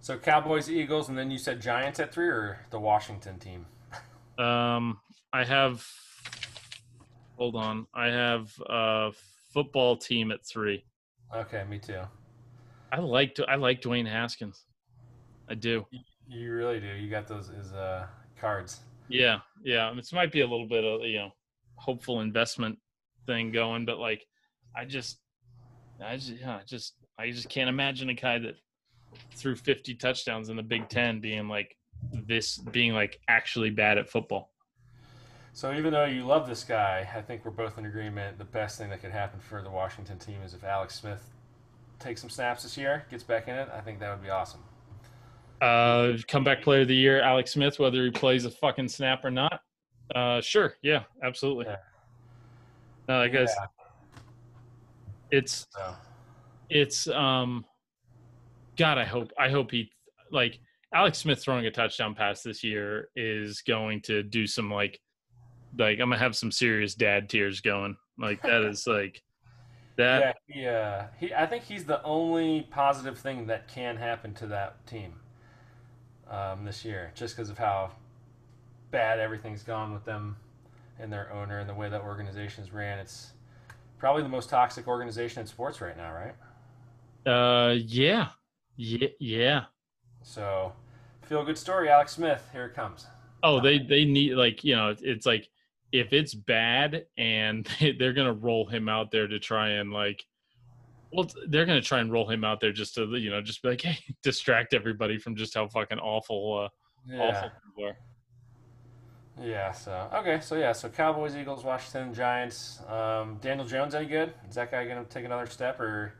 So 0.00 0.18
Cowboys, 0.18 0.68
Eagles, 0.68 1.08
and 1.08 1.16
then 1.16 1.30
you 1.30 1.38
said 1.38 1.60
Giants 1.60 2.00
at 2.00 2.12
three, 2.12 2.26
or 2.26 2.58
the 2.70 2.80
Washington 2.80 3.38
team? 3.38 3.66
Um, 4.38 4.98
I 5.32 5.44
have. 5.44 5.86
Hold 7.36 7.54
on, 7.54 7.86
I 7.94 8.06
have 8.06 8.50
a 8.66 9.12
football 9.52 9.96
team 9.96 10.32
at 10.32 10.44
three. 10.44 10.84
Okay, 11.34 11.64
me 11.68 11.78
too. 11.78 12.02
I 12.92 12.98
like 12.98 13.38
I 13.46 13.54
like 13.54 13.80
Dwayne 13.80 14.08
Haskins. 14.08 14.64
I 15.48 15.54
do. 15.54 15.86
You 16.28 16.52
really 16.52 16.80
do. 16.80 16.88
You 16.88 17.08
got 17.08 17.28
those 17.28 17.50
as 17.50 17.72
uh, 17.72 18.06
cards. 18.40 18.80
Yeah, 19.08 19.38
yeah. 19.62 19.92
This 19.94 20.12
might 20.12 20.32
be 20.32 20.40
a 20.40 20.46
little 20.46 20.68
bit 20.68 20.84
of 20.84 21.02
you 21.02 21.18
know 21.18 21.30
hopeful 21.76 22.22
investment 22.22 22.78
thing 23.26 23.52
going, 23.52 23.84
but 23.84 23.98
like 23.98 24.24
I 24.76 24.84
just, 24.84 25.18
I 26.04 26.16
just, 26.16 26.32
yeah, 26.40 26.56
I 26.56 26.62
just, 26.66 26.94
I 27.20 27.30
just 27.30 27.50
can't 27.50 27.68
imagine 27.68 28.08
a 28.08 28.14
guy 28.14 28.38
that 28.38 28.56
threw 29.34 29.54
50 29.54 29.94
touchdowns 29.96 30.48
in 30.48 30.56
the 30.56 30.62
Big 30.62 30.88
Ten 30.88 31.20
being 31.20 31.48
like 31.48 31.76
this, 32.12 32.56
being 32.56 32.94
like 32.94 33.20
actually 33.28 33.68
bad 33.68 33.98
at 33.98 34.08
football. 34.08 34.52
So 35.52 35.74
even 35.74 35.92
though 35.92 36.06
you 36.06 36.24
love 36.24 36.48
this 36.48 36.64
guy, 36.64 37.06
I 37.14 37.20
think 37.20 37.44
we're 37.44 37.50
both 37.50 37.76
in 37.76 37.84
agreement. 37.84 38.38
The 38.38 38.44
best 38.44 38.78
thing 38.78 38.88
that 38.88 39.02
could 39.02 39.10
happen 39.10 39.38
for 39.38 39.60
the 39.60 39.68
Washington 39.68 40.18
team 40.18 40.40
is 40.42 40.54
if 40.54 40.64
Alex 40.64 40.94
Smith 40.94 41.22
takes 41.98 42.22
some 42.22 42.30
snaps 42.30 42.62
this 42.62 42.78
year, 42.78 43.04
gets 43.10 43.22
back 43.22 43.48
in 43.48 43.54
it. 43.54 43.68
I 43.74 43.80
think 43.80 44.00
that 44.00 44.10
would 44.10 44.22
be 44.24 44.30
awesome. 44.30 44.60
Uh, 45.60 46.12
comeback 46.26 46.62
player 46.62 46.82
of 46.82 46.88
the 46.88 46.96
year, 46.96 47.20
Alex 47.20 47.50
Smith, 47.50 47.78
whether 47.78 48.02
he 48.02 48.10
plays 48.10 48.46
a 48.46 48.50
fucking 48.50 48.88
snap 48.88 49.26
or 49.26 49.30
not. 49.30 49.60
Uh, 50.14 50.40
sure, 50.40 50.76
yeah, 50.82 51.02
absolutely. 51.22 51.66
Yeah. 51.66 51.76
No, 53.08 53.20
I 53.20 53.28
guess 53.28 53.54
Yeah. 53.60 53.66
it's 55.30 55.66
So 55.70 55.94
it's 56.70 57.08
um 57.08 57.64
god 58.76 58.96
i 58.96 59.04
hope 59.04 59.32
i 59.38 59.48
hope 59.48 59.70
he 59.70 59.90
like 60.30 60.58
alex 60.94 61.18
smith 61.18 61.42
throwing 61.42 61.66
a 61.66 61.70
touchdown 61.70 62.14
pass 62.14 62.42
this 62.42 62.64
year 62.64 63.08
is 63.16 63.62
going 63.62 64.00
to 64.00 64.22
do 64.22 64.46
some 64.46 64.70
like 64.70 64.98
like 65.78 66.00
i'm 66.00 66.08
gonna 66.08 66.18
have 66.18 66.36
some 66.36 66.50
serious 66.50 66.94
dad 66.94 67.28
tears 67.28 67.60
going 67.60 67.96
like 68.18 68.40
that 68.42 68.62
is 68.62 68.86
like 68.86 69.22
that 69.96 70.36
yeah, 70.48 70.54
he, 70.54 70.66
uh, 70.66 71.02
he. 71.18 71.34
I 71.34 71.44
think 71.44 71.64
he's 71.64 71.84
the 71.84 72.02
only 72.04 72.62
positive 72.70 73.18
thing 73.18 73.46
that 73.48 73.68
can 73.68 73.96
happen 73.96 74.32
to 74.34 74.46
that 74.46 74.86
team 74.86 75.12
um, 76.30 76.64
this 76.64 76.86
year, 76.86 77.12
just 77.14 77.36
because 77.36 77.50
of 77.50 77.58
how 77.58 77.90
bad 78.90 79.18
everything's 79.18 79.62
gone 79.62 79.92
with 79.92 80.04
them 80.04 80.36
and 80.98 81.12
their 81.12 81.30
owner 81.32 81.58
and 81.58 81.68
the 81.68 81.74
way 81.74 81.88
that 81.88 82.00
organization's 82.00 82.72
ran. 82.72 82.98
It's 82.98 83.32
probably 83.98 84.22
the 84.22 84.28
most 84.28 84.48
toxic 84.48 84.88
organization 84.88 85.42
in 85.42 85.46
sports 85.46 85.80
right 85.80 85.96
now, 85.96 86.12
right? 86.14 86.34
Uh 87.26 87.74
yeah 87.78 88.28
yeah 88.76 89.08
yeah 89.18 89.64
So, 90.22 90.72
feel 91.22 91.44
good 91.44 91.58
story, 91.58 91.88
Alex 91.88 92.12
Smith. 92.12 92.48
Here 92.52 92.66
it 92.66 92.74
comes. 92.74 93.06
oh 93.42 93.60
they 93.60 93.78
they 93.78 94.04
need 94.04 94.34
like 94.34 94.64
you 94.64 94.76
know 94.76 94.94
it's 95.00 95.26
like 95.26 95.48
if 95.92 96.12
it's 96.12 96.34
bad 96.34 97.06
and 97.18 97.68
they're 97.98 98.12
gonna 98.12 98.32
roll 98.32 98.66
him 98.66 98.88
out 98.88 99.10
there 99.10 99.26
to 99.26 99.38
try 99.38 99.70
and 99.70 99.92
like 99.92 100.24
well 101.12 101.26
they're 101.48 101.66
gonna 101.66 101.80
try 101.80 101.98
and 102.00 102.12
roll 102.12 102.28
him 102.28 102.44
out 102.44 102.60
there 102.60 102.72
just 102.72 102.94
to 102.94 103.06
you 103.16 103.30
know 103.30 103.40
just 103.40 103.62
be 103.62 103.70
like 103.70 103.80
hey 103.88 103.98
distract 104.22 104.72
everybody 104.74 105.18
from 105.18 105.34
just 105.36 105.54
how 105.54 105.66
fucking 105.68 105.98
awful 105.98 106.64
uh 106.64 106.68
Yeah. 107.06 107.20
awful 107.22 107.50
people 107.64 107.84
are 107.88 107.96
Yeah. 109.42 109.72
So 109.72 110.08
okay. 110.14 110.40
So 110.40 110.56
yeah. 110.56 110.72
So 110.72 110.88
Cowboys, 110.90 111.34
Eagles, 111.34 111.64
Washington, 111.64 112.12
Giants. 112.12 112.80
Um, 112.88 113.38
Daniel 113.40 113.66
Jones 113.66 113.94
any 113.94 114.06
good? 114.06 114.34
Is 114.48 114.54
that 114.56 114.70
guy 114.70 114.84
to 114.84 115.04
take 115.04 115.24
another 115.24 115.46
step? 115.46 115.80
Or 115.80 116.12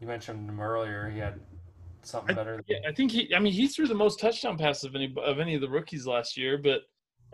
you 0.00 0.06
mentioned 0.06 0.48
him 0.48 0.60
earlier. 0.60 1.10
He 1.10 1.18
had 1.18 1.40
something 2.02 2.34
better. 2.34 2.56
Than, 2.56 2.64
Yeah, 2.68 2.88
I 2.88 2.92
think 2.92 3.10
he. 3.10 3.34
I 3.34 3.38
mean, 3.38 3.52
he 3.52 3.66
threw 3.68 3.86
the 3.86 3.94
most 3.94 4.20
touchdown 4.20 4.56
passes 4.58 4.84
of 4.84 4.94
any 4.94 5.12
of 5.22 5.40
any 5.40 5.54
of 5.54 5.60
the 5.60 5.68
rookies 5.68 6.06
last 6.06 6.36
year. 6.36 6.58
But 6.58 6.82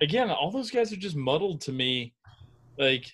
again, 0.01 0.31
all 0.31 0.51
those 0.51 0.71
guys 0.71 0.93
are 0.93 0.97
just 0.97 1.17
muddled 1.17 1.61
to 1.63 1.73
me. 1.73 2.15
Like 2.79 3.11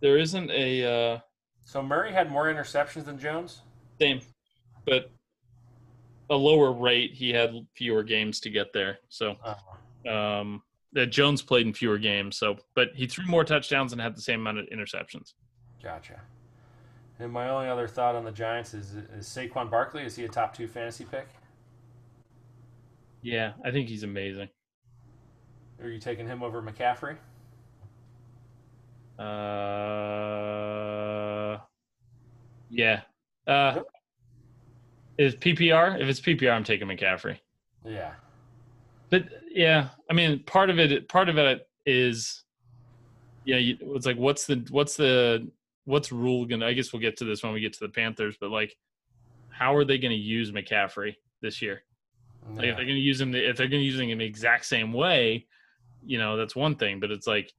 there 0.00 0.18
isn't 0.18 0.50
a 0.50 0.84
uh, 1.14 1.18
So 1.64 1.82
Murray 1.82 2.12
had 2.12 2.30
more 2.30 2.46
interceptions 2.46 3.04
than 3.04 3.18
Jones. 3.18 3.62
same, 4.00 4.20
but 4.86 5.10
a 6.30 6.34
lower 6.36 6.72
rate. 6.72 7.12
He 7.12 7.30
had 7.30 7.54
fewer 7.76 8.02
games 8.02 8.40
to 8.40 8.50
get 8.50 8.72
there. 8.72 8.98
So 9.08 9.36
Uh, 9.44 10.08
um, 10.08 10.62
that 10.94 11.06
Jones 11.06 11.42
played 11.42 11.66
in 11.66 11.74
fewer 11.74 11.98
games. 11.98 12.38
So, 12.38 12.56
but 12.74 12.88
he 12.94 13.06
threw 13.06 13.26
more 13.26 13.44
touchdowns 13.44 13.92
and 13.92 14.00
had 14.00 14.16
the 14.16 14.20
same 14.22 14.40
amount 14.40 14.58
of 14.60 14.66
interceptions. 14.66 15.34
gotcha. 15.82 16.20
And 17.20 17.32
my 17.32 17.48
only 17.48 17.68
other 17.68 17.86
thought 17.86 18.16
on 18.16 18.24
the 18.24 18.32
Giants 18.32 18.74
is 18.74 18.94
is 19.16 19.26
Saquon 19.26 19.70
Barkley. 19.70 20.02
Is 20.04 20.16
he 20.16 20.24
a 20.24 20.28
top 20.28 20.56
two 20.56 20.66
fantasy 20.66 21.04
pick? 21.04 21.28
Yeah, 23.22 23.52
I 23.64 23.70
think 23.70 23.88
he's 23.88 24.02
amazing. 24.02 24.48
Are 25.80 25.88
you 25.88 25.98
taking 25.98 26.26
him 26.26 26.42
over 26.42 26.60
McCaffrey? 26.62 27.16
Uh, 29.18 29.24
yeah. 32.68 33.02
Uh, 33.46 33.80
is 35.18 35.36
PPR? 35.36 36.00
If 36.00 36.08
it's 36.08 36.20
PPR, 36.20 36.52
I'm 36.52 36.64
taking 36.64 36.88
McCaffrey. 36.88 37.38
Yeah. 37.84 38.12
But 39.10 39.28
yeah, 39.50 39.88
I 40.10 40.14
mean, 40.14 40.40
part 40.44 40.70
of 40.70 40.78
it, 40.78 41.08
part 41.08 41.28
of 41.28 41.38
it 41.38 41.68
is, 41.86 42.42
yeah, 43.44 43.58
you, 43.58 43.76
it's 43.94 44.06
like, 44.06 44.16
what's 44.16 44.46
the, 44.46 44.66
what's 44.70 44.96
the, 44.96 45.46
what's 45.84 46.10
Rhule 46.12 46.46
gonna? 46.46 46.66
I 46.66 46.72
guess 46.72 46.92
we'll 46.92 47.02
get 47.02 47.16
to 47.18 47.24
this 47.24 47.42
when 47.42 47.52
we 47.52 47.60
get 47.60 47.72
to 47.74 47.80
the 47.80 47.88
Panthers. 47.88 48.36
But 48.40 48.50
like, 48.50 48.76
how 49.50 49.74
are 49.74 49.84
they 49.84 49.98
going 49.98 50.12
to 50.12 50.16
use 50.16 50.50
McCaffrey 50.52 51.14
this 51.42 51.60
year? 51.62 51.82
Like, 52.56 52.66
if 52.66 52.76
they're 52.76 52.84
going 52.84 52.96
to 52.96 53.00
use 53.02 53.20
him, 53.20 53.34
if 53.34 53.56
they're 53.56 53.68
going 53.68 53.80
to 53.82 53.86
use 53.86 53.98
him 53.98 54.10
in 54.10 54.18
the 54.18 54.24
exact 54.24 54.66
same 54.66 54.92
way, 54.92 55.46
you 56.04 56.18
know, 56.18 56.36
that's 56.36 56.54
one 56.56 56.76
thing. 56.76 57.00
But 57.00 57.10
it's 57.10 57.26
like, 57.26 57.52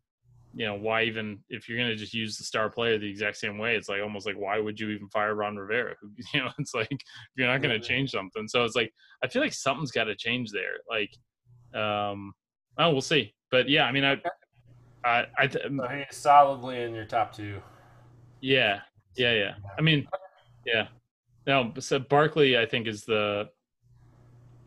you 0.53 0.65
know, 0.65 0.75
why 0.75 1.03
even 1.03 1.39
if 1.49 1.67
you're 1.67 1.77
going 1.77 1.89
to 1.89 1.95
just 1.97 2.13
use 2.13 2.37
the 2.37 2.43
star 2.45 2.69
player 2.69 2.97
the 2.97 3.09
exact 3.09 3.35
same 3.37 3.57
way, 3.57 3.75
it's 3.75 3.89
like 3.89 4.01
almost 4.01 4.25
like 4.25 4.37
why 4.37 4.57
would 4.59 4.79
you 4.79 4.89
even 4.91 5.09
fire 5.09 5.35
Ron 5.35 5.57
Rivera? 5.57 5.95
You 6.33 6.41
know, 6.41 6.49
it's 6.59 6.73
like 6.73 6.89
you're 7.35 7.47
not 7.47 7.61
going 7.61 7.73
Yeah. 7.73 7.81
to 7.81 7.83
change 7.87 8.11
something. 8.11 8.47
So 8.47 8.63
it's 8.63 8.75
like 8.75 8.93
I 9.23 9.27
feel 9.27 9.41
like 9.41 9.53
something's 9.53 9.91
got 9.91 10.05
to 10.05 10.15
change 10.15 10.51
there. 10.51 10.77
Like, 10.89 11.11
um, 11.79 12.33
oh, 12.77 12.91
we'll 12.91 13.01
see. 13.01 13.33
But 13.51 13.67
yeah, 13.69 13.85
I 13.85 13.91
mean, 13.91 14.05
I, 14.05 14.21
I, 15.03 15.25
I, 15.37 15.47
th- 15.47 15.65
So 15.65 15.87
he's 15.89 16.17
solidly 16.17 16.81
in 16.83 16.95
your 16.95 17.05
top 17.05 17.33
two. 17.35 17.61
Yeah, 18.45 18.81
yeah, 19.15 19.33
yeah. 19.33 19.55
I 19.77 19.81
mean, 19.81 20.07
yeah. 20.67 20.87
Now, 21.47 21.73
so 21.79 21.97
Barkley, 21.97 22.57
I 22.57 22.65
think 22.67 22.87
is 22.87 23.03
the 23.03 23.49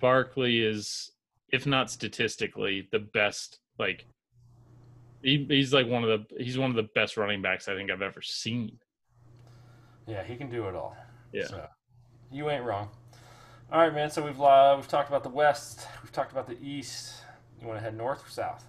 Barkley 0.01 0.61
is, 0.61 1.13
if 1.53 1.65
not 1.65 1.89
statistically, 1.89 2.89
the 2.91 2.99
best. 2.99 3.61
Like, 3.79 4.07
he, 5.23 5.47
he's 5.49 5.73
like 5.73 5.87
one 5.87 6.03
of 6.03 6.09
the 6.09 6.43
he's 6.43 6.59
one 6.59 6.71
of 6.71 6.77
the 6.77 6.89
best 6.95 7.17
running 7.17 7.41
backs 7.41 7.69
I 7.69 7.77
think 7.77 7.91
I've 7.91 8.03
ever 8.03 8.21
seen. 8.21 8.79
Yeah, 10.09 10.25
he 10.25 10.35
can 10.35 10.51
do 10.51 10.67
it 10.67 10.75
all. 10.75 10.97
Yeah. 11.33 11.47
So, 11.47 11.67
you 12.33 12.51
ain't 12.51 12.65
wrong. 12.65 12.89
All 13.71 13.81
right, 13.81 13.95
man. 13.95 14.11
So 14.11 14.25
we've 14.25 14.41
uh, 14.41 14.75
we've 14.77 14.89
talked 14.89 15.09
about 15.09 15.23
the 15.23 15.29
West. 15.29 15.87
We've 16.03 16.13
talked 16.13 16.33
about 16.33 16.49
the 16.49 16.61
East. 16.61 17.23
You 17.61 17.69
want 17.69 17.79
to 17.79 17.85
head 17.85 17.97
north 17.97 18.27
or 18.27 18.31
south? 18.31 18.65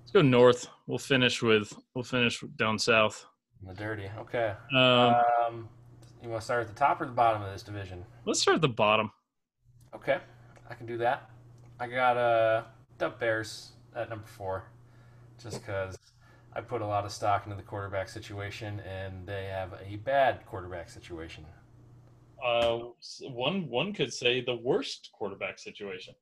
Let's 0.00 0.10
go 0.10 0.22
north. 0.22 0.66
We'll 0.88 0.98
finish 0.98 1.42
with 1.42 1.72
we'll 1.94 2.02
finish 2.02 2.42
down 2.56 2.78
south. 2.78 3.24
In 3.62 3.68
the 3.68 3.74
dirty. 3.74 4.10
Okay. 4.18 4.54
Um, 4.72 4.78
Um, 5.46 5.68
you 6.22 6.28
want 6.28 6.40
to 6.40 6.44
start 6.44 6.62
at 6.62 6.68
the 6.68 6.74
top 6.74 7.00
or 7.00 7.06
the 7.06 7.12
bottom 7.12 7.42
of 7.42 7.52
this 7.52 7.62
division? 7.62 8.04
let's 8.24 8.40
start 8.40 8.56
at 8.56 8.60
the 8.60 8.68
bottom. 8.68 9.10
Okay, 9.94 10.18
I 10.68 10.74
can 10.74 10.86
do 10.86 10.98
that. 10.98 11.30
I 11.80 11.86
got 11.86 12.16
uh 12.16 12.64
the 12.98 13.08
Bears 13.10 13.72
at 13.94 14.10
number 14.10 14.26
four, 14.26 14.64
just 15.42 15.60
because 15.60 15.96
I 16.52 16.60
put 16.60 16.82
a 16.82 16.86
lot 16.86 17.04
of 17.04 17.12
stock 17.12 17.44
into 17.46 17.56
the 17.56 17.62
quarterback 17.62 18.08
situation, 18.08 18.80
and 18.80 19.26
they 19.26 19.46
have 19.46 19.72
a 19.84 19.96
bad 19.96 20.44
quarterback 20.44 20.90
situation. 20.90 21.46
Uh, 22.44 22.78
one 23.30 23.68
one 23.68 23.92
could 23.92 24.12
say 24.12 24.40
the 24.44 24.54
worst 24.56 25.10
quarterback 25.12 25.58
situation. 25.58 26.14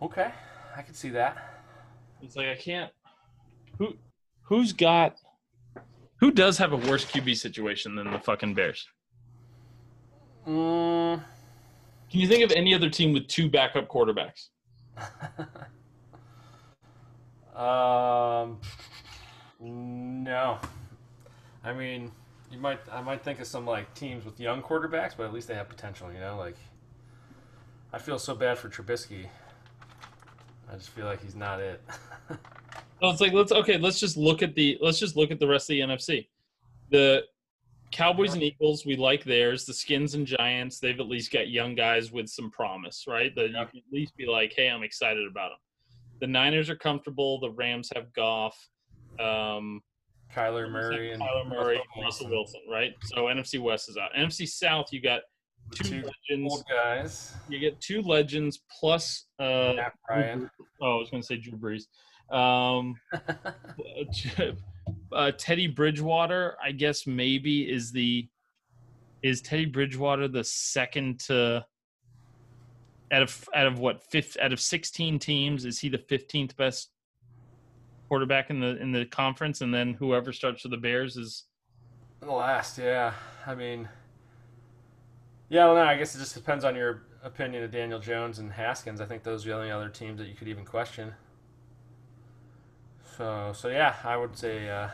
Okay, 0.00 0.30
I 0.76 0.82
can 0.82 0.94
see 0.94 1.10
that. 1.10 1.36
It's 2.22 2.36
like 2.36 2.46
I 2.48 2.56
can't. 2.56 2.92
Who 3.78 3.94
who's 4.42 4.72
got? 4.72 5.16
Who 6.20 6.30
does 6.30 6.58
have 6.58 6.72
a 6.72 6.76
worse 6.76 7.06
QB 7.06 7.36
situation 7.36 7.94
than 7.94 8.10
the 8.10 8.18
fucking 8.18 8.54
Bears? 8.54 8.86
Mm. 10.46 11.22
Can 12.10 12.20
you 12.20 12.28
think 12.28 12.44
of 12.44 12.52
any 12.52 12.74
other 12.74 12.90
team 12.90 13.14
with 13.14 13.26
two 13.26 13.48
backup 13.48 13.88
quarterbacks? 13.88 14.48
um, 17.56 18.60
no. 19.60 20.58
I 21.64 21.72
mean, 21.72 22.12
you 22.50 22.58
might. 22.58 22.80
I 22.92 23.00
might 23.00 23.22
think 23.22 23.40
of 23.40 23.46
some 23.46 23.66
like 23.66 23.92
teams 23.94 24.24
with 24.24 24.38
young 24.38 24.62
quarterbacks, 24.62 25.16
but 25.16 25.24
at 25.24 25.32
least 25.32 25.48
they 25.48 25.54
have 25.54 25.68
potential. 25.68 26.12
You 26.12 26.20
know, 26.20 26.36
like 26.36 26.56
I 27.92 27.98
feel 27.98 28.18
so 28.18 28.34
bad 28.34 28.58
for 28.58 28.68
Trubisky. 28.68 29.26
I 30.70 30.76
just 30.76 30.90
feel 30.90 31.06
like 31.06 31.22
he's 31.22 31.36
not 31.36 31.60
it. 31.60 31.82
Well, 33.00 33.10
it's 33.10 33.20
like 33.20 33.32
let's 33.32 33.52
okay. 33.52 33.78
Let's 33.78 33.98
just 33.98 34.16
look 34.16 34.42
at 34.42 34.54
the 34.54 34.78
let's 34.80 34.98
just 34.98 35.16
look 35.16 35.30
at 35.30 35.40
the 35.40 35.48
rest 35.48 35.70
of 35.70 35.74
the 35.74 35.80
NFC. 35.80 36.28
The 36.90 37.22
Cowboys 37.92 38.34
and 38.34 38.42
Eagles, 38.42 38.86
we 38.86 38.96
like 38.96 39.24
theirs. 39.24 39.64
The 39.64 39.74
Skins 39.74 40.14
and 40.14 40.26
Giants, 40.26 40.78
they've 40.78 40.98
at 41.00 41.06
least 41.06 41.32
got 41.32 41.48
young 41.48 41.74
guys 41.74 42.12
with 42.12 42.28
some 42.28 42.50
promise, 42.50 43.04
right? 43.08 43.34
That 43.34 43.48
you 43.48 43.54
can 43.54 43.78
at 43.78 43.92
least 43.92 44.16
be 44.16 44.26
like, 44.26 44.52
hey, 44.54 44.68
I'm 44.68 44.82
excited 44.82 45.26
about 45.28 45.50
them. 45.50 45.58
The 46.20 46.26
Niners 46.26 46.70
are 46.70 46.76
comfortable. 46.76 47.40
The 47.40 47.50
Rams 47.50 47.90
have 47.94 48.12
Goff. 48.12 48.56
Um, 49.18 49.82
Kyler 50.34 50.70
Murray 50.70 51.12
and 51.12 51.22
Kyler 51.22 51.48
Murray, 51.48 51.76
Russell 51.76 52.02
Russell 52.02 52.28
Wilson. 52.30 52.30
Wilson, 52.30 52.60
right? 52.70 52.92
So 53.04 53.24
NFC 53.24 53.60
West 53.60 53.88
is 53.88 53.96
out. 53.96 54.10
NFC 54.16 54.46
South, 54.46 54.86
you 54.92 55.00
got 55.02 55.22
two, 55.74 55.84
two 55.84 55.96
legends. 56.30 56.52
old 56.52 56.64
guys. 56.70 57.34
You 57.48 57.58
get 57.58 57.80
two 57.80 58.02
legends 58.02 58.60
plus. 58.78 59.26
Uh, 59.38 59.72
Matt 59.76 59.94
Ryan. 60.08 60.50
oh, 60.80 60.96
I 60.96 60.98
was 60.98 61.10
going 61.10 61.22
to 61.22 61.26
say 61.26 61.36
Drew 61.36 61.58
Brees. 61.58 61.84
Um, 62.30 62.96
uh, 65.12 65.32
Teddy 65.36 65.66
Bridgewater, 65.66 66.56
I 66.62 66.72
guess 66.72 67.06
maybe 67.06 67.70
is 67.70 67.92
the 67.92 68.28
is 69.22 69.42
Teddy 69.42 69.66
Bridgewater 69.66 70.28
the 70.28 70.44
second 70.44 71.20
to 71.20 71.64
out 73.12 73.22
of 73.22 73.48
out 73.54 73.66
of 73.66 73.78
what 73.78 74.02
fifth 74.10 74.36
out 74.40 74.52
of 74.52 74.60
sixteen 74.60 75.18
teams 75.18 75.64
is 75.64 75.78
he 75.78 75.88
the 75.88 75.98
fifteenth 75.98 76.56
best 76.56 76.90
quarterback 78.08 78.50
in 78.50 78.60
the 78.60 78.76
in 78.80 78.92
the 78.92 79.04
conference, 79.06 79.60
and 79.60 79.72
then 79.72 79.94
whoever 79.94 80.32
starts 80.32 80.62
for 80.62 80.68
the 80.68 80.76
Bears 80.76 81.16
is 81.16 81.44
The 82.20 82.30
last, 82.30 82.78
yeah. 82.78 83.12
I 83.46 83.54
mean, 83.54 83.88
yeah. 85.48 85.66
Well, 85.66 85.76
no. 85.76 85.82
I 85.82 85.96
guess 85.96 86.14
it 86.14 86.18
just 86.18 86.34
depends 86.34 86.64
on 86.64 86.74
your 86.74 87.02
opinion 87.22 87.62
of 87.62 87.70
Daniel 87.70 87.98
Jones 87.98 88.38
and 88.38 88.50
Haskins. 88.52 89.00
I 89.00 89.06
think 89.06 89.22
those 89.22 89.44
are 89.44 89.50
the 89.50 89.54
only 89.54 89.70
other 89.70 89.88
teams 89.88 90.18
that 90.18 90.28
you 90.28 90.34
could 90.34 90.48
even 90.48 90.64
question. 90.64 91.12
So, 93.20 93.52
so 93.54 93.68
yeah, 93.68 93.96
I 94.02 94.16
would 94.16 94.34
say, 94.34 94.70
uh, 94.70 94.88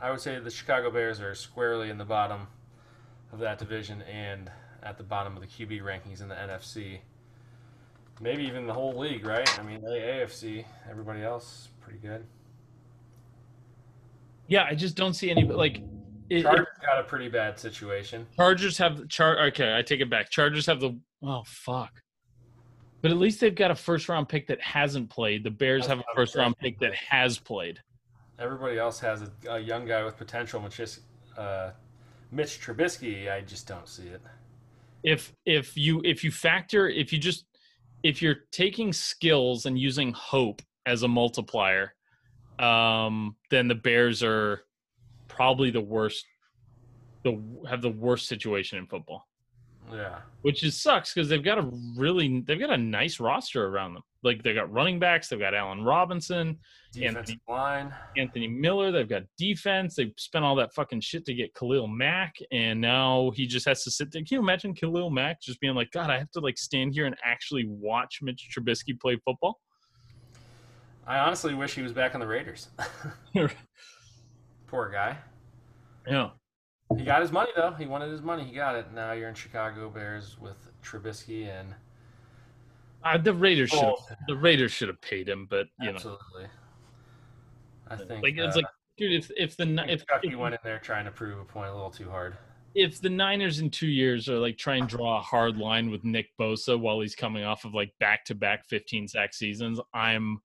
I 0.00 0.12
would 0.12 0.20
say 0.20 0.38
the 0.38 0.48
Chicago 0.48 0.92
Bears 0.92 1.20
are 1.20 1.34
squarely 1.34 1.90
in 1.90 1.98
the 1.98 2.04
bottom 2.04 2.46
of 3.32 3.40
that 3.40 3.58
division 3.58 4.00
and 4.02 4.48
at 4.84 4.96
the 4.96 5.02
bottom 5.02 5.34
of 5.36 5.40
the 5.42 5.48
QB 5.48 5.82
rankings 5.82 6.22
in 6.22 6.28
the 6.28 6.36
NFC. 6.36 7.00
Maybe 8.20 8.44
even 8.44 8.68
the 8.68 8.72
whole 8.72 8.96
league, 8.96 9.26
right? 9.26 9.58
I 9.58 9.64
mean, 9.64 9.80
the 9.80 9.88
AFC, 9.88 10.64
everybody 10.88 11.22
else, 11.24 11.70
pretty 11.80 11.98
good. 11.98 12.24
yeah. 14.46 14.66
I 14.70 14.76
just 14.76 14.94
don't 14.94 15.14
see 15.14 15.32
any 15.32 15.42
like. 15.42 15.78
It, 16.30 16.36
it- 16.38 16.42
Chargers 16.42 16.68
got 16.80 17.00
a 17.00 17.02
pretty 17.02 17.28
bad 17.28 17.58
situation. 17.58 18.24
Chargers 18.36 18.78
have 18.78 19.08
char. 19.08 19.46
Okay, 19.48 19.76
I 19.76 19.82
take 19.82 20.00
it 20.00 20.08
back. 20.08 20.30
Chargers 20.30 20.66
have 20.66 20.78
the. 20.78 20.96
Oh 21.24 21.42
fuck. 21.44 21.90
But 23.04 23.10
at 23.10 23.18
least 23.18 23.38
they've 23.38 23.54
got 23.54 23.70
a 23.70 23.74
first 23.74 24.08
round 24.08 24.30
pick 24.30 24.46
that 24.46 24.58
hasn't 24.62 25.10
played. 25.10 25.44
The 25.44 25.50
Bears 25.50 25.86
have 25.86 25.98
a 25.98 26.04
first 26.14 26.36
round 26.36 26.56
pick 26.56 26.78
that 26.78 26.94
has 26.94 27.38
played. 27.38 27.78
Everybody 28.38 28.78
else 28.78 28.98
has 29.00 29.20
a, 29.20 29.30
a 29.46 29.58
young 29.58 29.84
guy 29.84 30.02
with 30.02 30.16
potential, 30.16 30.58
which 30.62 30.80
is 30.80 31.00
uh, 31.36 31.72
Mitch 32.32 32.62
Trubisky. 32.62 33.30
I 33.30 33.42
just 33.42 33.68
don't 33.68 33.86
see 33.86 34.04
it. 34.04 34.22
If 35.02 35.34
if 35.44 35.76
you 35.76 36.00
if 36.02 36.24
you 36.24 36.30
factor 36.30 36.88
if 36.88 37.12
you 37.12 37.18
just 37.18 37.44
if 38.02 38.22
you're 38.22 38.38
taking 38.50 38.90
skills 38.90 39.66
and 39.66 39.78
using 39.78 40.10
hope 40.14 40.62
as 40.86 41.02
a 41.02 41.08
multiplier, 41.08 41.92
um, 42.58 43.36
then 43.50 43.68
the 43.68 43.74
Bears 43.74 44.22
are 44.22 44.62
probably 45.28 45.70
the 45.70 45.82
worst. 45.82 46.24
The 47.22 47.38
have 47.68 47.82
the 47.82 47.90
worst 47.90 48.28
situation 48.28 48.78
in 48.78 48.86
football. 48.86 49.26
Yeah, 49.94 50.18
which 50.42 50.64
is 50.64 50.80
sucks 50.80 51.14
because 51.14 51.28
they've 51.28 51.42
got 51.44 51.58
a 51.58 51.70
really 51.96 52.40
they've 52.40 52.58
got 52.58 52.70
a 52.70 52.76
nice 52.76 53.20
roster 53.20 53.66
around 53.68 53.94
them. 53.94 54.02
like 54.24 54.42
they 54.42 54.52
got 54.52 54.72
running 54.72 54.98
backs. 54.98 55.28
They've 55.28 55.38
got 55.38 55.54
Allen 55.54 55.84
Robinson, 55.84 56.58
Defensive 56.92 57.18
Anthony- 57.18 57.40
line. 57.48 57.94
Anthony 58.16 58.48
Miller. 58.48 58.90
They've 58.90 59.08
got 59.08 59.22
defense. 59.38 59.94
They 59.94 60.12
spent 60.16 60.44
all 60.44 60.56
that 60.56 60.74
fucking 60.74 61.00
shit 61.02 61.24
to 61.26 61.34
get 61.34 61.54
Khalil 61.54 61.86
Mack, 61.86 62.34
and 62.50 62.80
now 62.80 63.30
he 63.36 63.46
just 63.46 63.66
has 63.66 63.84
to 63.84 63.90
sit 63.90 64.10
there. 64.10 64.22
Can 64.22 64.36
you 64.36 64.40
imagine 64.40 64.74
Khalil 64.74 65.10
Mack 65.10 65.40
just 65.40 65.60
being 65.60 65.74
like, 65.74 65.90
God, 65.92 66.10
I 66.10 66.18
have 66.18 66.30
to 66.32 66.40
like 66.40 66.58
stand 66.58 66.92
here 66.94 67.06
and 67.06 67.14
actually 67.24 67.66
watch 67.68 68.18
Mitch 68.22 68.48
Trubisky 68.56 68.98
play 68.98 69.16
football? 69.24 69.60
I 71.06 71.18
honestly 71.18 71.54
wish 71.54 71.74
he 71.74 71.82
was 71.82 71.92
back 71.92 72.14
on 72.14 72.20
the 72.20 72.26
Raiders. 72.26 72.68
Poor 74.66 74.88
guy. 74.90 75.18
Yeah. 76.08 76.30
He 76.98 77.04
got 77.04 77.20
his 77.22 77.32
money 77.32 77.50
though. 77.56 77.72
He 77.72 77.86
wanted 77.86 78.10
his 78.10 78.22
money. 78.22 78.44
He 78.44 78.54
got 78.54 78.74
it. 78.76 78.92
Now 78.92 79.12
you're 79.12 79.28
in 79.28 79.34
Chicago 79.34 79.88
Bears 79.88 80.36
with 80.40 80.56
Trubisky 80.82 81.48
and 81.48 81.74
Uh, 83.02 83.18
the 83.18 83.34
Raiders 83.34 83.70
should 83.70 83.94
the 84.28 84.36
Raiders 84.36 84.72
should 84.72 84.88
have 84.88 85.00
paid 85.00 85.28
him, 85.28 85.46
but 85.48 85.66
you 85.80 85.90
know, 85.90 85.96
absolutely. 85.96 86.46
I 87.88 87.96
think 87.96 88.22
like 88.22 88.36
it's 88.36 88.56
uh, 88.56 88.60
like, 88.60 88.66
dude, 88.96 89.12
if 89.12 89.30
if 89.36 89.56
the 89.56 89.64
if 89.88 90.06
Kentucky 90.06 90.28
if, 90.28 90.36
went 90.36 90.54
in 90.54 90.60
there 90.64 90.78
trying 90.78 91.04
to 91.04 91.10
prove 91.10 91.38
a 91.38 91.44
point 91.44 91.68
a 91.68 91.74
little 91.74 91.90
too 91.90 92.08
hard. 92.08 92.36
if 92.74 93.00
the 93.00 93.10
Niners 93.10 93.60
in 93.60 93.70
two 93.70 93.88
years 93.88 94.28
are 94.28 94.38
like 94.38 94.56
trying 94.56 94.86
to 94.86 94.96
draw 94.96 95.18
a 95.18 95.22
hard 95.22 95.58
line 95.58 95.90
with 95.90 96.04
Nick 96.04 96.28
Bosa 96.40 96.78
while 96.78 97.00
he's 97.00 97.14
coming 97.14 97.44
off 97.44 97.64
of 97.64 97.74
like 97.74 97.92
back 98.00 98.24
to 98.26 98.34
back 98.34 98.64
15 98.66 99.08
sack 99.08 99.34
seasons, 99.34 99.80
I'm 99.92 100.40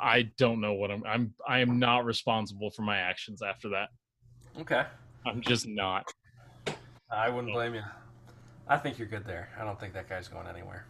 I 0.00 0.30
don't 0.36 0.60
know 0.60 0.74
what 0.74 0.90
I'm 0.90 1.04
I'm 1.06 1.34
I 1.46 1.60
am 1.60 1.78
not 1.78 2.04
responsible 2.04 2.70
for 2.70 2.82
my 2.82 2.98
actions 2.98 3.42
after 3.42 3.68
that. 3.70 3.88
Okay. 4.60 4.84
I'm 5.26 5.40
just 5.40 5.66
not. 5.66 6.04
I 7.10 7.28
wouldn't 7.28 7.52
blame 7.52 7.74
you. 7.74 7.82
I 8.68 8.76
think 8.76 8.98
you're 8.98 9.08
good 9.08 9.26
there. 9.26 9.50
I 9.60 9.64
don't 9.64 9.78
think 9.78 9.94
that 9.94 10.08
guy's 10.08 10.28
going 10.28 10.46
anywhere. 10.46 10.86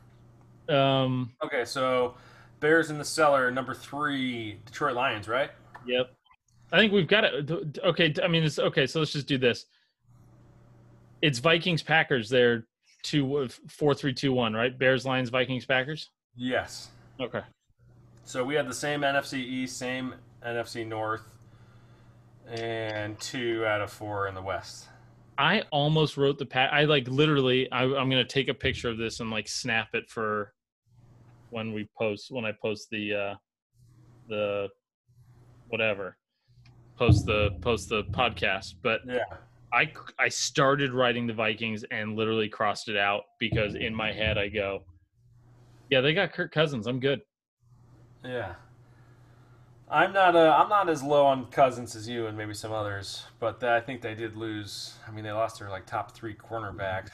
Um. 0.68 1.32
Okay, 1.44 1.64
so 1.64 2.14
Bears 2.60 2.90
in 2.90 2.98
the 2.98 3.04
cellar, 3.04 3.50
number 3.50 3.74
three, 3.74 4.58
Detroit 4.64 4.94
Lions, 4.94 5.28
right? 5.28 5.50
Yep. 5.86 6.10
I 6.72 6.78
think 6.78 6.92
we've 6.92 7.06
got 7.06 7.24
it. 7.24 7.78
Okay. 7.84 8.14
I 8.22 8.28
mean, 8.28 8.42
it's 8.42 8.58
okay. 8.58 8.86
So 8.86 8.98
let's 9.00 9.12
just 9.12 9.26
do 9.26 9.38
this. 9.38 9.66
It's 11.22 11.38
Vikings 11.38 11.82
Packers. 11.82 12.28
They're 12.28 12.66
two 13.02 13.48
four 13.68 13.94
three 13.94 14.14
two 14.14 14.32
one, 14.32 14.54
right? 14.54 14.76
Bears 14.76 15.04
Lions 15.04 15.28
Vikings 15.28 15.66
Packers. 15.66 16.10
Yes. 16.34 16.88
Okay. 17.20 17.42
So 18.24 18.42
we 18.42 18.54
had 18.54 18.68
the 18.68 18.74
same 18.74 19.02
NFC 19.02 19.34
East, 19.34 19.78
same 19.78 20.14
NFC 20.44 20.86
North, 20.86 21.33
and 22.48 23.18
two 23.20 23.64
out 23.66 23.80
of 23.80 23.90
four 23.90 24.28
in 24.28 24.34
the 24.34 24.42
West. 24.42 24.88
I 25.36 25.62
almost 25.70 26.16
wrote 26.16 26.38
the 26.38 26.46
pat. 26.46 26.72
I 26.72 26.84
like 26.84 27.08
literally. 27.08 27.70
I, 27.72 27.82
I'm 27.82 28.08
gonna 28.10 28.24
take 28.24 28.48
a 28.48 28.54
picture 28.54 28.88
of 28.88 28.98
this 28.98 29.20
and 29.20 29.30
like 29.30 29.48
snap 29.48 29.94
it 29.94 30.08
for 30.08 30.52
when 31.50 31.72
we 31.72 31.88
post 31.98 32.30
when 32.30 32.44
I 32.44 32.52
post 32.52 32.88
the 32.90 33.14
uh 33.14 33.34
the 34.28 34.68
whatever 35.68 36.16
post 36.96 37.26
the 37.26 37.50
post 37.60 37.88
the 37.88 38.04
podcast. 38.04 38.74
But 38.82 39.00
Yeah. 39.06 39.24
I 39.72 39.92
I 40.18 40.28
started 40.28 40.92
writing 40.92 41.26
the 41.26 41.32
Vikings 41.32 41.84
and 41.90 42.14
literally 42.14 42.48
crossed 42.48 42.88
it 42.88 42.96
out 42.96 43.22
because 43.40 43.74
in 43.74 43.92
my 43.94 44.12
head 44.12 44.38
I 44.38 44.48
go, 44.48 44.84
yeah, 45.90 46.00
they 46.00 46.14
got 46.14 46.32
Kirk 46.32 46.52
Cousins. 46.52 46.86
I'm 46.86 47.00
good. 47.00 47.22
Yeah. 48.24 48.54
I'm 49.94 50.12
not 50.12 50.34
uh, 50.34 50.58
I'm 50.60 50.68
not 50.68 50.88
as 50.88 51.04
low 51.04 51.24
on 51.24 51.46
Cousins 51.52 51.94
as 51.94 52.08
you 52.08 52.26
and 52.26 52.36
maybe 52.36 52.52
some 52.52 52.72
others, 52.72 53.22
but 53.38 53.62
I 53.62 53.78
think 53.78 54.02
they 54.02 54.16
did 54.16 54.34
lose. 54.34 54.94
I 55.06 55.12
mean, 55.12 55.22
they 55.22 55.30
lost 55.30 55.60
their 55.60 55.70
like 55.70 55.86
top 55.86 56.16
three 56.16 56.34
cornerbacks. 56.34 57.12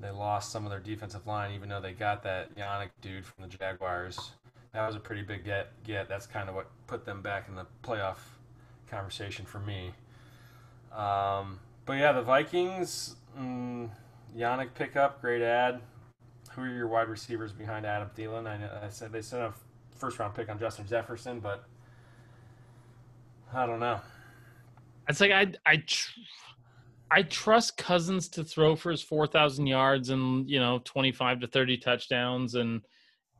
They 0.00 0.10
lost 0.10 0.50
some 0.50 0.64
of 0.64 0.70
their 0.70 0.80
defensive 0.80 1.28
line, 1.28 1.52
even 1.52 1.68
though 1.68 1.80
they 1.80 1.92
got 1.92 2.24
that 2.24 2.56
Yannick 2.56 2.88
dude 3.00 3.24
from 3.24 3.44
the 3.44 3.56
Jaguars. 3.56 4.32
That 4.72 4.84
was 4.84 4.96
a 4.96 4.98
pretty 4.98 5.22
big 5.22 5.44
get. 5.44 5.70
Get 5.84 6.08
that's 6.08 6.26
kind 6.26 6.48
of 6.48 6.56
what 6.56 6.66
put 6.88 7.04
them 7.04 7.22
back 7.22 7.46
in 7.48 7.54
the 7.54 7.66
playoff 7.84 8.18
conversation 8.90 9.46
for 9.46 9.60
me. 9.60 9.92
Um, 10.92 11.60
but 11.86 11.92
yeah, 11.92 12.10
the 12.10 12.22
Vikings, 12.22 13.14
mm, 13.38 13.88
Yannick 14.36 14.74
pickup, 14.74 15.20
great 15.20 15.40
ad. 15.40 15.80
Who 16.50 16.62
are 16.62 16.68
your 16.68 16.88
wide 16.88 17.08
receivers 17.08 17.52
behind 17.52 17.86
Adam 17.86 18.10
Thielen? 18.18 18.48
I, 18.48 18.86
I 18.86 18.88
said 18.88 19.12
they 19.12 19.22
sent 19.22 19.44
a 19.44 19.52
first 20.00 20.18
round 20.18 20.34
pick 20.34 20.48
on 20.48 20.58
Justin 20.58 20.86
Jefferson, 20.86 21.40
but 21.40 21.64
I 23.52 23.66
don't 23.66 23.80
know. 23.80 24.00
It's 25.08 25.20
like 25.20 25.32
I 25.32 25.52
I 25.66 25.76
tr- 25.76 26.20
I 27.10 27.22
trust 27.22 27.76
Cousins 27.76 28.28
to 28.28 28.44
throw 28.44 28.76
for 28.76 28.90
his 28.90 29.02
four 29.02 29.26
thousand 29.26 29.66
yards 29.66 30.10
and 30.10 30.48
you 30.48 30.58
know 30.58 30.80
twenty 30.84 31.12
five 31.12 31.40
to 31.40 31.46
thirty 31.46 31.76
touchdowns 31.76 32.54
and 32.54 32.82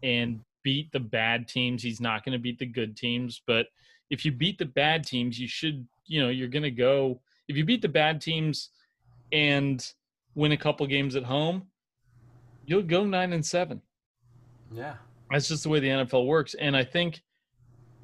and 0.02 0.40
beat 0.62 0.92
the 0.92 1.00
bad 1.00 1.48
teams. 1.48 1.82
He's 1.82 2.00
not 2.00 2.24
going 2.24 2.32
to 2.32 2.38
beat 2.38 2.58
the 2.58 2.66
good 2.66 2.96
teams, 2.96 3.40
but 3.46 3.66
if 4.10 4.24
you 4.24 4.32
beat 4.32 4.58
the 4.58 4.66
bad 4.66 5.06
teams, 5.06 5.38
you 5.38 5.48
should 5.48 5.86
you 6.06 6.20
know 6.20 6.28
you're 6.28 6.48
going 6.48 6.64
to 6.64 6.70
go. 6.70 7.20
If 7.48 7.56
you 7.56 7.64
beat 7.64 7.82
the 7.82 7.88
bad 7.88 8.20
teams 8.20 8.70
and 9.32 9.84
win 10.34 10.52
a 10.52 10.56
couple 10.56 10.86
games 10.86 11.16
at 11.16 11.24
home, 11.24 11.66
you'll 12.66 12.82
go 12.82 13.04
nine 13.04 13.32
and 13.32 13.44
seven. 13.44 13.80
Yeah. 14.72 14.94
That's 15.30 15.48
just 15.48 15.62
the 15.62 15.68
way 15.68 15.80
the 15.80 15.88
NFL 15.88 16.26
works, 16.26 16.54
and 16.54 16.76
I 16.76 16.84
think 16.84 17.22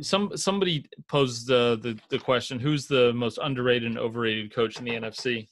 some 0.01 0.37
somebody 0.37 0.85
posed 1.09 1.47
the, 1.47 1.79
the 1.83 1.99
the 2.11 2.19
question: 2.19 2.59
Who's 2.59 2.87
the 2.87 3.13
most 3.15 3.39
underrated 3.43 3.89
and 3.89 3.99
overrated 3.99 4.55
coach 4.55 4.79
in 4.79 4.85
the 4.85 4.93
NFC? 4.93 5.49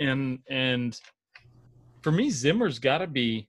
And 0.00 0.38
and 0.48 0.98
for 2.02 2.12
me, 2.12 2.30
Zimmer's 2.30 2.78
got 2.78 2.98
to 2.98 3.06
be. 3.06 3.48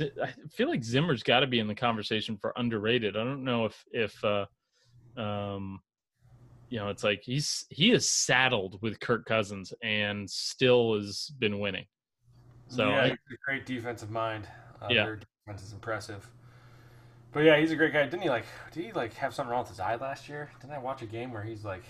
I 0.00 0.32
feel 0.52 0.68
like 0.68 0.82
Zimmer's 0.82 1.22
got 1.22 1.40
to 1.40 1.46
be 1.46 1.60
in 1.60 1.68
the 1.68 1.74
conversation 1.74 2.36
for 2.36 2.52
underrated. 2.56 3.16
I 3.16 3.24
don't 3.24 3.44
know 3.44 3.64
if 3.64 3.84
if 3.92 4.24
uh, 4.24 4.46
um, 5.16 5.80
you 6.68 6.78
know, 6.78 6.88
it's 6.88 7.04
like 7.04 7.22
he's 7.22 7.66
he 7.70 7.92
is 7.92 8.10
saddled 8.10 8.82
with 8.82 8.98
Kirk 9.00 9.24
Cousins 9.26 9.72
and 9.82 10.28
still 10.28 10.96
has 10.96 11.30
been 11.38 11.60
winning. 11.60 11.86
So 12.68 12.88
yeah, 12.88 13.02
I- 13.04 13.16
great 13.46 13.64
defensive 13.66 14.10
mind. 14.10 14.48
Uh, 14.82 14.88
Yeah. 14.90 15.04
Their 15.04 15.20
defense 15.44 15.66
is 15.66 15.72
impressive. 15.72 16.28
But 17.32 17.40
yeah, 17.40 17.58
he's 17.58 17.72
a 17.72 17.76
great 17.76 17.92
guy. 17.92 18.04
Didn't 18.04 18.22
he 18.22 18.28
like? 18.28 18.46
Did 18.72 18.84
he 18.84 18.92
like 18.92 19.12
have 19.14 19.34
something 19.34 19.50
wrong 19.50 19.62
with 19.62 19.70
his 19.70 19.80
eye 19.80 19.96
last 19.96 20.28
year? 20.28 20.50
Didn't 20.60 20.72
I 20.72 20.78
watch 20.78 21.02
a 21.02 21.06
game 21.06 21.32
where 21.32 21.42
he's 21.42 21.64
like 21.64 21.84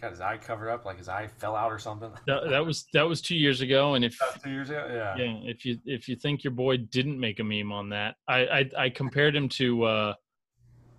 got 0.00 0.10
his 0.10 0.20
eye 0.20 0.36
covered 0.36 0.70
up, 0.70 0.84
like 0.84 0.98
his 0.98 1.08
eye 1.08 1.28
fell 1.38 1.54
out 1.54 1.70
or 1.70 1.78
something? 1.78 2.10
that, 2.26 2.50
that 2.50 2.66
was 2.66 2.86
that 2.92 3.08
was 3.08 3.20
two 3.22 3.36
years 3.36 3.60
ago, 3.60 3.94
and 3.94 4.04
if 4.04 4.18
two 4.42 4.50
years 4.50 4.68
ago. 4.70 4.86
Yeah. 4.90 5.16
yeah 5.16 5.40
if 5.44 5.64
you 5.64 5.78
if 5.86 6.08
you 6.08 6.16
think 6.16 6.42
your 6.42 6.50
boy 6.52 6.78
didn't 6.78 7.18
make 7.18 7.38
a 7.38 7.44
meme 7.44 7.72
on 7.72 7.88
that 7.90 8.16
i 8.28 8.40
i, 8.40 8.70
I 8.76 8.90
compared 8.90 9.34
him 9.36 9.48
to 9.50 9.84
uh 9.84 10.14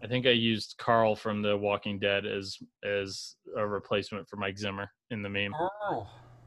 i 0.04 0.08
think 0.08 0.26
i 0.26 0.32
used 0.32 0.76
carl 0.78 1.16
from 1.16 1.42
the 1.42 1.56
walking 1.56 2.00
dead 2.00 2.26
as 2.26 2.58
as 2.84 3.36
a 3.58 3.66
replacement 3.68 4.28
for 4.30 4.38
mike 4.38 4.58
zimmer 4.58 4.90
in 5.10 5.22
the 5.22 5.30
meme 5.30 5.52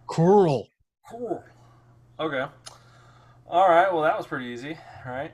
carl 0.09 0.71
cool. 1.11 1.43
Okay. 2.21 2.45
All 3.47 3.69
right. 3.69 3.93
Well, 3.93 4.03
that 4.03 4.17
was 4.17 4.27
pretty 4.27 4.47
easy, 4.47 4.77
right? 5.07 5.33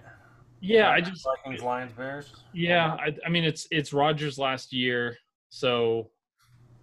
yeah 0.61 0.91
i 0.91 1.01
just 1.01 1.25
Vikings, 1.25 1.63
Lions, 1.63 1.93
Bears. 1.93 2.33
yeah 2.53 2.97
I, 3.01 3.15
I 3.25 3.29
mean 3.29 3.45
it's 3.45 3.67
it's 3.71 3.93
rodgers 3.93 4.39
last 4.39 4.73
year 4.73 5.17
so 5.49 6.11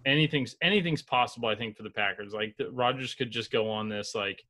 anything's 0.04 0.56
anything's 0.62 1.02
possible 1.02 1.48
i 1.48 1.54
think 1.54 1.76
for 1.76 1.84
the 1.84 1.90
packers 1.90 2.32
like 2.32 2.56
the, 2.58 2.70
rodgers 2.70 3.14
could 3.14 3.30
just 3.30 3.50
go 3.50 3.70
on 3.70 3.88
this 3.88 4.14
like 4.14 4.42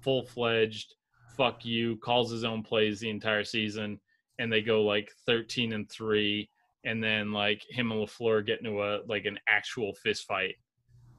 full-fledged 0.00 0.94
fuck 1.36 1.64
you 1.64 1.96
calls 1.96 2.30
his 2.30 2.44
own 2.44 2.62
plays 2.62 3.00
the 3.00 3.08
entire 3.08 3.44
season 3.44 3.98
and 4.38 4.52
they 4.52 4.60
go 4.60 4.82
like 4.82 5.10
13 5.26 5.72
and 5.72 5.90
3 5.90 6.48
and 6.84 7.02
then 7.02 7.32
like 7.32 7.62
him 7.70 7.90
and 7.90 8.06
LaFleur 8.06 8.44
get 8.44 8.58
into 8.58 8.82
a 8.82 9.00
like 9.08 9.24
an 9.24 9.38
actual 9.48 9.94
fist 9.94 10.26
fight 10.26 10.56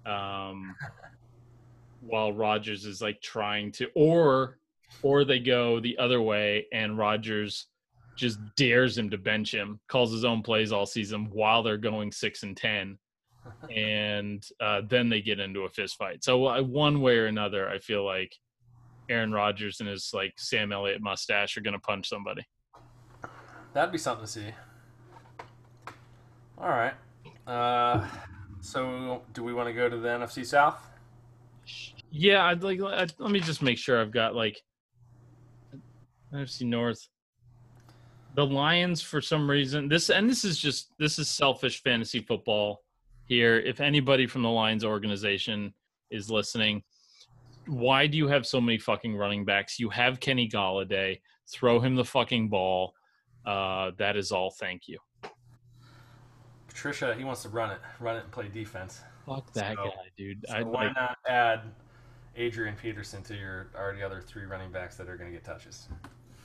um 0.05 0.75
while 2.01 2.31
Rodgers 2.31 2.85
is 2.85 3.01
like 3.01 3.19
trying 3.21 3.71
to 3.71 3.87
or 3.95 4.59
or 5.01 5.23
they 5.23 5.39
go 5.39 5.79
the 5.79 5.97
other 5.97 6.21
way 6.21 6.67
and 6.73 6.97
Rodgers 6.97 7.67
just 8.15 8.39
dares 8.55 8.97
him 8.97 9.09
to 9.09 9.17
bench 9.17 9.53
him, 9.53 9.79
calls 9.87 10.11
his 10.11 10.23
own 10.23 10.41
plays 10.41 10.71
all 10.71 10.85
season 10.85 11.27
while 11.31 11.63
they're 11.63 11.77
going 11.77 12.11
6 12.11 12.43
and 12.43 12.55
10 12.55 12.97
and 13.75 14.43
uh, 14.59 14.81
then 14.87 15.09
they 15.09 15.21
get 15.21 15.39
into 15.39 15.61
a 15.61 15.69
fist 15.69 15.97
fight. 15.97 16.23
So 16.23 16.45
uh, 16.47 16.61
one 16.61 17.01
way 17.01 17.17
or 17.17 17.27
another 17.27 17.69
I 17.69 17.79
feel 17.79 18.05
like 18.05 18.35
Aaron 19.09 19.31
Rodgers 19.31 19.79
and 19.79 19.89
his 19.89 20.11
like 20.13 20.33
Sam 20.37 20.71
Elliott 20.71 21.01
mustache 21.01 21.57
are 21.57 21.61
going 21.61 21.73
to 21.73 21.79
punch 21.79 22.09
somebody. 22.09 22.45
That'd 23.73 23.91
be 23.91 23.97
something 23.97 24.25
to 24.25 24.31
see. 24.31 24.47
All 26.57 26.69
right. 26.69 26.93
Uh, 27.45 28.07
so, 28.61 29.21
do 29.33 29.43
we 29.43 29.53
want 29.53 29.67
to 29.67 29.73
go 29.73 29.89
to 29.89 29.97
the 29.97 30.07
NFC 30.07 30.45
South? 30.45 30.81
Yeah, 32.09 32.45
I'd 32.45 32.63
like. 32.63 32.79
i 32.81 33.07
let 33.19 33.31
me 33.31 33.39
just 33.39 33.61
make 33.61 33.77
sure 33.77 33.99
I've 33.99 34.11
got 34.11 34.35
like 34.35 34.61
NFC 36.35 36.65
North. 36.65 37.07
The 38.35 38.45
Lions, 38.45 39.01
for 39.01 39.21
some 39.21 39.49
reason, 39.49 39.87
this 39.87 40.09
and 40.09 40.29
this 40.29 40.43
is 40.43 40.57
just 40.57 40.91
this 40.99 41.17
is 41.19 41.29
selfish 41.29 41.81
fantasy 41.81 42.19
football 42.19 42.83
here. 43.25 43.57
If 43.57 43.79
anybody 43.79 44.27
from 44.27 44.41
the 44.43 44.49
Lions 44.49 44.83
organization 44.83 45.73
is 46.11 46.29
listening, 46.29 46.83
why 47.65 48.07
do 48.07 48.17
you 48.17 48.27
have 48.27 48.45
so 48.45 48.59
many 48.59 48.77
fucking 48.77 49.15
running 49.15 49.45
backs? 49.45 49.79
You 49.79 49.89
have 49.89 50.19
Kenny 50.19 50.49
Golladay. 50.49 51.21
Throw 51.47 51.79
him 51.79 51.95
the 51.95 52.03
fucking 52.03 52.49
ball. 52.49 52.93
Uh, 53.45 53.91
that 53.97 54.17
is 54.17 54.31
all. 54.31 54.51
Thank 54.51 54.87
you. 54.87 54.97
Patricia, 56.67 57.15
he 57.15 57.23
wants 57.23 57.43
to 57.43 57.49
run 57.49 57.71
it, 57.71 57.79
run 58.01 58.17
it 58.17 58.23
and 58.23 58.31
play 58.31 58.49
defense. 58.49 59.01
Fuck 59.25 59.53
that 59.53 59.75
So- 59.77 59.83
guy, 59.85 60.11
dude. 60.17 60.45
So 60.47 60.65
why 60.65 60.87
like, 60.87 60.95
not 60.95 61.17
add 61.27 61.61
Adrian 62.35 62.75
Peterson 62.75 63.23
to 63.23 63.35
your 63.35 63.67
already 63.75 64.03
other 64.03 64.21
three 64.21 64.43
running 64.43 64.71
backs 64.71 64.97
that 64.97 65.07
are 65.07 65.15
going 65.15 65.31
to 65.31 65.37
get 65.37 65.45
touches? 65.45 65.87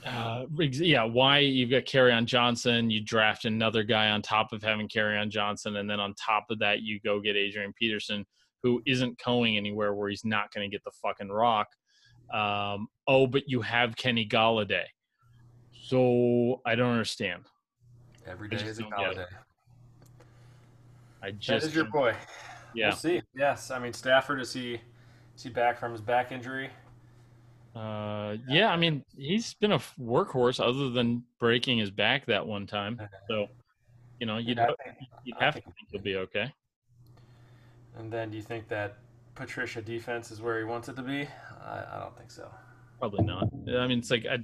Uh, 0.05 0.45
yeah. 0.59 1.03
Why 1.03 1.39
you've 1.39 1.69
got 1.69 1.83
Kerryon 1.83 2.25
Johnson? 2.25 2.89
You 2.89 3.01
draft 3.01 3.45
another 3.45 3.83
guy 3.83 4.09
on 4.09 4.21
top 4.21 4.51
of 4.51 4.63
having 4.63 4.87
Kerryon 4.87 5.29
Johnson, 5.29 5.77
and 5.77 5.89
then 5.89 5.99
on 5.99 6.13
top 6.15 6.45
of 6.49 6.59
that, 6.59 6.81
you 6.81 6.99
go 7.01 7.19
get 7.19 7.35
Adrian 7.35 7.73
Peterson, 7.77 8.25
who 8.63 8.81
isn't 8.85 9.19
going 9.23 9.57
anywhere 9.57 9.93
where 9.93 10.09
he's 10.09 10.25
not 10.25 10.51
going 10.53 10.69
to 10.69 10.73
get 10.73 10.83
the 10.83 10.91
fucking 11.01 11.29
rock. 11.29 11.67
Um, 12.33 12.87
oh, 13.07 13.27
but 13.27 13.43
you 13.47 13.61
have 13.61 13.95
Kenny 13.95 14.27
Golladay. 14.27 14.85
So 15.73 16.61
I 16.65 16.75
don't 16.75 16.91
understand. 16.91 17.43
Every 18.25 18.47
I 18.51 18.51
just 18.51 18.65
is 18.65 18.79
a 18.79 18.81
don't 18.83 18.91
get 18.91 18.99
it. 18.99 19.03
holiday. 19.03 19.25
I 21.23 21.31
just 21.31 21.67
is 21.67 21.75
your 21.75 21.85
boy. 21.85 22.15
yeah. 22.73 22.89
We'll 22.89 22.95
see. 22.95 23.21
Yes, 23.35 23.71
I 23.71 23.79
mean 23.79 23.93
Stafford 23.93 24.41
is 24.41 24.53
he 24.53 24.79
is 25.35 25.43
he 25.43 25.49
back 25.49 25.79
from 25.79 25.91
his 25.91 26.01
back 26.01 26.31
injury? 26.31 26.69
Uh, 27.75 28.35
yeah, 28.49 28.69
I 28.71 28.75
mean, 28.77 29.03
he's 29.17 29.53
been 29.53 29.71
a 29.71 29.79
workhorse 29.99 30.59
other 30.59 30.89
than 30.89 31.23
breaking 31.39 31.77
his 31.77 31.89
back 31.89 32.25
that 32.25 32.45
one 32.45 32.67
time. 32.67 32.99
So, 33.29 33.47
you 34.19 34.25
know, 34.25 34.37
you'd, 34.37 34.59
ho- 34.59 34.75
think- 34.83 34.97
you'd 35.23 35.37
have 35.39 35.55
to 35.55 35.61
think- 35.61 35.75
think 35.75 35.87
he'll 35.91 36.01
be 36.01 36.15
okay. 36.17 36.53
And 37.97 38.11
then 38.11 38.29
do 38.31 38.37
you 38.37 38.43
think 38.43 38.67
that 38.69 38.97
Patricia 39.35 39.81
defense 39.81 40.31
is 40.31 40.41
where 40.41 40.57
he 40.57 40.63
wants 40.65 40.89
it 40.89 40.95
to 40.97 41.01
be? 41.01 41.27
I, 41.63 41.83
I 41.93 41.99
don't 41.99 42.17
think 42.17 42.31
so. 42.31 42.49
Probably 42.99 43.23
not. 43.23 43.49
I 43.67 43.87
mean, 43.87 43.99
it's 43.99 44.11
like 44.11 44.25
I, 44.25 44.39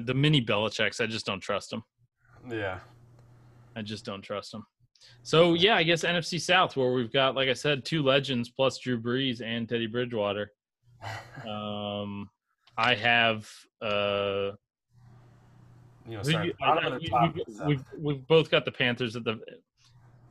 the 0.00 0.14
mini 0.14 0.44
Belichick's. 0.44 1.00
I 1.00 1.06
just 1.06 1.24
don't 1.26 1.40
trust 1.40 1.72
him. 1.72 1.82
Yeah. 2.50 2.80
I 3.76 3.82
just 3.82 4.04
don't 4.04 4.22
trust 4.22 4.52
him. 4.52 4.64
So 5.22 5.54
yeah, 5.54 5.76
I 5.76 5.82
guess 5.82 6.04
NFC 6.04 6.40
South, 6.40 6.76
where 6.76 6.92
we've 6.92 7.12
got, 7.12 7.34
like 7.34 7.48
I 7.48 7.54
said, 7.54 7.84
two 7.84 8.02
legends 8.02 8.48
plus 8.50 8.78
Drew 8.78 9.00
Brees 9.00 9.40
and 9.40 9.68
Teddy 9.68 9.86
Bridgewater. 9.86 10.52
Um, 11.48 12.30
I 12.76 12.94
have 12.94 13.48
uh, 13.80 14.52
You 16.06 16.16
know, 16.16 16.22
sorry, 16.22 16.54
I- 16.62 16.78
of 16.86 17.02
you- 17.02 17.08
top. 17.08 17.36
you- 17.36 17.44
is, 17.46 17.60
uh, 17.60 17.64
we've 17.66 17.84
we've 17.98 18.26
both 18.26 18.50
got 18.50 18.64
the 18.64 18.72
Panthers 18.72 19.16
at 19.16 19.24
the. 19.24 19.40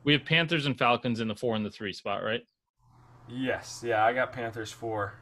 We 0.04 0.12
have 0.14 0.24
Panthers 0.24 0.66
and 0.66 0.76
Falcons 0.76 1.20
in 1.20 1.28
the 1.28 1.36
four 1.36 1.54
and 1.54 1.64
the 1.64 1.70
three 1.70 1.92
spot, 1.92 2.22
right? 2.22 2.42
yes, 3.28 3.82
yeah, 3.86 4.04
I 4.04 4.12
got 4.12 4.32
Panthers 4.32 4.72
four. 4.72 5.14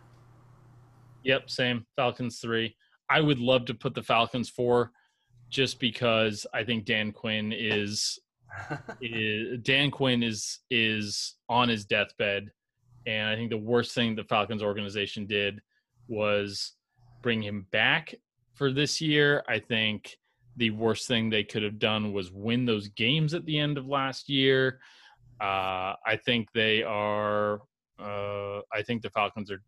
Yep, 1.22 1.50
same. 1.50 1.86
Falcons 1.96 2.38
three. 2.40 2.74
I 3.10 3.20
would 3.20 3.38
love 3.38 3.66
to 3.66 3.74
put 3.74 3.94
the 3.94 4.02
Falcons 4.02 4.48
four, 4.48 4.90
just 5.50 5.78
because 5.80 6.46
I 6.54 6.64
think 6.64 6.86
Dan 6.86 7.12
Quinn 7.12 7.52
is, 7.52 8.18
is 9.02 9.58
Dan 9.62 9.90
Quinn 9.90 10.22
is 10.22 10.60
is 10.70 11.36
on 11.48 11.68
his 11.68 11.84
deathbed, 11.84 12.50
and 13.06 13.28
I 13.28 13.36
think 13.36 13.50
the 13.50 13.58
worst 13.58 13.94
thing 13.94 14.14
the 14.14 14.24
Falcons 14.24 14.62
organization 14.62 15.26
did 15.26 15.60
was 16.08 16.72
bring 17.22 17.42
him 17.42 17.66
back 17.70 18.14
for 18.54 18.72
this 18.72 19.00
year. 19.00 19.42
I 19.48 19.58
think 19.58 20.16
the 20.56 20.70
worst 20.70 21.06
thing 21.06 21.30
they 21.30 21.44
could 21.44 21.62
have 21.62 21.78
done 21.78 22.12
was 22.12 22.30
win 22.30 22.66
those 22.66 22.88
games 22.88 23.34
at 23.34 23.44
the 23.46 23.58
end 23.58 23.78
of 23.78 23.86
last 23.86 24.28
year. 24.28 24.80
Uh, 25.40 25.94
I 26.06 26.18
think 26.24 26.48
they 26.52 26.82
are. 26.82 27.62
Uh, 27.98 28.60
I 28.72 28.82
think 28.84 29.02
the 29.02 29.10
Falcons 29.10 29.50
are 29.50 29.62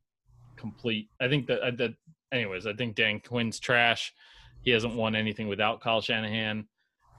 complete. 0.56 1.08
I 1.20 1.28
think 1.28 1.46
that 1.46 1.60
uh, 1.62 1.70
that. 1.78 1.94
Anyways, 2.32 2.66
I 2.66 2.72
think 2.72 2.94
Dan 2.94 3.20
Quinn's 3.20 3.60
trash. 3.60 4.12
He 4.62 4.70
hasn't 4.70 4.94
won 4.94 5.14
anything 5.14 5.48
without 5.48 5.80
Kyle 5.80 6.00
Shanahan. 6.00 6.66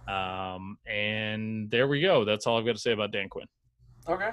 Um, 0.07 0.77
and 0.87 1.69
there 1.69 1.87
we 1.87 2.01
go. 2.01 2.25
That's 2.25 2.47
all 2.47 2.57
I've 2.57 2.65
got 2.65 2.75
to 2.75 2.81
say 2.81 2.91
about 2.91 3.11
Dan 3.11 3.29
Quinn. 3.29 3.47
okay. 4.07 4.31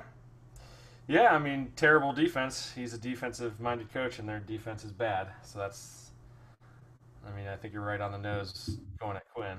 Yeah, 1.10 1.34
I 1.34 1.38
mean, 1.38 1.72
terrible 1.74 2.12
defense. 2.12 2.72
He's 2.72 2.94
a 2.94 2.98
defensive-minded 2.98 3.92
coach, 3.92 4.20
and 4.20 4.28
their 4.28 4.38
defense 4.38 4.84
is 4.84 4.92
bad. 4.92 5.26
So 5.42 5.58
that's. 5.58 6.10
I 7.26 7.34
mean, 7.36 7.48
I 7.48 7.56
think 7.56 7.74
you're 7.74 7.84
right 7.84 8.00
on 8.00 8.12
the 8.12 8.18
nose 8.18 8.78
going 9.00 9.16
at 9.16 9.28
Quinn. 9.34 9.58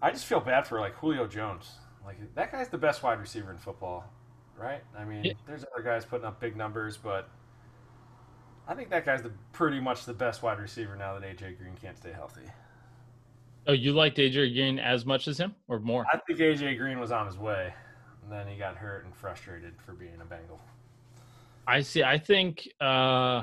I 0.00 0.10
just 0.10 0.24
feel 0.24 0.40
bad 0.40 0.66
for 0.66 0.80
like 0.80 0.94
Julio 0.94 1.26
Jones. 1.26 1.72
Like 2.04 2.16
that 2.34 2.50
guy's 2.50 2.68
the 2.68 2.78
best 2.78 3.02
wide 3.02 3.20
receiver 3.20 3.50
in 3.52 3.58
football, 3.58 4.04
right? 4.58 4.82
I 4.96 5.04
mean, 5.04 5.24
Yeah. 5.24 5.32
there's 5.46 5.64
other 5.74 5.82
guys 5.82 6.04
putting 6.06 6.26
up 6.26 6.40
big 6.40 6.56
numbers, 6.56 6.96
but 6.96 7.28
I 8.66 8.74
think 8.74 8.88
that 8.90 9.04
guy's 9.04 9.22
the 9.22 9.32
pretty 9.52 9.80
much 9.80 10.06
the 10.06 10.14
best 10.14 10.42
wide 10.42 10.58
receiver 10.58 10.96
now 10.96 11.18
that 11.18 11.22
AJ 11.28 11.58
Green 11.58 11.74
can't 11.80 11.96
stay 11.96 12.12
healthy. 12.12 12.42
Oh, 13.66 13.72
you 13.72 13.92
liked 13.92 14.16
AJ 14.18 14.52
Green 14.54 14.78
as 14.78 15.04
much 15.06 15.28
as 15.28 15.38
him, 15.38 15.54
or 15.68 15.78
more? 15.78 16.04
I 16.12 16.18
think 16.26 16.38
AJ 16.38 16.76
Green 16.78 16.98
was 17.00 17.10
on 17.12 17.26
his 17.26 17.36
way, 17.38 17.72
and 18.24 18.32
then 18.32 18.46
he 18.48 18.58
got 18.58 18.76
hurt 18.76 19.04
and 19.04 19.14
frustrated 19.14 19.74
for 19.84 19.92
being 19.92 20.20
a 20.20 20.24
Bengal. 20.24 20.60
I 21.66 21.82
see. 21.82 22.02
I 22.02 22.18
think. 22.18 22.68
Uh, 22.80 23.42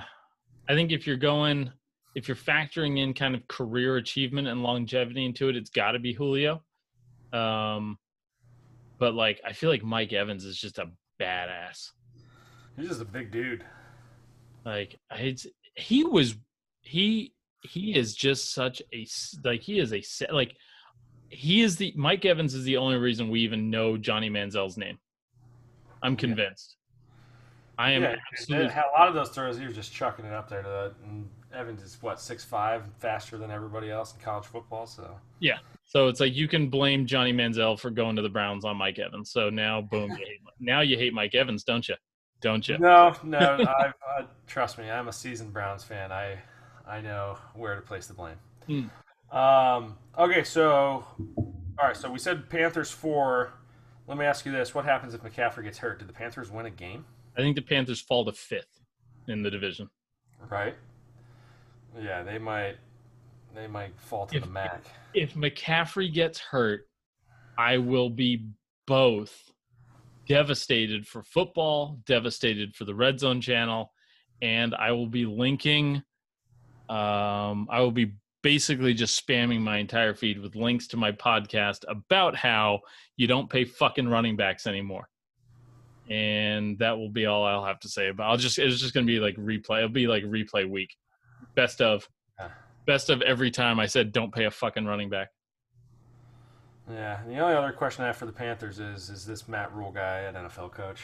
I 0.69 0.73
think 0.73 0.91
if 0.91 1.07
you're 1.07 1.17
going, 1.17 1.71
if 2.15 2.27
you're 2.27 2.37
factoring 2.37 2.99
in 2.99 3.13
kind 3.13 3.35
of 3.35 3.47
career 3.47 3.97
achievement 3.97 4.47
and 4.47 4.63
longevity 4.63 5.25
into 5.25 5.49
it, 5.49 5.55
it's 5.55 5.69
got 5.69 5.91
to 5.91 5.99
be 5.99 6.13
Julio. 6.13 6.63
Um, 7.33 7.97
but 8.99 9.15
like, 9.15 9.41
I 9.45 9.53
feel 9.53 9.69
like 9.69 9.83
Mike 9.83 10.13
Evans 10.13 10.45
is 10.45 10.57
just 10.57 10.77
a 10.77 10.89
badass. 11.19 11.91
He's 12.77 12.89
just 12.89 13.01
a 13.01 13.05
big 13.05 13.31
dude. 13.31 13.65
Like, 14.65 14.99
it's 15.11 15.47
he 15.75 16.03
was 16.03 16.35
he 16.81 17.33
he 17.63 17.95
is 17.95 18.15
just 18.15 18.53
such 18.53 18.81
a 18.93 19.07
like 19.43 19.61
he 19.61 19.79
is 19.79 19.93
a 19.93 20.03
like 20.31 20.55
he 21.31 21.61
is 21.61 21.77
the 21.77 21.93
Mike 21.95 22.25
Evans 22.25 22.53
is 22.53 22.65
the 22.65 22.77
only 22.77 22.97
reason 22.97 23.29
we 23.29 23.39
even 23.41 23.69
know 23.69 23.97
Johnny 23.97 24.29
Manziel's 24.29 24.77
name. 24.77 24.99
I'm 26.03 26.15
convinced. 26.15 26.75
I 27.77 27.91
am 27.91 28.03
yeah, 28.03 28.15
absolutely 28.31 28.67
a 28.67 28.99
lot 28.99 29.07
of 29.07 29.13
those 29.13 29.29
throws 29.29 29.57
he 29.57 29.65
was 29.65 29.73
just 29.75 29.93
chucking 29.93 30.25
it 30.25 30.33
up 30.33 30.49
there 30.49 30.61
to 30.61 30.67
that. 30.67 30.93
And 31.03 31.27
Evans 31.53 31.81
is 31.81 31.97
what 32.01 32.19
six 32.19 32.43
five, 32.43 32.83
faster 32.99 33.37
than 33.37 33.49
everybody 33.49 33.89
else 33.89 34.13
in 34.13 34.19
college 34.19 34.45
football. 34.45 34.85
So 34.85 35.17
yeah, 35.39 35.57
So 35.85 36.07
it's 36.07 36.19
like 36.19 36.33
you 36.35 36.47
can 36.47 36.69
blame 36.69 37.05
Johnny 37.05 37.33
Manziel 37.33 37.79
for 37.79 37.89
going 37.89 38.15
to 38.17 38.21
the 38.21 38.29
Browns 38.29 38.65
on 38.65 38.77
Mike 38.77 38.99
Evans. 38.99 39.31
So 39.31 39.49
now, 39.49 39.81
boom, 39.81 40.11
you 40.11 40.17
hate, 40.17 40.41
now 40.59 40.81
you 40.81 40.97
hate 40.97 41.13
Mike 41.13 41.33
Evans, 41.33 41.63
don't 41.63 41.87
you? 41.87 41.95
Don't 42.41 42.67
you? 42.67 42.77
no, 42.77 43.15
no, 43.23 43.37
I, 43.39 43.93
I, 44.17 44.25
trust 44.47 44.77
me, 44.77 44.89
I'm 44.89 45.07
a 45.07 45.13
seasoned 45.13 45.53
Browns 45.53 45.83
fan. 45.83 46.11
I 46.11 46.37
I 46.87 46.99
know 46.99 47.37
where 47.55 47.75
to 47.75 47.81
place 47.81 48.07
the 48.07 48.13
blame. 48.13 48.35
Hmm. 48.67 48.87
Um, 49.31 49.97
okay, 50.17 50.43
so 50.43 51.05
all 51.37 51.53
right, 51.81 51.95
so 51.95 52.11
we 52.11 52.19
said 52.19 52.49
Panthers 52.49 52.91
four. 52.91 53.53
Let 54.07 54.17
me 54.17 54.25
ask 54.25 54.45
you 54.45 54.51
this: 54.51 54.75
What 54.75 54.85
happens 54.85 55.13
if 55.13 55.21
McCaffrey 55.21 55.63
gets 55.63 55.77
hurt? 55.77 55.99
Did 55.99 56.09
the 56.09 56.13
Panthers 56.13 56.51
win 56.51 56.65
a 56.65 56.69
game? 56.69 57.05
I 57.37 57.41
think 57.41 57.55
the 57.55 57.61
Panthers 57.61 58.01
fall 58.01 58.25
to 58.25 58.33
fifth 58.33 58.81
in 59.27 59.41
the 59.41 59.49
division. 59.49 59.89
Right. 60.49 60.75
Yeah, 61.99 62.23
they 62.23 62.37
might. 62.37 62.75
They 63.55 63.67
might 63.67 63.97
fall 63.99 64.27
to 64.27 64.37
If- 64.37 64.43
the 64.43 64.49
MAC. 64.49 64.83
If 65.13 65.33
McCaffrey 65.33 66.11
gets 66.13 66.39
hurt, 66.39 66.87
I 67.57 67.77
will 67.77 68.09
be 68.09 68.47
both 68.87 69.51
devastated 70.27 71.05
for 71.07 71.23
football, 71.23 71.99
devastated 72.05 72.75
for 72.75 72.85
the 72.85 72.95
Red 72.95 73.19
Zone 73.19 73.41
channel, 73.41 73.93
and 74.41 74.73
I 74.75 74.91
will 74.91 75.07
be 75.07 75.25
linking. 75.25 76.03
Um, 76.89 77.67
I 77.69 77.79
will 77.81 77.91
be 77.91 78.13
basically 78.41 78.93
just 78.93 79.25
spamming 79.25 79.59
my 79.61 79.77
entire 79.77 80.13
feed 80.13 80.39
with 80.39 80.55
links 80.55 80.87
to 80.87 80.97
my 80.97 81.11
podcast 81.11 81.83
about 81.87 82.35
how 82.35 82.79
you 83.17 83.27
don't 83.27 83.49
pay 83.49 83.63
fucking 83.65 84.07
running 84.07 84.35
backs 84.35 84.65
anymore. 84.67 85.07
And 86.09 86.77
that 86.79 86.97
will 86.97 87.09
be 87.09 87.25
all 87.25 87.45
I'll 87.45 87.63
have 87.65 87.79
to 87.81 87.87
say 87.89 88.09
about. 88.09 88.29
I'll 88.31 88.37
just 88.37 88.57
it's 88.59 88.79
just 88.79 88.93
gonna 88.93 89.05
be 89.05 89.19
like 89.19 89.35
replay. 89.37 89.77
It'll 89.77 89.89
be 89.89 90.07
like 90.07 90.23
replay 90.23 90.69
week, 90.69 90.95
best 91.55 91.81
of, 91.81 92.07
best 92.85 93.09
of 93.09 93.21
every 93.21 93.51
time 93.51 93.79
I 93.79 93.85
said 93.85 94.11
don't 94.11 94.33
pay 94.33 94.45
a 94.45 94.51
fucking 94.51 94.85
running 94.85 95.09
back. 95.09 95.29
Yeah. 96.91 97.21
And 97.21 97.31
the 97.31 97.37
only 97.39 97.55
other 97.55 97.71
question 97.71 98.03
I 98.03 98.07
have 98.07 98.17
for 98.17 98.25
the 98.25 98.31
Panthers 98.33 98.79
is: 98.79 99.09
Is 99.09 99.25
this 99.25 99.47
Matt 99.47 99.73
Rhule 99.73 99.91
guy 99.91 100.21
an 100.21 100.35
NFL 100.35 100.71
coach? 100.73 101.01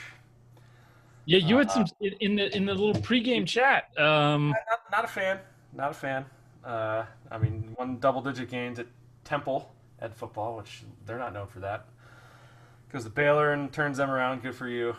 Yeah, 1.25 1.39
you 1.39 1.57
had 1.57 1.67
Uh, 1.67 1.73
some 1.73 1.85
in- 2.01 2.15
in 2.19 2.35
the 2.35 2.55
in 2.57 2.65
the 2.65 2.73
little 2.73 3.01
pregame 3.01 3.45
chat. 3.47 3.97
Um, 3.97 4.49
Not, 4.49 4.57
not 4.91 5.05
a 5.05 5.07
fan. 5.07 5.39
Not 5.73 5.91
a 5.91 5.93
fan. 5.93 6.25
Uh, 6.67 7.05
I 7.31 7.37
mean, 7.37 7.73
one 7.75 7.97
double-digit 7.97 8.49
gains 8.49 8.77
at 8.77 8.87
Temple 9.23 9.71
at 9.99 10.13
football, 10.13 10.57
which 10.57 10.83
they're 11.05 11.17
not 11.17 11.33
known 11.33 11.47
for 11.47 11.61
that. 11.61 11.87
Goes 12.91 13.05
to 13.05 13.09
Baylor 13.09 13.53
and 13.53 13.71
turns 13.71 13.97
them 13.97 14.11
around, 14.11 14.41
good 14.41 14.53
for 14.53 14.67
you. 14.67 14.93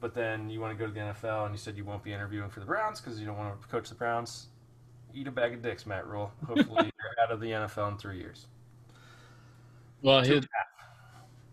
But 0.00 0.14
then 0.14 0.48
you 0.50 0.60
want 0.60 0.76
to 0.76 0.78
go 0.78 0.86
to 0.86 0.92
the 0.92 1.00
NFL, 1.00 1.46
and 1.46 1.54
you 1.54 1.58
said 1.58 1.76
you 1.76 1.84
won't 1.84 2.04
be 2.04 2.12
interviewing 2.12 2.48
for 2.48 2.60
the 2.60 2.66
Browns 2.66 3.00
because 3.00 3.18
you 3.18 3.26
don't 3.26 3.36
want 3.36 3.60
to 3.60 3.68
coach 3.68 3.88
the 3.88 3.94
Browns. 3.96 4.46
Eat 5.12 5.26
a 5.26 5.32
bag 5.32 5.54
of 5.54 5.62
dicks, 5.62 5.84
Matt 5.84 6.06
Rhule. 6.06 6.30
Hopefully, 6.46 6.92
you're 6.98 7.24
out 7.24 7.32
of 7.32 7.40
the 7.40 7.50
NFL 7.50 7.92
in 7.92 7.98
three 7.98 8.18
years. 8.18 8.46
well, 10.02 10.22
he, 10.22 10.40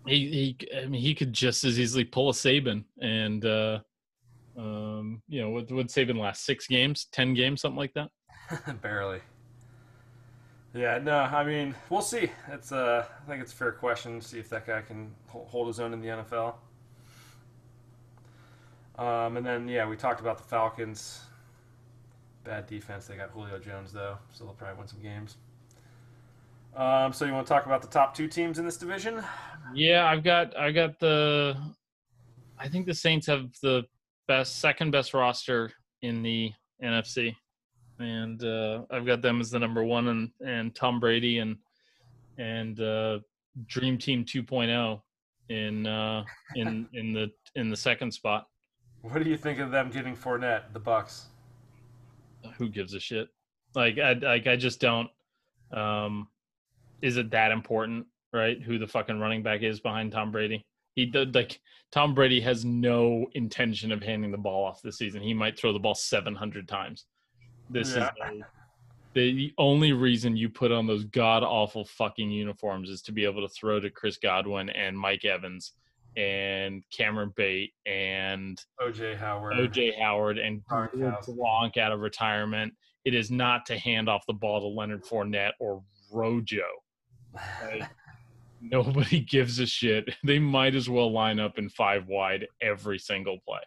he 0.06 0.56
he 0.58 0.58
I 0.76 0.86
mean 0.86 1.02
he 1.02 1.16
could 1.16 1.34
just 1.34 1.64
as 1.64 1.80
easily 1.80 2.04
pull 2.04 2.30
a 2.30 2.34
Saban 2.34 2.84
and 3.00 3.46
uh, 3.46 3.80
um, 4.58 5.22
you 5.28 5.42
know, 5.42 5.50
would 5.52 5.72
would 5.72 5.88
Saban 5.88 6.18
last 6.18 6.46
six 6.46 6.68
games, 6.68 7.08
ten 7.12 7.34
games, 7.34 7.62
something 7.62 7.78
like 7.78 7.94
that? 7.94 8.10
Barely. 8.82 9.22
Yeah, 10.74 11.00
no, 11.00 11.18
I 11.18 11.44
mean, 11.44 11.76
we'll 11.90 12.02
see. 12.02 12.32
It's 12.50 12.72
uh, 12.72 13.06
I 13.06 13.30
think 13.30 13.42
it's 13.42 13.52
a 13.52 13.56
fair 13.56 13.74
question. 13.74 14.22
See 14.22 14.40
if 14.40 14.50
that 14.50 14.66
guy 14.66 14.82
can 14.82 15.14
hold 15.28 15.68
his 15.68 15.80
own 15.80 15.94
in 15.94 16.02
the 16.02 16.08
NFL. 16.08 16.56
Um, 18.98 19.38
and 19.38 19.46
then 19.46 19.68
yeah, 19.68 19.88
we 19.88 19.98
talked 19.98 20.22
about 20.22 20.38
the 20.38 20.44
Falcons. 20.44 21.22
Bad 22.44 22.68
defense. 22.68 23.08
They 23.08 23.16
got 23.16 23.32
Julio 23.32 23.60
Jones 23.60 23.92
though, 23.92 24.18
so 24.32 24.46
they'll 24.46 24.54
probably 24.54 24.78
win 24.78 24.88
some 24.88 25.02
games. 25.02 25.38
Um, 26.76 27.12
so 27.12 27.26
you 27.26 27.34
want 27.34 27.46
to 27.46 27.54
talk 27.54 27.66
about 27.66 27.82
the 27.82 27.88
top 27.88 28.16
two 28.16 28.28
teams 28.30 28.58
in 28.58 28.66
this 28.66 28.78
division? 28.78 29.22
Yeah, 29.74 30.06
I've 30.06 30.24
got 30.24 30.56
I 30.58 30.72
got 30.72 31.00
the 31.00 31.58
I 32.58 32.70
think 32.70 32.86
the 32.86 32.94
Saints 32.94 33.28
have 33.28 33.50
the 33.62 33.84
best 34.28 34.60
second 34.60 34.92
best 34.92 35.14
roster 35.14 35.72
in 36.02 36.24
the 36.24 36.52
NFC. 36.82 37.36
And 38.02 38.44
uh, 38.44 38.84
I've 38.90 39.06
got 39.06 39.22
them 39.22 39.40
as 39.40 39.52
the 39.52 39.60
number 39.60 39.84
one 39.84 40.08
and, 40.08 40.32
and 40.46 40.76
Tom 40.76 41.00
Brady 41.00 41.40
and 41.40 41.58
and 42.38 42.80
uh, 42.80 43.20
Dream 43.68 43.98
Team 43.98 44.26
2.0 44.26 45.02
in 45.50 45.86
uh, 45.86 46.24
in 46.56 46.88
in 46.94 47.14
the 47.14 47.32
in 47.56 47.70
the 47.70 47.78
second 47.78 48.12
spot. 48.12 48.48
What 49.02 49.24
do 49.24 49.30
you 49.30 49.38
think 49.38 49.60
of 49.60 49.72
them 49.72 49.90
getting 49.90 50.16
Fournette, 50.16 50.74
the 50.74 50.80
Bucs? 50.80 51.24
Who 52.58 52.70
gives 52.70 52.94
a 52.94 53.00
shit? 53.00 53.30
Like 53.76 53.98
I 53.98 54.14
like 54.14 54.48
I 54.48 54.56
just 54.56 54.80
don't. 54.80 55.10
Um, 55.72 56.28
is 57.02 57.18
it 57.18 57.32
that 57.32 57.52
important, 57.52 58.06
right? 58.34 58.62
Who 58.62 58.78
the 58.78 58.88
fucking 58.88 59.20
running 59.20 59.44
back 59.44 59.62
is 59.62 59.80
behind 59.80 60.12
Tom 60.12 60.32
Brady? 60.32 60.66
He 60.96 61.06
did 61.06 61.34
like 61.34 61.60
Tom 61.92 62.14
Brady 62.14 62.40
has 62.42 62.64
no 62.64 63.28
intention 63.34 63.92
of 63.92 64.04
handing 64.04 64.32
the 64.32 64.38
ball 64.38 64.66
off 64.66 64.82
this 64.82 64.98
season. 64.98 65.22
He 65.22 65.34
might 65.34 65.58
throw 65.58 65.74
the 65.74 65.80
ball 65.80 65.96
700 65.96 66.68
times. 66.68 67.06
This 67.72 67.96
Yeah. 67.96 68.10
is 68.32 68.42
a, 68.42 68.46
the 69.14 69.54
only 69.58 69.92
reason 69.94 70.38
you 70.38 70.50
put 70.50 70.72
on 70.72 70.88
those 70.88 71.04
god 71.06 71.44
awful 71.44 71.86
fucking 71.86 72.32
uniforms 72.32 72.90
is 72.90 73.02
to 73.04 73.12
be 73.12 73.26
able 73.26 73.42
to 73.48 73.54
throw 73.54 73.80
to 73.80 73.90
Chris 73.90 74.18
Godwin 74.18 74.70
and 74.70 74.98
Mike 74.98 75.26
Evans 75.26 75.74
and 76.18 76.84
Cameron 76.92 77.32
Brate 77.38 77.72
and 77.86 78.62
OJ 78.82 79.18
Howard. 79.18 79.56
OJ 79.56 79.98
Howard 80.00 80.38
and. 80.38 80.64
Gronk 80.66 81.78
out 81.78 81.92
of 81.92 82.00
retirement. 82.00 82.74
It 83.06 83.14
is 83.14 83.32
not 83.32 83.66
to 83.68 83.78
hand 83.78 84.10
off 84.10 84.26
the 84.28 84.34
ball 84.34 84.60
to 84.62 84.68
Leonard 84.68 85.04
Fournette 85.04 85.54
or 85.60 85.82
Rojo. 86.12 86.62
Like, 87.34 87.90
nobody 88.62 89.22
gives 89.22 89.60
a 89.60 89.66
shit. 89.66 90.10
They 90.24 90.38
might 90.40 90.76
as 90.76 90.90
well 90.90 91.12
line 91.12 91.40
up 91.40 91.58
in 91.58 91.70
five 91.70 92.08
wide 92.08 92.48
every 92.62 93.00
single 93.00 93.40
play. 93.48 93.60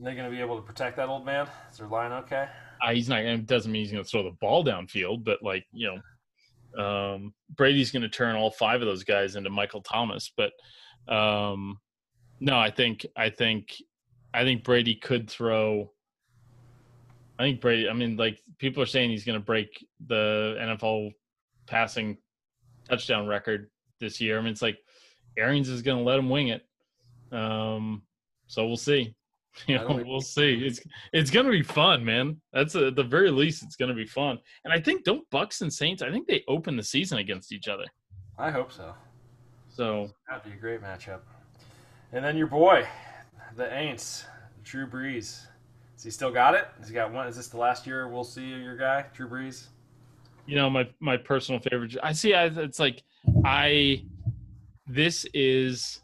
They're 0.00 0.14
going 0.14 0.28
to 0.30 0.34
be 0.36 0.40
able 0.42 0.56
to 0.56 0.62
protect 0.62 0.96
that 0.96 1.08
old 1.08 1.24
man. 1.24 1.46
Is 1.70 1.78
their 1.78 1.86
line 1.86 2.12
okay? 2.12 2.48
He's 2.90 3.08
not. 3.08 3.24
It 3.24 3.46
doesn't 3.46 3.70
mean 3.70 3.82
he's 3.82 3.92
going 3.92 4.04
to 4.04 4.08
throw 4.10 4.24
the 4.24 4.36
ball 4.40 4.64
downfield, 4.64 5.24
but 5.24 5.42
like 5.42 5.64
you 5.72 5.88
know, 5.88 6.84
um, 6.84 7.34
Brady's 7.54 7.90
going 7.90 8.02
to 8.02 8.08
turn 8.08 8.36
all 8.36 8.50
five 8.50 8.80
of 8.80 8.86
those 8.86 9.04
guys 9.04 9.36
into 9.36 9.50
Michael 9.50 9.82
Thomas. 9.82 10.32
But 10.36 10.52
um, 11.12 11.78
no, 12.40 12.58
I 12.58 12.70
think 12.70 13.06
I 13.16 13.30
think 13.30 13.74
I 14.34 14.44
think 14.44 14.64
Brady 14.64 14.94
could 14.94 15.30
throw. 15.30 15.92
I 17.38 17.44
think 17.44 17.60
Brady. 17.60 17.88
I 17.88 17.92
mean, 17.92 18.16
like 18.16 18.40
people 18.58 18.82
are 18.82 18.86
saying 18.86 19.10
he's 19.10 19.24
going 19.24 19.38
to 19.38 19.44
break 19.44 19.86
the 20.06 20.56
NFL 20.60 21.12
passing 21.66 22.18
touchdown 22.88 23.26
record 23.26 23.70
this 24.00 24.20
year. 24.20 24.38
I 24.38 24.42
mean, 24.42 24.52
it's 24.52 24.62
like 24.62 24.78
Arians 25.36 25.68
is 25.68 25.82
going 25.82 25.98
to 25.98 26.04
let 26.04 26.18
him 26.18 26.30
wing 26.30 26.48
it. 26.48 26.62
Um, 27.30 28.02
so 28.46 28.66
we'll 28.66 28.76
see. 28.76 29.14
You 29.66 29.76
know, 29.76 30.02
we'll 30.06 30.22
see. 30.22 30.64
It's 30.64 30.80
it's 31.12 31.30
going 31.30 31.44
to 31.44 31.52
be 31.52 31.62
fun, 31.62 32.02
man. 32.04 32.40
That's 32.54 32.74
a, 32.74 32.86
at 32.86 32.96
the 32.96 33.02
very 33.02 33.30
least, 33.30 33.62
it's 33.62 33.76
going 33.76 33.90
to 33.90 33.94
be 33.94 34.06
fun. 34.06 34.38
And 34.64 34.72
I 34.72 34.80
think 34.80 35.04
don't 35.04 35.28
Bucs 35.30 35.60
and 35.60 35.72
Saints. 35.72 36.02
I 36.02 36.10
think 36.10 36.26
they 36.26 36.42
open 36.48 36.74
the 36.74 36.82
season 36.82 37.18
against 37.18 37.52
each 37.52 37.68
other. 37.68 37.84
I 38.38 38.50
hope 38.50 38.72
so. 38.72 38.94
So 39.68 40.10
That'd 40.28 40.44
be 40.50 40.56
a 40.56 40.60
great 40.60 40.82
matchup. 40.82 41.20
And 42.12 42.24
then 42.24 42.36
your 42.36 42.46
boy, 42.46 42.86
the 43.56 43.64
Aints, 43.64 44.24
Drew 44.64 44.86
Brees. 44.86 45.46
Has 45.94 46.04
he 46.04 46.10
still 46.10 46.32
got 46.32 46.54
it? 46.54 46.68
Has 46.78 46.88
he 46.88 46.94
got 46.94 47.12
one? 47.12 47.26
Is 47.28 47.36
this 47.36 47.48
the 47.48 47.58
last 47.58 47.86
year 47.86 48.08
we'll 48.08 48.24
see 48.24 48.48
your 48.48 48.76
guy, 48.76 49.04
Drew 49.14 49.28
Brees? 49.28 49.66
you 50.46 50.56
know 50.56 50.68
my 50.68 50.88
my 51.00 51.16
personal 51.16 51.60
favorite 51.60 51.96
i 52.02 52.12
see 52.12 52.34
I, 52.34 52.46
it's 52.46 52.78
like 52.78 53.02
i 53.44 54.04
this 54.86 55.24
is 55.32 56.00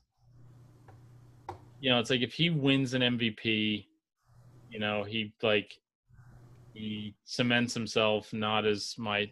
you 1.80 1.90
know 1.90 1.98
it's 1.98 2.10
like 2.10 2.22
if 2.22 2.32
he 2.32 2.50
wins 2.50 2.94
an 2.94 3.02
mvp 3.02 3.86
you 4.70 4.78
know 4.78 5.04
he 5.04 5.32
like 5.42 5.78
he 6.74 7.14
cements 7.24 7.74
himself 7.74 8.32
not 8.32 8.64
as 8.66 8.94
my 8.98 9.30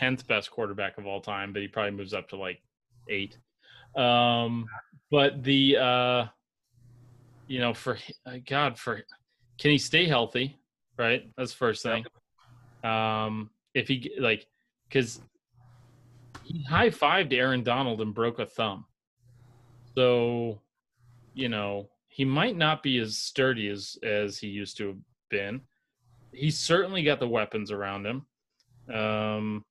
10th 0.00 0.26
best 0.26 0.50
quarterback 0.50 0.98
of 0.98 1.06
all 1.06 1.20
time 1.20 1.52
but 1.52 1.62
he 1.62 1.68
probably 1.68 1.90
moves 1.92 2.14
up 2.14 2.28
to 2.28 2.36
like 2.36 2.60
eight. 3.08 3.36
Um 3.96 4.66
but 5.10 5.42
the 5.42 5.76
uh 5.76 6.24
you 7.48 7.58
know 7.58 7.74
for 7.74 7.98
uh, 8.24 8.36
god 8.46 8.78
for 8.78 9.02
can 9.58 9.70
he 9.72 9.78
stay 9.78 10.06
healthy? 10.06 10.58
Right? 10.96 11.30
That's 11.36 11.52
first 11.52 11.82
thing. 11.82 12.04
Um 12.84 13.50
if 13.74 13.88
he 13.88 14.12
like 14.18 14.46
because 14.88 15.20
he 16.44 16.62
high 16.62 16.90
fived 16.90 17.32
Aaron 17.32 17.62
Donald 17.62 18.00
and 18.00 18.14
broke 18.14 18.38
a 18.38 18.46
thumb. 18.46 18.84
So, 19.96 20.60
you 21.40 21.48
know, 21.48 21.88
he 22.08 22.24
might 22.24 22.56
not 22.56 22.82
be 22.82 22.98
as 22.98 23.16
sturdy 23.16 23.68
as 23.68 23.96
as 24.02 24.38
he 24.38 24.48
used 24.48 24.76
to 24.76 24.88
have 24.88 24.98
been. 25.30 25.62
He's 26.32 26.58
certainly 26.58 27.02
got 27.02 27.18
the 27.18 27.28
weapons 27.28 27.70
around 27.70 28.06
him. 28.06 28.26
Um, 28.94 29.64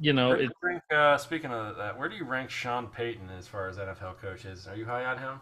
you 0.00 0.12
know, 0.12 0.32
it, 0.32 0.50
rank, 0.62 0.82
uh, 0.94 1.18
speaking 1.18 1.50
of 1.50 1.76
that, 1.76 1.98
where 1.98 2.08
do 2.08 2.16
you 2.16 2.24
rank 2.24 2.48
Sean 2.48 2.86
Payton 2.86 3.28
as 3.36 3.46
far 3.46 3.68
as 3.68 3.76
NFL 3.76 4.18
coaches? 4.18 4.66
Are 4.66 4.76
you 4.76 4.84
high 4.84 5.04
on 5.04 5.18
him? 5.18 5.40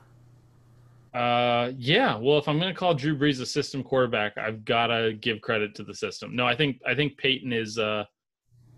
Uh, 1.14 1.72
yeah. 1.76 2.16
Well, 2.16 2.38
if 2.38 2.48
I'm 2.48 2.58
going 2.58 2.72
to 2.72 2.78
call 2.78 2.94
Drew 2.94 3.16
Brees 3.16 3.40
a 3.40 3.46
system 3.46 3.82
quarterback, 3.82 4.36
I've 4.36 4.64
got 4.64 4.88
to 4.88 5.12
give 5.20 5.40
credit 5.42 5.74
to 5.76 5.84
the 5.84 5.94
system. 5.94 6.34
No, 6.34 6.46
I 6.46 6.56
think 6.56 6.80
I 6.86 6.94
think 6.94 7.18
Payton 7.18 7.52
is. 7.52 7.78
Uh, 7.78 8.04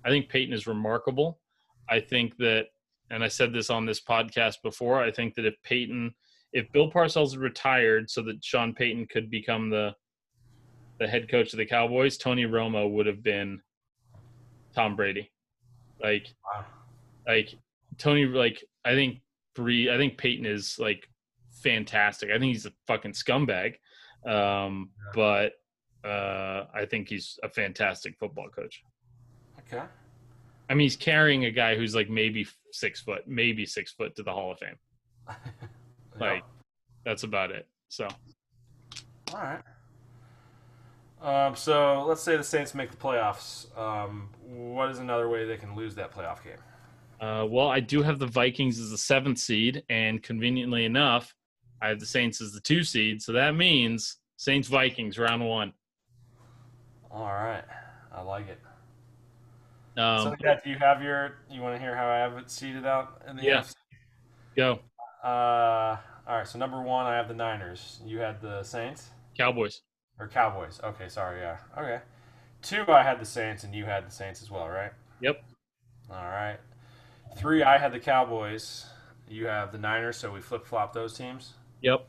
I 0.04 0.08
think 0.08 0.28
Payton 0.28 0.54
is 0.54 0.66
remarkable. 0.66 1.38
I 1.88 2.00
think 2.00 2.36
that, 2.38 2.66
and 3.11 3.22
I 3.24 3.28
said 3.28 3.52
this 3.52 3.70
on 3.70 3.84
this 3.86 4.00
podcast 4.00 4.56
before. 4.62 5.02
I 5.02 5.11
think 5.11 5.34
that 5.34 5.44
if 5.46 5.54
Payton, 5.62 6.14
if 6.52 6.70
Bill 6.72 6.90
Parcells 6.90 7.36
retired, 7.38 8.11
so 8.11 8.22
that 8.22 8.44
Sean 8.44 8.74
Payton 8.74 9.06
could 9.06 9.30
become 9.30 9.70
the 9.70 9.94
the 10.98 11.08
head 11.08 11.30
coach 11.30 11.52
of 11.54 11.58
the 11.58 11.64
Cowboys, 11.66 12.18
Tony 12.18 12.44
Romo 12.44 12.90
would 12.90 13.06
have 13.06 13.22
been 13.22 13.61
Tom 14.74 14.96
Brady. 14.96 15.30
Like, 16.02 16.26
Wow. 16.44 16.64
like 17.26 17.54
Tony, 17.96 18.26
like 18.26 18.62
I 18.84 18.94
think 18.94 19.20
Bree, 19.54 19.90
I 19.90 19.96
think 19.96 20.18
Payton 20.18 20.44
is 20.46 20.78
like 20.78 21.08
fantastic. 21.62 22.30
I 22.30 22.38
think 22.38 22.52
he's 22.52 22.66
a 22.66 22.72
fucking 22.86 23.12
scumbag, 23.12 23.74
um, 24.26 24.90
but 25.14 25.52
uh, 26.04 26.66
I 26.74 26.84
think 26.88 27.08
he's 27.08 27.38
a 27.42 27.48
fantastic 27.48 28.16
football 28.18 28.48
coach. 28.48 28.82
Okay. 29.61 29.82
I 30.68 30.74
mean, 30.74 30.84
he's 30.84 30.96
carrying 30.96 31.46
a 31.46 31.50
guy 31.50 31.76
who's 31.76 31.94
like 31.94 32.08
maybe 32.08 32.46
six 32.72 33.00
foot, 33.00 33.22
maybe 33.26 33.66
six 33.66 33.92
foot 33.92 34.16
to 34.16 34.22
the 34.22 34.32
Hall 34.32 34.52
of 34.52 34.58
Fame. 34.58 34.76
Like, 36.18 36.44
that's 37.04 37.22
about 37.22 37.50
it. 37.50 37.66
So, 37.88 38.06
All 39.32 39.40
right. 39.40 39.62
Um, 41.22 41.56
so 41.56 42.04
let's 42.06 42.20
say 42.20 42.36
the 42.36 42.44
Saints 42.44 42.74
make 42.74 42.90
the 42.90 42.96
playoffs. 42.96 43.66
Um, 43.78 44.28
what 44.44 44.90
is 44.90 44.98
another 44.98 45.30
way 45.30 45.46
they 45.46 45.56
can 45.56 45.74
lose 45.74 45.94
that 45.94 46.12
playoff 46.12 46.44
game? 46.44 46.58
uh, 47.20 47.46
well, 47.48 47.68
I 47.68 47.80
do 47.80 48.02
have 48.02 48.18
the 48.18 48.26
Vikings 48.26 48.78
as 48.78 48.90
the 48.90 48.98
seventh 48.98 49.38
seed, 49.38 49.82
and 49.90 50.22
conveniently 50.22 50.86
enough, 50.86 51.34
I 51.82 51.88
have 51.88 52.00
the 52.00 52.06
Saints 52.06 52.40
as 52.40 52.52
the 52.52 52.60
two 52.60 52.82
seed. 52.82 53.20
So 53.20 53.32
that 53.32 53.54
means 53.54 54.16
Saints 54.36 54.68
Vikings 54.68 55.18
round 55.18 55.46
one. 55.46 55.72
All 57.10 57.26
right. 57.26 57.64
I 58.12 58.22
like 58.22 58.48
it. 58.48 58.58
Um, 60.01 60.22
so, 60.24 60.36
yeah, 60.42 60.59
do 60.62 60.70
you 60.70 60.78
have 60.78 61.03
your? 61.03 61.36
You 61.51 61.61
want 61.61 61.74
to 61.76 61.80
hear 61.80 61.94
how 61.94 62.09
I 62.09 62.18
have 62.18 62.32
it 62.38 62.51
seated 62.51 62.86
out 62.86 63.22
in 63.28 63.36
the 63.36 63.42
Yeah. 63.42 63.61
NFC? 63.61 63.74
go 64.57 64.80
Uh, 65.22 65.96
all 66.26 66.36
right. 66.38 66.46
So 66.48 66.59
number 66.59 66.80
one, 66.82 67.07
I 67.07 67.14
have 67.16 67.28
the 67.28 67.34
Niners. 67.34 68.01
You 68.05 68.18
had 68.18 68.40
the 68.40 68.62
Saints 68.62 69.11
Cowboys. 69.36 69.82
or 70.18 70.28
Cowboys. 70.28 70.80
Okay, 70.82 71.09
sorry. 71.09 71.40
Yeah. 71.40 71.59
Okay. 71.76 72.01
Two, 72.62 72.84
I 72.88 73.03
had 73.03 73.20
the 73.20 73.24
Saints, 73.26 73.64
and 73.64 73.74
you 73.74 73.84
had 73.84 74.07
the 74.07 74.11
Saints 74.11 74.42
as 74.42 74.51
well, 74.51 74.68
right? 74.68 74.92
Yep. 75.20 75.42
All 76.11 76.16
right. 76.24 76.59
Three, 77.36 77.62
I 77.62 77.78
had 77.78 77.92
the 77.92 78.01
Cowboys. 78.01 78.86
You 79.28 79.46
have 79.46 79.72
the 79.72 79.78
Niners, 79.78 80.16
so 80.16 80.32
we 80.32 80.40
flip 80.40 80.66
flop 80.66 80.92
those 80.92 81.16
teams. 81.16 81.55
Yep. 81.82 82.07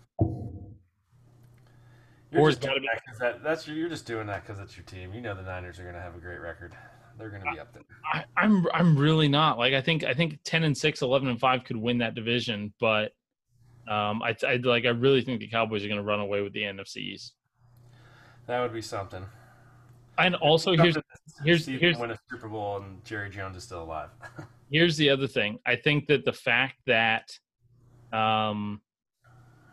You're 2.31 2.41
Or 2.41 2.49
just 2.49 2.61
doing 2.61 2.85
that, 3.19 3.43
that's 3.43 3.67
you're 3.67 3.89
just 3.89 4.05
doing 4.07 4.27
that 4.27 4.45
because 4.45 4.59
it's 4.61 4.75
your 4.77 4.85
team. 4.85 5.13
You 5.13 5.21
know 5.21 5.35
the 5.35 5.41
Niners 5.41 5.79
are 5.79 5.83
going 5.83 5.95
to 5.95 6.01
have 6.01 6.15
a 6.15 6.19
great 6.19 6.39
record. 6.39 6.73
They're 7.21 7.29
going 7.29 7.43
to 7.43 7.51
be 7.51 7.59
up 7.59 7.71
there. 7.71 7.83
I, 8.11 8.23
I'm 8.35 8.65
I'm 8.73 8.97
really 8.97 9.27
not 9.27 9.59
like 9.59 9.75
I 9.75 9.81
think 9.81 10.03
I 10.03 10.15
think 10.15 10.39
ten 10.43 10.63
and 10.63 10.75
6, 10.75 11.01
11 11.03 11.27
and 11.27 11.39
five 11.39 11.63
could 11.63 11.77
win 11.77 11.99
that 11.99 12.15
division, 12.15 12.73
but 12.79 13.11
um, 13.87 14.23
I, 14.23 14.35
I 14.47 14.55
like 14.55 14.85
I 14.85 14.89
really 14.89 15.21
think 15.21 15.39
the 15.39 15.47
Cowboys 15.47 15.85
are 15.85 15.87
going 15.87 15.99
to 15.99 16.03
run 16.03 16.19
away 16.19 16.41
with 16.41 16.51
the 16.53 16.63
NFC 16.63 16.97
East. 16.97 17.33
That 18.47 18.59
would 18.59 18.73
be 18.73 18.81
something. 18.81 19.23
And 20.17 20.33
also 20.33 20.75
here's 20.75 20.97
here's 21.43 21.67
here's 21.67 21.99
win 21.99 22.09
a 22.09 22.17
Super 22.31 22.49
Bowl 22.49 22.77
and 22.77 23.05
Jerry 23.05 23.29
Jones 23.29 23.55
is 23.55 23.63
still 23.63 23.83
alive. 23.83 24.09
here's 24.71 24.97
the 24.97 25.11
other 25.11 25.27
thing. 25.27 25.59
I 25.63 25.75
think 25.75 26.07
that 26.07 26.25
the 26.25 26.33
fact 26.33 26.77
that 26.87 27.37
um 28.11 28.81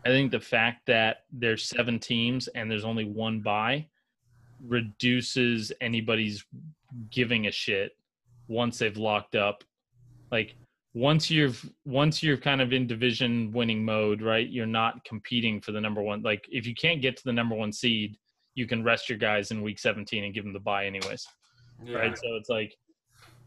I 0.05 0.09
think 0.09 0.29
the 0.29 0.39
fact 0.39 0.85
that 0.85 1.23
there's 1.31 1.67
seven 1.67 1.97
teams 1.97 2.47
and 2.49 2.69
there's 2.69 2.85
only 2.85 3.05
one 3.05 3.39
bye 3.39 3.87
reduces 4.63 5.71
anybody's 5.81 6.45
giving 7.11 7.47
a 7.47 7.51
shit 7.51 7.91
once 8.47 8.79
they've 8.79 8.97
locked 8.97 9.35
up. 9.35 9.63
Like 10.31 10.55
once 10.93 11.29
you've 11.29 11.69
once 11.85 12.21
you're 12.23 12.37
kind 12.37 12.61
of 12.61 12.73
in 12.73 12.87
division 12.87 13.51
winning 13.51 13.83
mode, 13.83 14.21
right? 14.21 14.47
You're 14.47 14.65
not 14.65 15.03
competing 15.05 15.61
for 15.61 15.71
the 15.71 15.81
number 15.81 16.01
one. 16.01 16.21
Like 16.21 16.45
if 16.49 16.65
you 16.65 16.75
can't 16.75 17.01
get 17.01 17.17
to 17.17 17.23
the 17.23 17.33
number 17.33 17.55
one 17.55 17.71
seed, 17.71 18.17
you 18.55 18.67
can 18.67 18.83
rest 18.83 19.09
your 19.09 19.17
guys 19.17 19.51
in 19.51 19.61
week 19.61 19.79
17 19.79 20.23
and 20.23 20.33
give 20.33 20.43
them 20.43 20.53
the 20.53 20.59
bye 20.59 20.85
anyways 20.85 21.25
yeah. 21.83 21.97
right? 21.97 22.17
So 22.17 22.35
it's 22.35 22.49
like, 22.49 22.75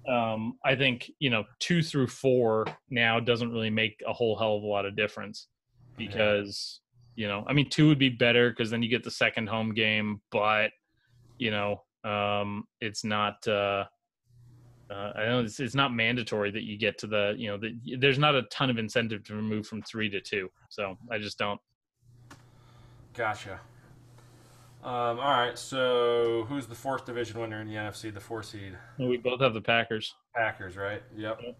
um, 0.09 0.59
I 0.64 0.74
think 0.74 1.11
you 1.20 1.30
know 1.30 1.45
two 1.61 1.82
through 1.82 2.09
four 2.09 2.66
now 2.90 3.20
doesn't 3.20 3.53
really 3.53 3.70
make 3.70 4.03
a 4.07 4.12
whole 4.12 4.36
hell 4.36 4.57
of 4.57 4.62
a 4.62 4.66
lot 4.66 4.84
of 4.84 4.97
difference 4.97 5.49
because 5.97 6.80
you 7.14 7.28
know, 7.28 7.45
I 7.47 7.53
mean, 7.53 7.68
two 7.68 7.88
would 7.88 7.99
be 7.99 8.09
better 8.09 8.51
because 8.51 8.70
then 8.70 8.82
you 8.82 8.88
get 8.88 9.05
the 9.05 9.11
second 9.11 9.49
home 9.49 9.74
game, 9.74 10.20
but 10.30 10.70
you 11.38 11.51
know, 11.51 11.82
um, 12.05 12.65
it's 12.81 13.05
not. 13.05 13.47
Uh, 13.47 13.85
uh, 14.91 15.13
I 15.17 15.25
know 15.27 15.41
it's, 15.41 15.59
it's 15.59 15.75
not 15.75 15.95
mandatory 15.95 16.51
that 16.51 16.65
you 16.65 16.77
get 16.77 16.99
to 16.99 17.07
the, 17.07 17.35
you 17.39 17.49
know, 17.49 17.57
the, 17.57 17.97
there's 17.97 18.19
not 18.19 18.35
a 18.35 18.43
ton 18.51 18.69
of 18.69 18.77
incentive 18.77 19.25
to 19.25 19.33
move 19.33 19.67
from 19.67 19.81
three 19.81 20.11
to 20.11 20.21
two. 20.21 20.51
So 20.69 20.99
I 21.11 21.17
just 21.17 21.39
don't. 21.39 21.59
Gotcha. 23.15 23.59
Um, 24.85 25.19
all 25.19 25.31
right, 25.31 25.57
so 25.57 26.45
who's 26.49 26.67
the 26.67 26.75
fourth 26.75 27.07
division 27.07 27.41
winner 27.41 27.61
in 27.63 27.69
the 27.69 27.75
NFC? 27.75 28.13
The 28.13 28.21
four 28.21 28.43
seed 28.43 28.77
We 28.99 29.17
both 29.17 29.41
have 29.41 29.55
the 29.55 29.61
Packers. 29.63 30.15
Packers, 30.35 30.77
right? 30.77 31.03
Yep. 31.17 31.41
Yep. 31.43 31.57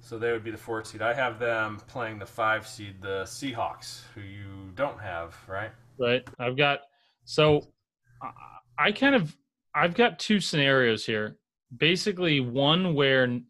So 0.00 0.18
they 0.18 0.32
would 0.32 0.42
be 0.42 0.50
the 0.50 0.56
fourth 0.56 0.88
seed. 0.88 1.02
I 1.02 1.14
have 1.14 1.38
them 1.38 1.80
playing 1.86 2.18
the 2.18 2.26
five 2.26 2.66
seed, 2.66 3.02
the 3.02 3.22
Seahawks, 3.22 4.00
who 4.14 4.20
you 4.20 4.72
don't 4.74 4.98
have, 4.98 5.36
right? 5.46 5.70
right 5.98 6.26
i've 6.38 6.56
got 6.56 6.80
so 7.24 7.66
i 8.78 8.92
kind 8.92 9.14
of 9.14 9.34
i've 9.74 9.94
got 9.94 10.18
two 10.18 10.40
scenarios 10.40 11.04
here 11.04 11.36
basically 11.76 12.40
one 12.40 12.94
where 12.94 13.40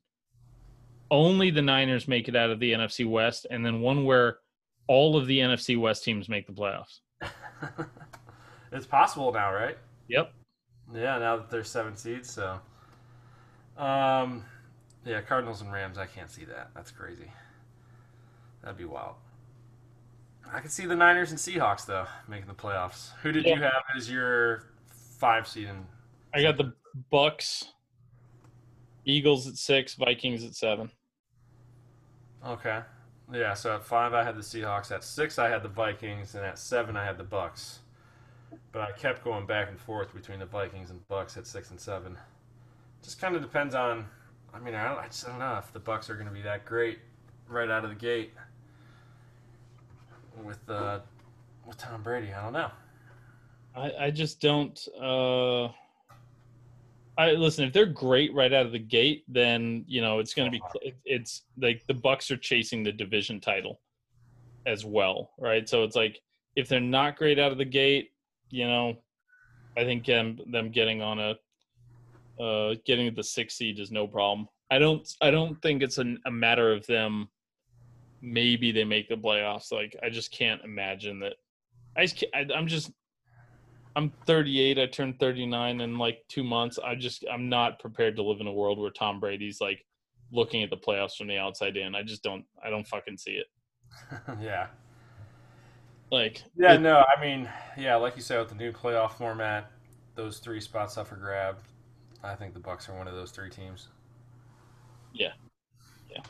only 1.11 1.51
the 1.51 1.63
niners 1.63 2.09
make 2.09 2.29
it 2.29 2.37
out 2.37 2.51
of 2.51 2.61
the 2.61 2.73
nfc 2.73 3.09
west 3.09 3.47
and 3.51 3.65
then 3.65 3.81
one 3.81 4.05
where 4.05 4.39
all 4.87 5.17
of 5.17 5.27
the 5.27 5.39
nfc 5.39 5.79
west 5.79 6.05
teams 6.05 6.29
make 6.29 6.47
the 6.47 6.53
playoffs 6.53 7.01
it's 8.73 8.87
possible 8.87 9.33
now, 9.33 9.53
right? 9.53 9.79
yep 10.09 10.33
Yeah, 10.95 11.19
now 11.19 11.37
that 11.37 11.51
there's 11.51 11.69
seven 11.71 11.97
seeds, 11.97 12.31
so. 12.31 12.59
Um, 13.77 14.45
yeah, 15.05 15.21
Cardinals 15.21 15.63
and 15.63 15.73
Rams. 15.73 15.99
I 15.99 16.07
can't 16.07 16.31
see 16.31 16.45
that. 16.45 16.71
That's 16.75 16.91
crazy. 16.91 17.31
That'd 18.63 18.79
be 18.79 18.85
wild. 18.85 19.15
I 20.53 20.61
could 20.61 20.71
see 20.71 20.87
the 20.87 20.95
Niners 20.95 21.31
and 21.31 21.39
Seahawks 21.39 21.87
though 21.87 22.07
making 22.29 22.49
the 22.49 22.55
playoffs. 22.55 23.11
Who 23.23 23.33
did 23.33 23.47
you 23.47 23.57
have 23.57 23.85
as 23.97 24.11
your 24.11 24.65
five 25.19 25.49
seed? 25.49 25.69
In, 25.69 25.87
i 26.35 26.43
got 26.43 26.57
the 26.57 26.73
bucs 27.13 27.65
eagles 29.05 29.47
at 29.47 29.57
six 29.57 29.95
vikings 29.95 30.45
at 30.45 30.55
seven 30.55 30.91
okay, 32.47 32.81
yeah. 33.33 33.55
So 33.55 33.75
at 33.75 33.85
five, 33.85 34.15
I 34.15 34.25
had 34.25 34.37
the 34.37 34.43
Seahawks. 34.43 34.91
At 34.91 35.05
six, 35.05 35.39
I 35.39 35.49
had 35.49 35.63
the 35.63 35.69
Vikings, 35.69 36.35
and 36.35 36.45
at 36.45 36.59
seven, 36.59 36.97
I 36.97 37.05
had 37.05 37.19
the 37.19 37.25
Bucs. 37.25 37.79
But 38.73 38.83
I 38.83 38.93
kept 38.93 39.25
going 39.25 39.47
back 39.47 39.69
and 39.69 39.79
forth 39.79 40.15
between 40.15 40.39
the 40.39 40.47
Vikings 40.47 40.91
and 40.91 41.07
Bucs 41.09 41.37
at 41.37 41.47
six 41.47 41.71
and 41.71 41.81
seven. 41.81 42.17
Just 43.03 43.21
kind 43.21 43.35
of 43.35 43.43
depends 43.43 43.75
on. 43.75 44.07
I 44.55 44.59
mean, 44.59 44.75
I, 44.75 44.89
don't, 44.89 44.99
I 44.99 45.07
just 45.07 45.27
don't 45.27 45.39
know 45.39 45.57
if 45.57 45.73
the 45.73 45.81
Bucs 45.81 46.11
are 46.11 46.15
going 46.15 46.27
to 46.27 46.33
be 46.33 46.43
that 46.43 46.65
great 46.67 46.99
right 47.49 47.71
out 47.71 47.85
of 47.85 47.91
the 47.91 47.97
gate 47.97 48.33
with 50.45 50.69
uh, 50.69 51.01
with 51.67 51.79
Tom 51.79 52.03
Brady. 52.03 52.33
I 52.33 52.43
don't 52.43 52.53
know. 52.53 52.71
I, 53.75 53.93
I 54.07 54.11
just 54.11 54.41
don't. 54.41 54.79
Uh, 55.01 55.69
I 57.19 57.33
listen. 57.33 57.65
If 57.65 57.73
they're 57.73 57.87
great 57.87 58.33
right 58.35 58.53
out 58.53 58.67
of 58.67 58.73
the 58.73 58.79
gate, 58.79 59.25
then 59.29 59.85
you 59.87 60.01
know 60.01 60.19
it's 60.19 60.35
going 60.35 60.51
to 60.51 60.59
be. 60.59 60.95
It's 61.05 61.43
like 61.61 61.85
the 61.87 61.95
Bucs 61.95 62.31
are 62.31 62.37
chasing 62.37 62.83
the 62.83 62.93
division 62.93 63.41
title 63.41 63.81
as 64.67 64.85
well, 64.85 65.33
right? 65.39 65.69
So 65.69 65.85
it's 65.85 65.97
like 65.97 66.21
if 66.57 66.69
they're 66.69 66.81
not 66.81 67.17
great 67.17 67.39
out 67.39 67.53
of 67.53 67.59
the 67.59 67.65
gate, 67.65 68.13
you 68.51 68.67
know, 68.67 68.97
I 69.77 69.85
think 69.85 70.09
um, 70.09 70.39
them 70.51 70.71
getting 70.71 71.03
on 71.03 71.19
a 71.19 72.43
uh, 72.43 72.77
getting 72.87 73.15
the 73.15 73.23
six 73.23 73.55
seed 73.55 73.79
is 73.79 73.91
no 73.91 74.07
problem. 74.07 74.49
I 74.71 74.79
don't. 74.79 75.07
I 75.21 75.31
don't 75.31 75.61
think 75.61 75.83
it's 75.83 75.99
a, 75.99 76.15
a 76.27 76.31
matter 76.31 76.73
of 76.73 76.87
them. 76.87 77.29
Maybe 78.23 78.73
they 78.73 78.85
make 78.85 79.09
the 79.09 79.17
playoffs. 79.17 79.71
Like 79.71 79.97
I 80.03 80.09
just 80.09 80.33
can't 80.33 80.63
imagine 80.65 81.21
that. 81.21 81.35
I 81.97 82.07
just 82.07 82.25
I, 82.35 82.47
I'm 82.55 82.67
just 82.67 82.91
I'm 83.95 84.11
38. 84.27 84.79
I 84.79 84.87
turned 84.87 85.19
39 85.21 85.81
in 85.81 85.99
like 85.99 86.25
two 86.29 86.43
months. 86.45 86.79
I 86.85 86.95
just 86.95 87.25
I'm 87.31 87.49
not 87.49 87.79
prepared 87.79 88.17
to 88.17 88.23
live 88.23 88.41
in 88.41 88.47
a 88.47 88.53
world 88.53 88.79
where 88.79 88.91
Tom 88.91 89.21
Brady's 89.21 89.61
like 89.61 89.85
looking 90.31 90.63
at 90.63 90.71
the 90.71 90.77
playoffs 90.77 91.17
from 91.17 91.27
the 91.29 91.37
outside 91.39 91.77
in. 91.77 91.95
I 91.95 92.03
just 92.03 92.23
don't. 92.23 92.45
I 92.65 92.71
don't 92.71 92.87
fucking 92.87 93.19
see 93.19 93.33
it. 93.33 93.47
yeah. 94.41 94.69
Like 96.11 96.43
Yeah, 96.57 96.75
it- 96.75 96.81
no, 96.81 97.05
I 97.17 97.21
mean, 97.21 97.49
yeah, 97.77 97.97
like 97.97 98.17
you 98.17 98.23
said 98.23 98.39
with 98.39 98.49
the 98.49 98.55
new 98.55 98.73
playoff 98.73 99.13
format, 99.13 99.71
those 100.15 100.39
three 100.39 100.61
spots 100.61 100.97
up 100.97 101.09
for 101.09 101.17
grab. 101.17 101.57
I 102.23 102.35
think 102.35 102.55
the 102.55 102.61
Bucs 102.61 102.89
are 102.89 102.97
one 102.97 103.09
of 103.09 103.15
those 103.15 103.31
three 103.31 103.51
teams. 103.51 103.89
Yeah. 105.13 105.33
Yeah. 106.11 106.23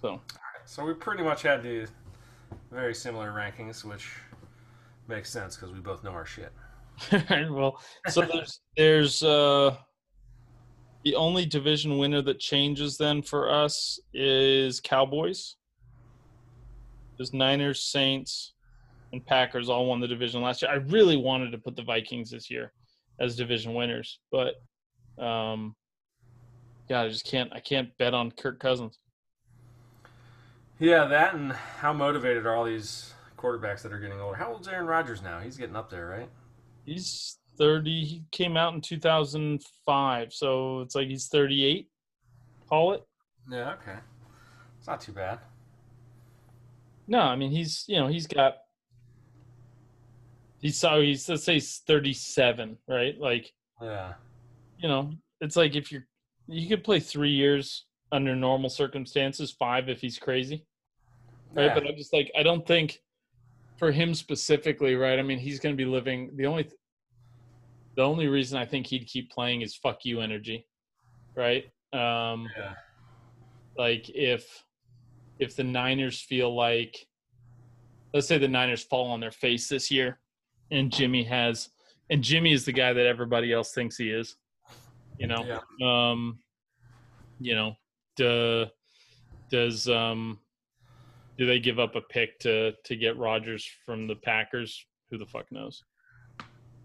So 0.00 0.20
So 0.64 0.84
we 0.84 0.94
pretty 0.94 1.22
much 1.22 1.42
had 1.42 1.62
the 1.62 1.86
very 2.70 2.94
similar 2.94 3.30
rankings, 3.32 3.84
which 3.84 4.08
makes 5.06 5.30
sense 5.30 5.56
because 5.56 5.72
we 5.72 5.80
both 5.80 6.02
know 6.02 6.10
our 6.12 6.24
shit. 6.26 6.52
well, 7.50 7.80
so 8.08 8.22
there's 8.22 8.60
there's 8.76 9.22
uh 9.22 9.76
the 11.04 11.14
only 11.14 11.44
division 11.44 11.98
winner 11.98 12.22
that 12.22 12.38
changes 12.38 12.96
then 12.96 13.22
for 13.22 13.50
us 13.50 13.98
is 14.14 14.80
Cowboys. 14.80 15.56
There's 17.16 17.34
Niners, 17.34 17.82
Saints, 17.82 18.54
and 19.12 19.24
Packers 19.24 19.68
all 19.68 19.86
won 19.86 20.00
the 20.00 20.08
division 20.08 20.40
last 20.40 20.62
year. 20.62 20.70
I 20.70 20.76
really 20.76 21.16
wanted 21.16 21.52
to 21.52 21.58
put 21.58 21.76
the 21.76 21.82
Vikings 21.82 22.30
this 22.30 22.50
year 22.50 22.72
as 23.20 23.36
division 23.36 23.74
winners, 23.74 24.18
but 24.32 24.54
um 25.22 25.74
yeah, 26.88 27.02
I 27.02 27.08
just 27.08 27.26
can't 27.26 27.52
I 27.52 27.60
can't 27.60 27.96
bet 27.98 28.14
on 28.14 28.30
Kirk 28.30 28.58
Cousins. 28.58 28.98
Yeah, 30.78 31.06
that 31.06 31.34
and 31.34 31.52
how 31.52 31.92
motivated 31.92 32.46
are 32.46 32.54
all 32.54 32.64
these 32.64 33.14
quarterbacks 33.38 33.82
that 33.82 33.92
are 33.92 34.00
getting 34.00 34.20
older? 34.20 34.36
How 34.36 34.52
old's 34.52 34.68
Aaron 34.68 34.86
Rodgers 34.86 35.22
now? 35.22 35.38
He's 35.40 35.56
getting 35.56 35.76
up 35.76 35.90
there, 35.90 36.08
right? 36.08 36.28
He's 36.84 37.38
30. 37.56 38.04
He 38.04 38.24
came 38.30 38.56
out 38.56 38.74
in 38.74 38.80
2005, 38.80 40.32
so 40.32 40.80
it's 40.80 40.94
like 40.94 41.08
he's 41.08 41.28
38. 41.28 41.88
Call 42.68 42.92
it. 42.92 43.02
Yeah, 43.50 43.74
okay. 43.74 43.98
It's 44.78 44.86
not 44.86 45.00
too 45.00 45.12
bad. 45.12 45.38
No, 47.06 47.20
I 47.20 47.36
mean 47.36 47.50
he's 47.50 47.84
you 47.86 47.96
know 48.00 48.06
he's 48.06 48.26
got 48.26 48.56
he's 50.60 50.78
so 50.78 51.00
he's 51.02 51.28
let's 51.28 51.44
say 51.44 51.54
he's 51.54 51.78
37, 51.86 52.78
right? 52.88 53.18
Like 53.18 53.52
Yeah. 53.82 54.14
you 54.78 54.88
know 54.88 55.12
it's 55.40 55.56
like 55.56 55.76
if 55.76 55.92
you're 55.92 56.06
you 56.46 56.68
could 56.68 56.82
play 56.84 57.00
three 57.00 57.30
years 57.30 57.84
under 58.12 58.34
normal 58.34 58.70
circumstances, 58.70 59.50
five 59.52 59.88
if 59.88 60.00
he's 60.00 60.18
crazy, 60.18 60.64
right? 61.52 61.66
Yeah. 61.66 61.74
But 61.74 61.86
I'm 61.86 61.96
just 61.96 62.12
like 62.14 62.30
I 62.38 62.42
don't 62.42 62.66
think 62.66 63.02
for 63.78 63.90
him 63.90 64.14
specifically, 64.14 64.94
right? 64.94 65.18
I 65.18 65.22
mean 65.22 65.38
he's 65.38 65.60
going 65.60 65.74
to 65.74 65.76
be 65.76 65.88
living 65.88 66.30
the 66.36 66.46
only 66.46 66.68
the 67.96 68.02
only 68.02 68.26
reason 68.26 68.58
I 68.58 68.66
think 68.66 68.86
he'd 68.86 69.06
keep 69.06 69.30
playing 69.30 69.62
is 69.62 69.76
fuck 69.76 70.04
you 70.04 70.20
energy, 70.20 70.66
right? 71.36 71.64
Um, 71.92 72.48
Yeah. 72.56 72.74
like 73.76 74.08
if 74.10 74.64
if 75.38 75.56
the 75.56 75.64
Niners 75.64 76.20
feel 76.20 76.54
like 76.54 77.06
let's 78.12 78.26
say 78.28 78.38
the 78.38 78.48
Niners 78.48 78.82
fall 78.84 79.10
on 79.10 79.20
their 79.20 79.32
face 79.32 79.68
this 79.68 79.90
year 79.90 80.20
and 80.70 80.92
Jimmy 80.92 81.24
has 81.24 81.70
and 82.10 82.22
Jimmy 82.22 82.52
is 82.52 82.64
the 82.64 82.72
guy 82.72 82.92
that 82.92 83.06
everybody 83.06 83.52
else 83.52 83.72
thinks 83.72 83.96
he 83.96 84.10
is. 84.10 84.36
You 85.18 85.26
know. 85.28 85.44
Yeah. 85.46 85.60
Um 86.10 86.38
you 87.40 87.54
know, 87.56 87.74
duh, 88.16 88.66
does 89.50 89.88
um 89.88 90.38
do 91.36 91.46
they 91.46 91.58
give 91.58 91.78
up 91.78 91.96
a 91.96 92.00
pick 92.00 92.38
to 92.40 92.72
to 92.84 92.96
get 92.96 93.16
Rodgers 93.16 93.68
from 93.84 94.06
the 94.06 94.16
Packers? 94.16 94.86
Who 95.10 95.18
the 95.18 95.26
fuck 95.26 95.50
knows? 95.50 95.82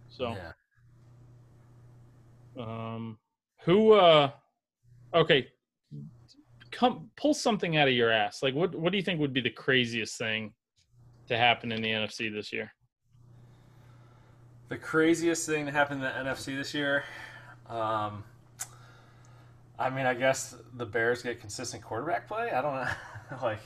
So 0.09 0.35
Yeah. 0.35 0.51
um, 2.57 3.17
who? 3.63 3.93
Uh, 3.93 4.31
okay, 5.13 5.47
come 6.71 7.09
pull 7.15 7.33
something 7.33 7.77
out 7.77 7.87
of 7.87 7.93
your 7.93 8.11
ass. 8.11 8.41
Like, 8.43 8.55
what? 8.55 8.75
What 8.75 8.91
do 8.91 8.97
you 8.97 9.03
think 9.03 9.19
would 9.19 9.33
be 9.33 9.41
the 9.41 9.49
craziest 9.49 10.17
thing 10.17 10.53
to 11.27 11.37
happen 11.37 11.71
in 11.71 11.81
the 11.81 11.89
NFC 11.89 12.31
this 12.33 12.51
year? 12.51 12.71
the 14.69 14.77
craziest 14.77 15.47
thing 15.47 15.65
that 15.65 15.71
happened 15.73 16.03
in 16.03 16.07
the 16.07 16.29
NFC 16.29 16.55
this 16.55 16.75
year. 16.75 17.03
Um, 17.67 18.23
I 19.79 19.89
mean, 19.89 20.05
I 20.05 20.13
guess 20.13 20.55
the 20.75 20.85
Bears 20.85 21.23
get 21.23 21.39
consistent 21.39 21.81
quarterback 21.83 22.27
play. 22.27 22.51
I 22.51 22.61
don't 22.61 22.75
know, 22.75 22.87
like. 23.41 23.61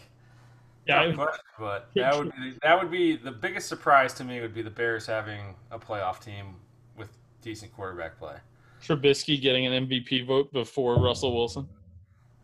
Yeah, 0.86 1.14
but 1.58 1.90
that 1.96 2.18
would 2.18 2.32
be 2.36 2.58
that 2.62 2.82
would 2.82 2.92
be 2.92 3.16
the 3.16 3.32
biggest 3.32 3.68
surprise 3.68 4.14
to 4.16 4.24
me. 4.24 4.42
Would 4.42 4.54
be 4.54 4.62
the 4.62 4.70
Bears 4.70 5.06
having 5.06 5.56
a 5.72 5.80
playoff 5.80 6.20
team 6.20 6.56
with 6.98 7.10
decent 7.42 7.74
quarterback 7.74 8.18
play. 8.18 8.36
Trubisky 8.82 9.42
getting 9.42 9.66
an 9.66 9.88
MVP 9.88 10.28
vote 10.28 10.52
before 10.52 11.02
Russell 11.02 11.34
Wilson. 11.34 11.70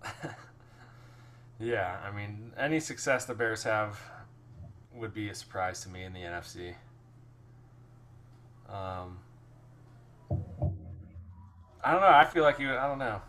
Yeah, 1.59 1.97
I 2.05 2.15
mean, 2.15 2.53
any 2.57 2.79
success 2.79 3.25
the 3.25 3.33
Bears 3.33 3.63
have 3.63 3.99
would 4.93 5.13
be 5.13 5.29
a 5.29 5.35
surprise 5.35 5.81
to 5.83 5.89
me 5.89 6.03
in 6.05 6.13
the 6.13 6.21
NFC. 6.21 6.73
Um, 8.69 9.19
I 11.83 11.91
don't 11.91 12.01
know. 12.01 12.07
I 12.07 12.23
feel 12.25 12.43
like 12.43 12.59
you. 12.59 12.71
I 12.71 12.87
don't 12.87 12.97
know. 12.97 13.21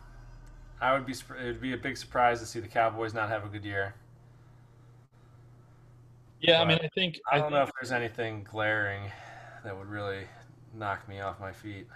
I 0.80 0.92
would 0.92 1.06
be. 1.06 1.12
It 1.12 1.44
would 1.44 1.60
be 1.60 1.72
a 1.72 1.76
big 1.76 1.96
surprise 1.96 2.38
to 2.38 2.46
see 2.46 2.60
the 2.60 2.68
Cowboys 2.68 3.12
not 3.12 3.28
have 3.28 3.44
a 3.44 3.48
good 3.48 3.64
year. 3.64 3.94
Yeah, 6.40 6.60
I 6.60 6.64
mean, 6.64 6.78
I 6.82 6.88
think 6.94 7.20
I 7.30 7.36
I 7.36 7.38
don't 7.38 7.50
think, 7.50 7.52
know 7.52 7.62
if 7.62 7.70
there's 7.80 7.92
anything 7.92 8.44
glaring 8.44 9.12
that 9.64 9.76
would 9.76 9.88
really 9.88 10.26
knock 10.74 11.08
me 11.08 11.20
off 11.20 11.40
my 11.40 11.52
feet. 11.52 11.86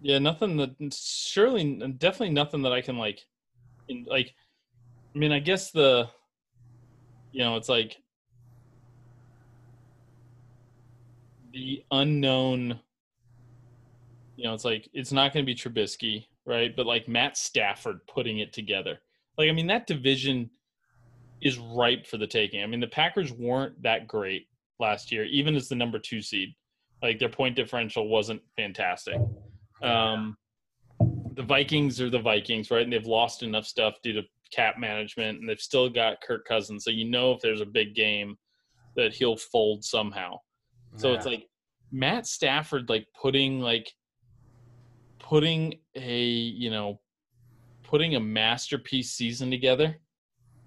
yeah, 0.00 0.18
nothing 0.18 0.56
that 0.58 0.76
surely 0.94 1.74
definitely 1.98 2.30
nothing 2.34 2.62
that 2.62 2.72
I 2.72 2.80
can 2.80 2.96
like, 2.98 3.24
in, 3.88 4.04
like. 4.08 4.34
I 5.14 5.18
mean, 5.18 5.32
I 5.32 5.38
guess 5.40 5.70
the, 5.70 6.10
you 7.32 7.40
know, 7.42 7.56
it's 7.56 7.68
like 7.68 7.96
the 11.52 11.82
unknown. 11.90 12.80
You 14.36 14.44
know, 14.44 14.54
it's 14.54 14.64
like 14.64 14.88
it's 14.92 15.12
not 15.12 15.32
going 15.32 15.44
to 15.46 15.52
be 15.52 15.54
Trubisky, 15.58 16.26
right? 16.44 16.74
But 16.76 16.86
like 16.86 17.08
Matt 17.08 17.36
Stafford 17.36 18.00
putting 18.06 18.38
it 18.40 18.52
together. 18.52 19.00
Like, 19.38 19.48
I 19.48 19.52
mean, 19.52 19.66
that 19.68 19.86
division 19.86 20.50
is 21.42 21.58
ripe 21.58 22.06
for 22.06 22.16
the 22.16 22.26
taking. 22.26 22.62
I 22.62 22.66
mean, 22.66 22.80
the 22.80 22.86
Packers 22.86 23.32
weren't 23.32 23.80
that 23.82 24.08
great 24.08 24.48
last 24.78 25.12
year, 25.12 25.24
even 25.24 25.54
as 25.54 25.68
the 25.68 25.74
number 25.74 25.98
two 25.98 26.22
seed. 26.22 26.54
Like 27.02 27.18
their 27.18 27.28
point 27.28 27.56
differential 27.56 28.08
wasn't 28.08 28.40
fantastic. 28.56 29.20
Um, 29.82 30.36
the 31.34 31.42
Vikings 31.42 32.00
are 32.00 32.08
the 32.08 32.18
Vikings, 32.18 32.70
right? 32.70 32.82
And 32.82 32.92
they've 32.92 33.06
lost 33.06 33.42
enough 33.42 33.66
stuff 33.66 33.96
due 34.02 34.14
to 34.14 34.22
cap 34.50 34.78
management, 34.78 35.38
and 35.38 35.48
they've 35.48 35.60
still 35.60 35.90
got 35.90 36.22
Kirk 36.22 36.46
Cousins. 36.46 36.84
So 36.84 36.90
you 36.90 37.04
know 37.04 37.32
if 37.32 37.40
there's 37.40 37.60
a 37.60 37.66
big 37.66 37.94
game, 37.94 38.36
that 38.96 39.14
he'll 39.14 39.36
fold 39.36 39.84
somehow. 39.84 40.38
So 40.96 41.12
it's 41.12 41.26
like 41.26 41.46
Matt 41.92 42.26
Stafford, 42.26 42.88
like 42.88 43.06
putting 43.20 43.60
like 43.60 43.92
putting 45.18 45.74
a 45.94 46.22
you 46.24 46.70
know 46.70 47.00
putting 47.82 48.16
a 48.16 48.20
masterpiece 48.20 49.12
season 49.12 49.50
together 49.50 49.98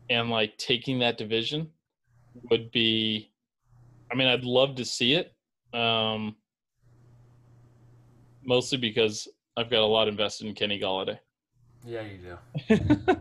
and 0.10 0.30
like 0.30 0.58
taking 0.58 1.00
that 1.00 1.18
division 1.18 1.70
would 2.50 2.72
be 2.72 3.32
i 4.12 4.16
mean 4.16 4.28
i'd 4.28 4.44
love 4.44 4.76
to 4.76 4.86
see 4.86 5.14
it 5.14 5.34
um 5.74 6.36
mostly 8.44 8.78
because 8.78 9.28
i've 9.58 9.70
got 9.70 9.82
a 9.82 9.86
lot 9.86 10.08
invested 10.08 10.48
in 10.48 10.54
kenny 10.54 10.80
golladay 10.80 11.18
Yeah, 11.86 12.02
you 12.02 12.18
do. 12.18 12.38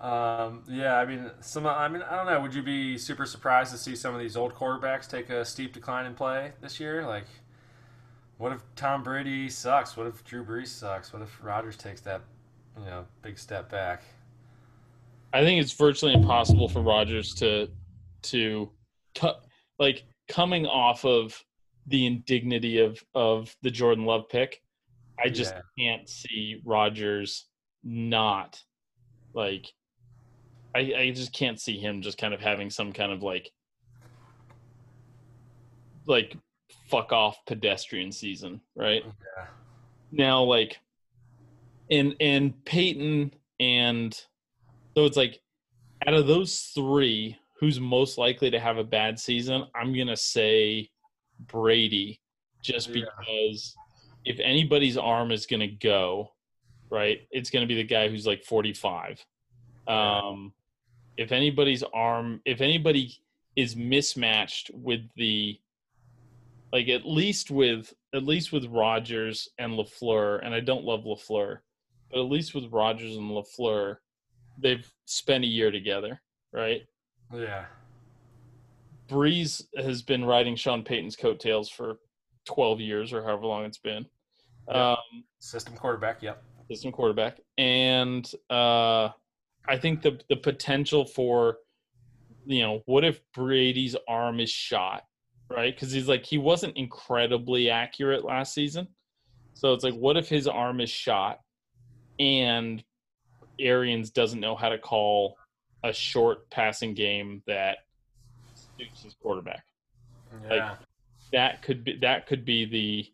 um, 0.00 0.62
yeah, 0.68 0.96
I 0.98 1.04
mean, 1.04 1.30
some. 1.40 1.66
I 1.66 1.88
mean, 1.88 2.02
I 2.02 2.16
don't 2.16 2.26
know. 2.26 2.40
Would 2.40 2.54
you 2.54 2.62
be 2.62 2.96
super 2.98 3.26
surprised 3.26 3.72
to 3.72 3.78
see 3.78 3.96
some 3.96 4.14
of 4.14 4.20
these 4.20 4.36
old 4.36 4.54
quarterbacks 4.54 5.08
take 5.08 5.30
a 5.30 5.44
steep 5.44 5.72
decline 5.72 6.06
in 6.06 6.14
play 6.14 6.52
this 6.60 6.80
year? 6.80 7.06
Like, 7.06 7.26
what 8.38 8.52
if 8.52 8.62
Tom 8.76 9.02
Brady 9.02 9.48
sucks? 9.48 9.96
What 9.96 10.06
if 10.06 10.24
Drew 10.24 10.44
Brees 10.44 10.68
sucks? 10.68 11.12
What 11.12 11.22
if 11.22 11.36
Rodgers 11.42 11.76
takes 11.76 12.00
that, 12.02 12.22
you 12.78 12.84
know, 12.84 13.06
big 13.22 13.38
step 13.38 13.70
back? 13.70 14.02
I 15.32 15.42
think 15.44 15.60
it's 15.60 15.72
virtually 15.72 16.14
impossible 16.14 16.68
for 16.68 16.80
Rodgers 16.82 17.34
to 17.36 17.68
to 18.22 18.70
cut 19.14 19.44
like 19.78 20.04
coming 20.28 20.66
off 20.66 21.04
of 21.04 21.42
the 21.86 22.06
indignity 22.06 22.80
of 22.80 23.02
of 23.14 23.54
the 23.62 23.70
Jordan 23.70 24.04
Love 24.04 24.28
pick. 24.28 24.60
I 25.22 25.28
just 25.28 25.54
Yeah. 25.54 25.62
can't 25.78 26.08
see 26.08 26.60
Rodgers 26.64 27.46
not 27.84 28.60
like 29.34 29.72
I, 30.74 30.92
I 30.96 31.10
just 31.10 31.32
can't 31.32 31.60
see 31.60 31.78
him 31.78 32.00
just 32.02 32.18
kind 32.18 32.32
of 32.34 32.40
having 32.40 32.70
some 32.70 32.92
kind 32.92 33.10
of 33.12 33.22
like 33.22 33.50
like 36.06 36.36
fuck 36.88 37.12
off 37.12 37.38
pedestrian 37.46 38.12
season, 38.12 38.60
right? 38.74 39.02
Yeah. 39.04 39.46
now 40.12 40.42
like 40.42 40.78
and 41.90 42.14
and 42.20 42.64
Peyton 42.64 43.32
and 43.58 44.18
so 44.96 45.04
it's 45.04 45.16
like 45.16 45.40
out 46.06 46.14
of 46.14 46.26
those 46.26 46.70
three 46.74 47.36
who's 47.58 47.78
most 47.78 48.18
likely 48.18 48.50
to 48.50 48.58
have 48.58 48.78
a 48.78 48.84
bad 48.84 49.18
season 49.18 49.64
i'm 49.74 49.96
gonna 49.96 50.16
say 50.16 50.88
brady 51.46 52.20
just 52.62 52.88
Yeah. 52.88 53.04
because 53.04 53.74
if 54.24 54.38
anybody's 54.40 54.96
arm 54.96 55.30
is 55.30 55.46
gonna 55.46 55.68
go 55.68 56.32
right 56.90 57.20
it's 57.30 57.50
gonna 57.50 57.66
be 57.66 57.76
the 57.76 57.84
guy 57.84 58.08
who's 58.08 58.26
like 58.26 58.44
45 58.44 59.24
um 59.88 60.52
if 61.16 61.32
anybody's 61.32 61.82
arm 61.82 62.40
if 62.44 62.60
anybody 62.60 63.14
is 63.56 63.76
mismatched 63.76 64.70
with 64.74 65.00
the 65.16 65.58
like 66.72 66.88
at 66.88 67.04
least 67.04 67.50
with 67.50 67.92
at 68.14 68.24
least 68.24 68.52
with 68.52 68.66
Rodgers 68.66 69.48
and 69.58 69.72
LaFleur, 69.72 70.44
and 70.44 70.54
I 70.54 70.60
don't 70.60 70.84
love 70.84 71.04
LaFleur, 71.04 71.58
but 72.10 72.18
at 72.20 72.30
least 72.30 72.54
with 72.54 72.72
Rodgers 72.72 73.16
and 73.16 73.30
LaFleur, 73.30 73.96
they've 74.58 74.90
spent 75.06 75.44
a 75.44 75.46
year 75.46 75.70
together, 75.70 76.20
right? 76.52 76.82
Yeah. 77.34 77.64
Brees 79.08 79.64
has 79.76 80.02
been 80.02 80.24
riding 80.24 80.54
Sean 80.56 80.82
Payton's 80.84 81.16
coattails 81.16 81.68
for 81.68 81.98
12 82.46 82.80
years 82.80 83.12
or 83.12 83.22
however 83.22 83.46
long 83.46 83.64
it's 83.64 83.78
been. 83.78 84.06
Yeah. 84.68 84.92
Um, 84.92 85.24
System 85.40 85.74
quarterback. 85.74 86.22
Yep. 86.22 86.42
system 86.68 86.92
quarterback, 86.92 87.40
and 87.58 88.30
uh, 88.50 89.08
I 89.68 89.78
think 89.80 90.02
the 90.02 90.20
the 90.28 90.36
potential 90.36 91.04
for, 91.04 91.56
you 92.44 92.60
know, 92.62 92.82
what 92.86 93.04
if 93.04 93.20
Brady's 93.34 93.96
arm 94.06 94.38
is 94.38 94.50
shot, 94.50 95.04
right? 95.48 95.74
Because 95.74 95.90
he's 95.92 96.06
like 96.08 96.24
he 96.24 96.38
wasn't 96.38 96.76
incredibly 96.76 97.70
accurate 97.70 98.24
last 98.24 98.52
season, 98.54 98.86
so 99.54 99.72
it's 99.72 99.82
like 99.82 99.94
what 99.94 100.16
if 100.16 100.28
his 100.28 100.46
arm 100.46 100.80
is 100.80 100.90
shot, 100.90 101.40
and 102.18 102.84
Arians 103.60 104.10
doesn't 104.10 104.40
know 104.40 104.56
how 104.56 104.68
to 104.68 104.78
call 104.78 105.36
a 105.84 105.92
short 105.92 106.48
passing 106.50 106.94
game 106.94 107.42
that 107.46 107.78
suits 108.54 109.02
his 109.02 109.14
quarterback 109.14 109.64
Yeah. 110.50 110.76
that 111.32 111.62
could 111.62 111.84
be 111.84 111.96
that 111.98 112.26
could 112.26 112.44
be 112.44 112.64
the 112.64 113.06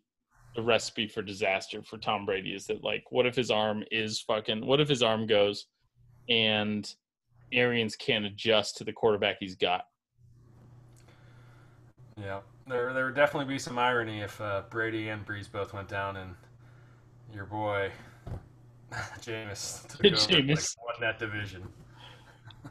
the 0.55 0.61
recipe 0.61 1.07
for 1.07 1.21
disaster 1.21 1.81
for 1.83 1.97
Tom 1.97 2.25
Brady 2.25 2.53
is 2.53 2.65
that 2.67 2.83
like 2.83 3.03
what 3.11 3.25
if 3.25 3.35
his 3.35 3.51
arm 3.51 3.83
is 3.91 4.19
fucking 4.21 4.65
what 4.65 4.79
if 4.79 4.89
his 4.89 5.03
arm 5.03 5.27
goes 5.27 5.67
and 6.29 6.93
Arians 7.53 7.95
can't 7.95 8.25
adjust 8.25 8.75
to 8.77 8.83
the 8.83 8.91
quarterback 8.91 9.37
he's 9.39 9.55
got. 9.55 9.85
yeah. 12.19 12.41
There, 12.67 12.91
there 12.93 13.05
would 13.05 13.15
definitely 13.15 13.53
be 13.53 13.59
some 13.59 13.79
irony 13.79 14.19
if 14.19 14.41
uh, 14.41 14.63
Brady 14.69 15.07
and 15.07 15.25
Brees 15.25 15.49
both 15.49 15.73
went 15.73 15.87
down, 15.87 16.17
and 16.17 16.35
your 17.33 17.45
boy 17.45 17.91
Jameis 19.19 19.85
Jameis. 19.97 20.75
like, 20.77 20.85
won 20.85 20.95
that 21.01 21.19
division. 21.19 21.63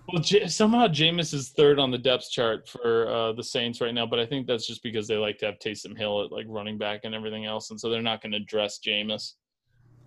Well, 0.09 0.23
J- 0.23 0.47
somehow 0.47 0.87
Jameis 0.87 1.35
is 1.35 1.51
third 1.51 1.79
on 1.79 1.91
the 1.91 1.99
depth 1.99 2.31
chart 2.31 2.69
for 2.69 3.11
uh, 3.11 3.33
the 3.33 3.43
Saints 3.43 3.81
right 3.81 3.93
now, 3.93 4.07
but 4.07 4.19
I 4.19 4.27
think 4.27 4.47
that's 4.47 4.67
just 4.67 4.83
because 4.83 5.09
they 5.09 5.17
like 5.17 5.39
to 5.39 5.47
have 5.47 5.59
Taysom 5.59 5.97
Hill 5.97 6.25
at 6.25 6.33
like 6.33 6.47
running 6.49 6.79
back 6.79 7.01
and 7.05 7.14
everything 7.14 7.45
else, 7.45 7.71
and 7.71 7.81
so 7.81 7.91
they're 7.91 8.03
not 8.03 8.23
going 8.23 8.33
to 8.33 8.41
dress 8.41 8.79
Jameis. 8.79 9.33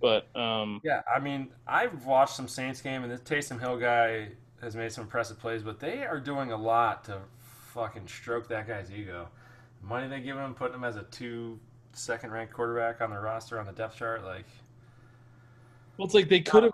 But 0.02 0.34
um, 0.36 0.80
Yeah, 0.84 1.02
I 1.14 1.20
mean, 1.20 1.50
I've 1.68 2.06
watched 2.06 2.36
some 2.36 2.48
Saints 2.48 2.82
game, 2.82 3.04
and 3.04 3.12
this 3.12 3.22
Taysom 3.22 3.60
Hill 3.60 3.78
guy 3.78 4.30
has 4.62 4.76
made 4.76 4.92
some 4.92 5.04
impressive 5.04 5.40
plays, 5.40 5.64
but 5.64 5.80
they 5.80 6.04
are 6.04 6.20
doing 6.20 6.52
a 6.52 6.58
lot 6.58 7.04
to 7.06 7.20
fucking 7.74 8.08
stroke 8.08 8.48
that 8.50 8.68
guy's 8.68 8.92
ego. 8.92 9.28
The 9.82 9.88
money 9.88 10.08
they 10.08 10.22
give 10.22 10.38
him, 10.38 10.54
putting 10.54 10.76
him 10.76 10.84
as 10.84 10.96
a 10.96 11.04
two 11.04 11.60
second 11.94 12.32
ranked 12.32 12.54
quarterback 12.54 13.02
on 13.02 13.10
their 13.10 13.22
roster 13.22 13.60
on 13.60 13.66
the 13.66 13.72
depth 13.72 13.98
chart, 13.98 14.24
like 14.24 14.48
well, 16.00 16.06
it's 16.06 16.16
like 16.16 16.30
they 16.30 16.40
could 16.40 16.64
have 16.64 16.72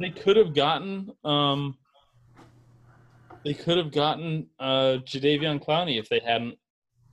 they 0.00 0.10
could 0.10 0.36
have 0.36 0.54
gotten 0.54 1.10
um 1.24 1.76
they 3.44 3.54
could 3.54 3.78
have 3.78 3.92
gotten 3.92 4.48
uh 4.58 4.98
Jadeveon 5.04 5.64
Clowney 5.64 5.98
if 5.98 6.08
they 6.08 6.20
hadn't 6.20 6.58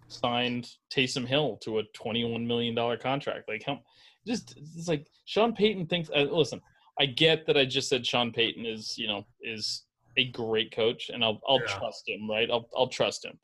signed 0.08 0.68
Taysom 0.94 1.28
Hill 1.28 1.58
to 1.64 1.78
a 1.80 1.84
twenty-one 1.94 2.46
million 2.46 2.74
dollar 2.76 2.98
contract. 2.98 3.48
Like 3.48 3.64
how 3.66 3.80
just 4.26 4.56
it's 4.58 4.88
like 4.88 5.08
Sean 5.26 5.54
Payton 5.54 5.86
thinks. 5.88 6.10
Uh, 6.10 6.24
listen, 6.24 6.60
I 7.00 7.06
get 7.06 7.46
that 7.46 7.56
I 7.58 7.66
just 7.66 7.88
said 7.88 8.06
Sean 8.06 8.32
Payton 8.32 8.66
is 8.66 8.96
you 8.98 9.08
know 9.08 9.26
is 9.42 9.86
a 10.18 10.32
great 10.32 10.72
coach, 10.76 11.10
and 11.14 11.24
I'll 11.24 11.40
I'll 11.48 11.62
Yeah. 11.68 11.78
trust 11.80 12.04
him, 12.10 12.28
right? 12.30 12.50
I'll 12.50 12.68
I'll 12.76 12.88
trust 12.88 13.26
him. 13.26 13.40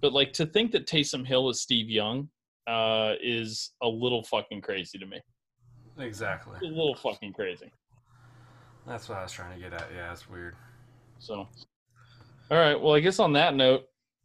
but 0.00 0.12
like 0.12 0.32
to 0.32 0.46
think 0.46 0.72
that 0.72 0.88
Taysom 0.88 1.24
Hill 1.24 1.48
is 1.48 1.60
Steve 1.62 1.88
Young 1.88 2.28
uh, 2.66 3.14
is 3.22 3.72
a 3.82 3.88
little 3.88 4.24
fucking 4.24 4.60
crazy 4.62 4.98
to 4.98 5.06
me. 5.06 5.20
Exactly. 5.98 6.56
A 6.62 6.64
little 6.64 6.94
fucking 6.94 7.32
crazy. 7.32 7.72
That's 8.86 9.08
what 9.08 9.18
I 9.18 9.22
was 9.22 9.32
trying 9.32 9.54
to 9.54 9.60
get 9.60 9.72
at. 9.72 9.88
Yeah, 9.94 10.12
it's 10.12 10.28
weird. 10.28 10.56
So, 11.18 11.46
all 12.50 12.58
right. 12.58 12.80
Well, 12.80 12.94
I 12.94 13.00
guess 13.00 13.18
on 13.18 13.32
that 13.34 13.54
note, 13.54 13.84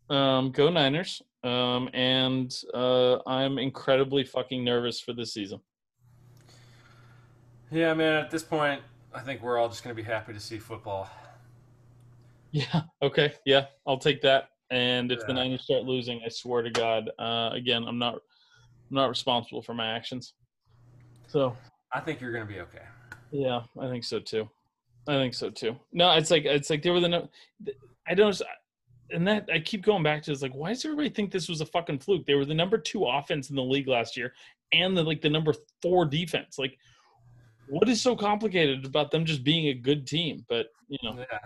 um, 0.09 0.51
go 0.51 0.70
Niners. 0.70 1.22
Um, 1.43 1.89
and 1.93 2.53
uh, 2.74 3.20
I'm 3.28 3.57
incredibly 3.59 4.24
fucking 4.24 4.63
nervous 4.63 4.99
for 4.99 5.13
this 5.13 5.34
season. 5.34 5.61
Yeah, 7.72 7.93
man. 7.93 8.15
At 8.15 8.32
this 8.32 8.43
point, 8.43 8.82
I 9.13 9.20
think 9.22 9.41
we're 9.41 9.57
all 9.57 9.70
just 9.70 9.84
going 9.84 9.95
to 9.95 10.01
be 10.01 10.05
happy 10.05 10.34
to 10.34 10.39
see 10.39 10.57
football. 10.57 11.09
Yeah. 12.51 12.82
Okay. 13.01 13.34
Yeah, 13.45 13.65
I'll 13.86 13.99
take 13.99 14.22
that. 14.24 14.49
And 14.72 15.11
if 15.11 15.20
the 15.20 15.28
Yeah. 15.28 15.36
Niners 15.36 15.63
start 15.63 15.84
losing, 15.84 16.22
I 16.26 16.30
swear 16.30 16.63
to 16.63 16.72
God, 16.72 17.09
uh, 17.20 17.51
again, 17.53 17.84
I'm 17.88 17.99
not, 17.99 18.15
I'm 18.15 18.95
not 18.95 19.09
responsible 19.09 19.61
for 19.61 19.74
my 19.74 19.88
actions. 19.88 20.34
So 21.28 21.55
I 21.91 21.99
think 21.99 22.21
you're 22.21 22.32
going 22.32 22.47
to 22.47 22.51
be 22.51 22.59
okay. 22.61 22.84
yeah, 23.32 23.61
I 23.80 23.88
think 23.88 24.03
so 24.03 24.19
too. 24.19 24.49
I 25.07 25.13
think 25.13 25.34
so 25.34 25.49
too. 25.49 25.75
No, 25.93 26.11
it's 26.13 26.32
like 26.32 26.45
it's 26.45 26.69
like 26.69 26.82
they 26.82 26.89
were 26.89 26.99
the 26.99 27.09
no. 27.09 27.30
I 28.07 28.13
don't. 28.13 28.39
And 29.11 29.25
that 29.25 29.47
I 29.53 29.59
keep 29.59 29.86
going 29.86 30.03
back 30.03 30.21
to 30.23 30.32
is 30.34 30.41
like, 30.41 30.53
why 30.53 30.69
does 30.69 30.84
everybody 30.84 31.09
think 31.09 31.32
this 31.32 31.47
was 31.47 31.61
a 31.61 31.65
fucking 31.65 31.99
fluke? 31.99 32.25
They 32.25 32.36
were 32.36 32.43
the 32.43 32.53
number 32.53 32.78
two 32.78 33.05
offense 33.05 33.49
in 33.49 33.55
the 33.55 33.63
league 33.63 33.88
last 33.88 34.17
year, 34.17 34.34
and 34.73 34.97
the 34.97 35.03
like 35.03 35.21
the 35.21 35.30
number 35.30 35.53
four 35.82 36.05
defense. 36.05 36.59
Like, 36.59 36.78
what 37.69 37.88
is 37.88 38.01
so 38.01 38.15
complicated 38.17 38.86
about 38.86 39.11
them 39.11 39.23
just 39.23 39.45
being 39.45 39.67
a 39.67 39.73
good 39.73 40.05
team? 40.07 40.45
But 40.49 40.67
you 40.89 40.97
know, 41.03 41.17
Yeah. 41.17 41.39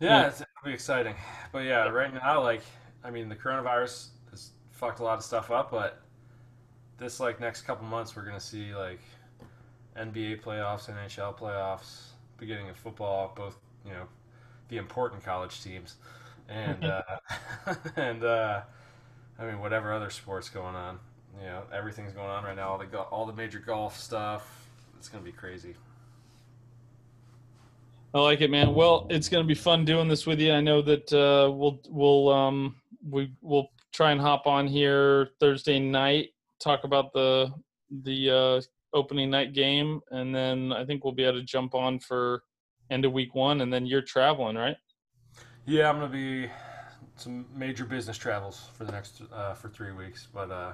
Yeah. 0.00 0.08
Yeah, 0.08 0.26
it's 0.28 0.38
gonna 0.38 0.48
be 0.64 0.72
exciting. 0.72 1.14
But 1.52 1.60
yeah, 1.60 1.88
right 1.88 2.12
now, 2.12 2.42
like, 2.42 2.62
I 3.04 3.10
mean, 3.10 3.28
the 3.28 3.36
coronavirus 3.36 4.08
has 4.30 4.50
fucked 4.70 5.00
a 5.00 5.04
lot 5.04 5.18
of 5.18 5.24
stuff 5.24 5.50
up, 5.50 5.70
but 5.70 6.02
this 7.02 7.20
like 7.20 7.40
next 7.40 7.62
couple 7.62 7.86
months, 7.86 8.16
we're 8.16 8.24
gonna 8.24 8.40
see 8.40 8.74
like 8.74 9.00
NBA 9.96 10.42
playoffs, 10.42 10.90
NHL 10.90 11.36
playoffs, 11.36 12.12
beginning 12.38 12.68
of 12.68 12.76
football, 12.76 13.32
both 13.36 13.56
you 13.84 13.92
know, 13.92 14.04
the 14.68 14.76
important 14.76 15.24
college 15.24 15.62
teams, 15.62 15.96
and 16.48 16.84
uh, 16.84 17.02
and 17.96 18.24
uh, 18.24 18.62
I 19.38 19.44
mean, 19.44 19.60
whatever 19.60 19.92
other 19.92 20.10
sports 20.10 20.48
going 20.48 20.74
on. 20.74 20.98
You 21.40 21.46
know, 21.46 21.62
everything's 21.72 22.12
going 22.12 22.28
on 22.28 22.44
right 22.44 22.56
now. 22.56 22.68
All 22.68 22.78
the 22.78 22.86
go- 22.86 23.08
all 23.10 23.26
the 23.26 23.32
major 23.32 23.58
golf 23.58 23.98
stuff. 23.98 24.68
It's 24.98 25.08
gonna 25.08 25.24
be 25.24 25.32
crazy. 25.32 25.74
I 28.14 28.20
like 28.20 28.42
it, 28.42 28.50
man. 28.50 28.74
Well, 28.74 29.06
it's 29.08 29.28
going 29.28 29.42
to 29.42 29.48
be 29.48 29.54
fun 29.54 29.86
doing 29.86 30.06
this 30.06 30.26
with 30.26 30.38
you. 30.38 30.52
I 30.52 30.60
know 30.60 30.82
that 30.82 31.10
uh, 31.12 31.50
we'll 31.50 31.80
we'll 31.88 32.28
um 32.28 32.76
we 33.08 33.32
will 33.40 33.70
try 33.92 34.12
and 34.12 34.20
hop 34.20 34.46
on 34.46 34.66
here 34.66 35.30
Thursday 35.40 35.78
night, 35.78 36.30
talk 36.62 36.84
about 36.84 37.12
the 37.12 37.50
the 38.04 38.30
uh, 38.30 38.60
opening 38.94 39.30
night 39.30 39.52
game, 39.52 40.00
and 40.10 40.34
then 40.34 40.72
I 40.72 40.84
think 40.84 41.04
we'll 41.04 41.12
be 41.12 41.24
able 41.24 41.38
to 41.40 41.44
jump 41.44 41.74
on 41.74 41.98
for 41.98 42.42
end 42.90 43.04
of 43.04 43.12
week 43.12 43.34
one, 43.34 43.60
and 43.60 43.72
then 43.72 43.86
you're 43.86 44.02
traveling, 44.02 44.56
right? 44.56 44.76
Yeah, 45.66 45.88
I'm 45.88 45.96
gonna 45.96 46.08
be 46.08 46.50
some 47.16 47.46
major 47.54 47.84
business 47.84 48.16
travels 48.16 48.70
for 48.76 48.84
the 48.84 48.92
next 48.92 49.22
uh, 49.32 49.54
for 49.54 49.68
three 49.68 49.92
weeks, 49.92 50.26
but 50.32 50.50
uh, 50.50 50.72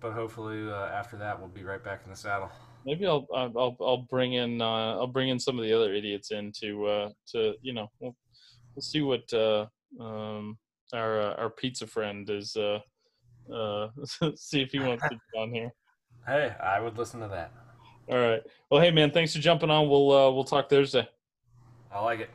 but 0.00 0.12
hopefully 0.12 0.68
uh, 0.68 0.86
after 0.86 1.16
that 1.18 1.38
we'll 1.38 1.48
be 1.48 1.62
right 1.64 1.82
back 1.82 2.02
in 2.04 2.10
the 2.10 2.16
saddle. 2.16 2.50
Maybe 2.84 3.06
I'll 3.06 3.26
I'll 3.34 3.76
I'll- 3.80 4.06
bring 4.10 4.32
in 4.34 4.60
uh, 4.60 4.96
I'll 4.98 5.06
bring 5.06 5.28
in 5.28 5.38
some 5.38 5.58
of 5.58 5.64
the 5.64 5.72
other 5.72 5.94
idiots 5.94 6.32
in 6.32 6.52
to 6.60 6.86
uh, 6.86 7.10
to 7.32 7.54
you 7.62 7.72
know 7.72 7.88
we'll, 8.00 8.16
we'll 8.74 8.82
see 8.82 9.00
what 9.02 9.32
uh, 9.32 9.66
um, 10.00 10.58
our 10.92 11.20
uh, 11.20 11.34
our 11.34 11.50
pizza 11.50 11.86
friend 11.86 12.28
is 12.28 12.56
uh, 12.56 12.80
uh, 13.52 13.88
see 14.36 14.62
if 14.62 14.72
he 14.72 14.80
wants 14.80 15.02
to 15.04 15.10
be 15.10 15.38
on 15.38 15.52
here. 15.52 15.72
Hey, 16.24 16.54
I 16.62 16.78
would 16.78 16.96
listen 16.96 17.18
to 17.18 17.26
that. 17.26 17.52
All 18.08 18.16
right. 18.16 18.40
Well, 18.70 18.80
hey 18.80 18.92
man, 18.92 19.10
thanks 19.10 19.34
for 19.34 19.40
jumping 19.40 19.70
on. 19.70 19.88
We'll 19.88 20.12
uh, 20.12 20.30
we'll 20.30 20.44
talk 20.44 20.70
Thursday. 20.70 21.08
I 21.92 22.00
like 22.00 22.20
it. 22.20 22.30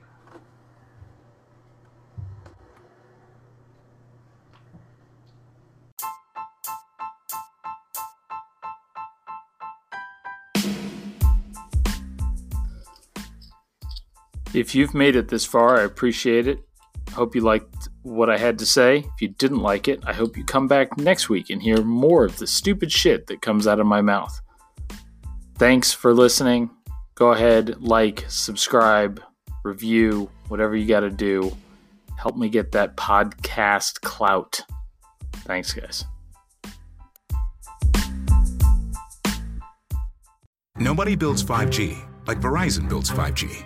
If 14.53 14.73
you've 14.73 14.93
made 14.93 15.15
it 15.15 15.27
this 15.27 15.45
far, 15.45 15.77
I 15.77 15.83
appreciate 15.83 16.47
it. 16.47 16.59
Hope 17.11 17.35
you 17.35 17.41
liked 17.41 17.76
what 18.07 18.29
I 18.29 18.37
had 18.37 18.59
to 18.59 18.65
say. 18.65 18.99
If 18.99 19.21
you 19.21 19.29
didn't 19.29 19.61
like 19.61 19.87
it, 19.87 19.99
I 20.05 20.13
hope 20.13 20.37
you 20.37 20.43
come 20.43 20.67
back 20.67 20.97
next 20.97 21.29
week 21.29 21.49
and 21.49 21.61
hear 21.61 21.81
more 21.81 22.25
of 22.25 22.37
the 22.37 22.47
stupid 22.47 22.91
shit 22.91 23.27
that 23.27 23.41
comes 23.41 23.67
out 23.67 23.79
of 23.79 23.85
my 23.85 24.01
mouth. 24.01 24.39
Thanks 25.57 25.93
for 25.93 26.13
listening. 26.13 26.69
Go 27.15 27.31
ahead, 27.31 27.81
like, 27.81 28.25
subscribe, 28.27 29.21
review, 29.63 30.29
whatever 30.47 30.75
you 30.75 30.87
got 30.87 31.01
to 31.01 31.09
do. 31.09 31.55
Help 32.17 32.37
me 32.37 32.49
get 32.49 32.71
that 32.71 32.95
podcast 32.95 34.01
clout. 34.01 34.61
Thanks, 35.33 35.73
guys. 35.73 36.05
Nobody 40.77 41.15
builds 41.15 41.43
5G 41.43 42.07
like 42.27 42.39
Verizon 42.41 42.87
builds 42.87 43.09
5G 43.09 43.65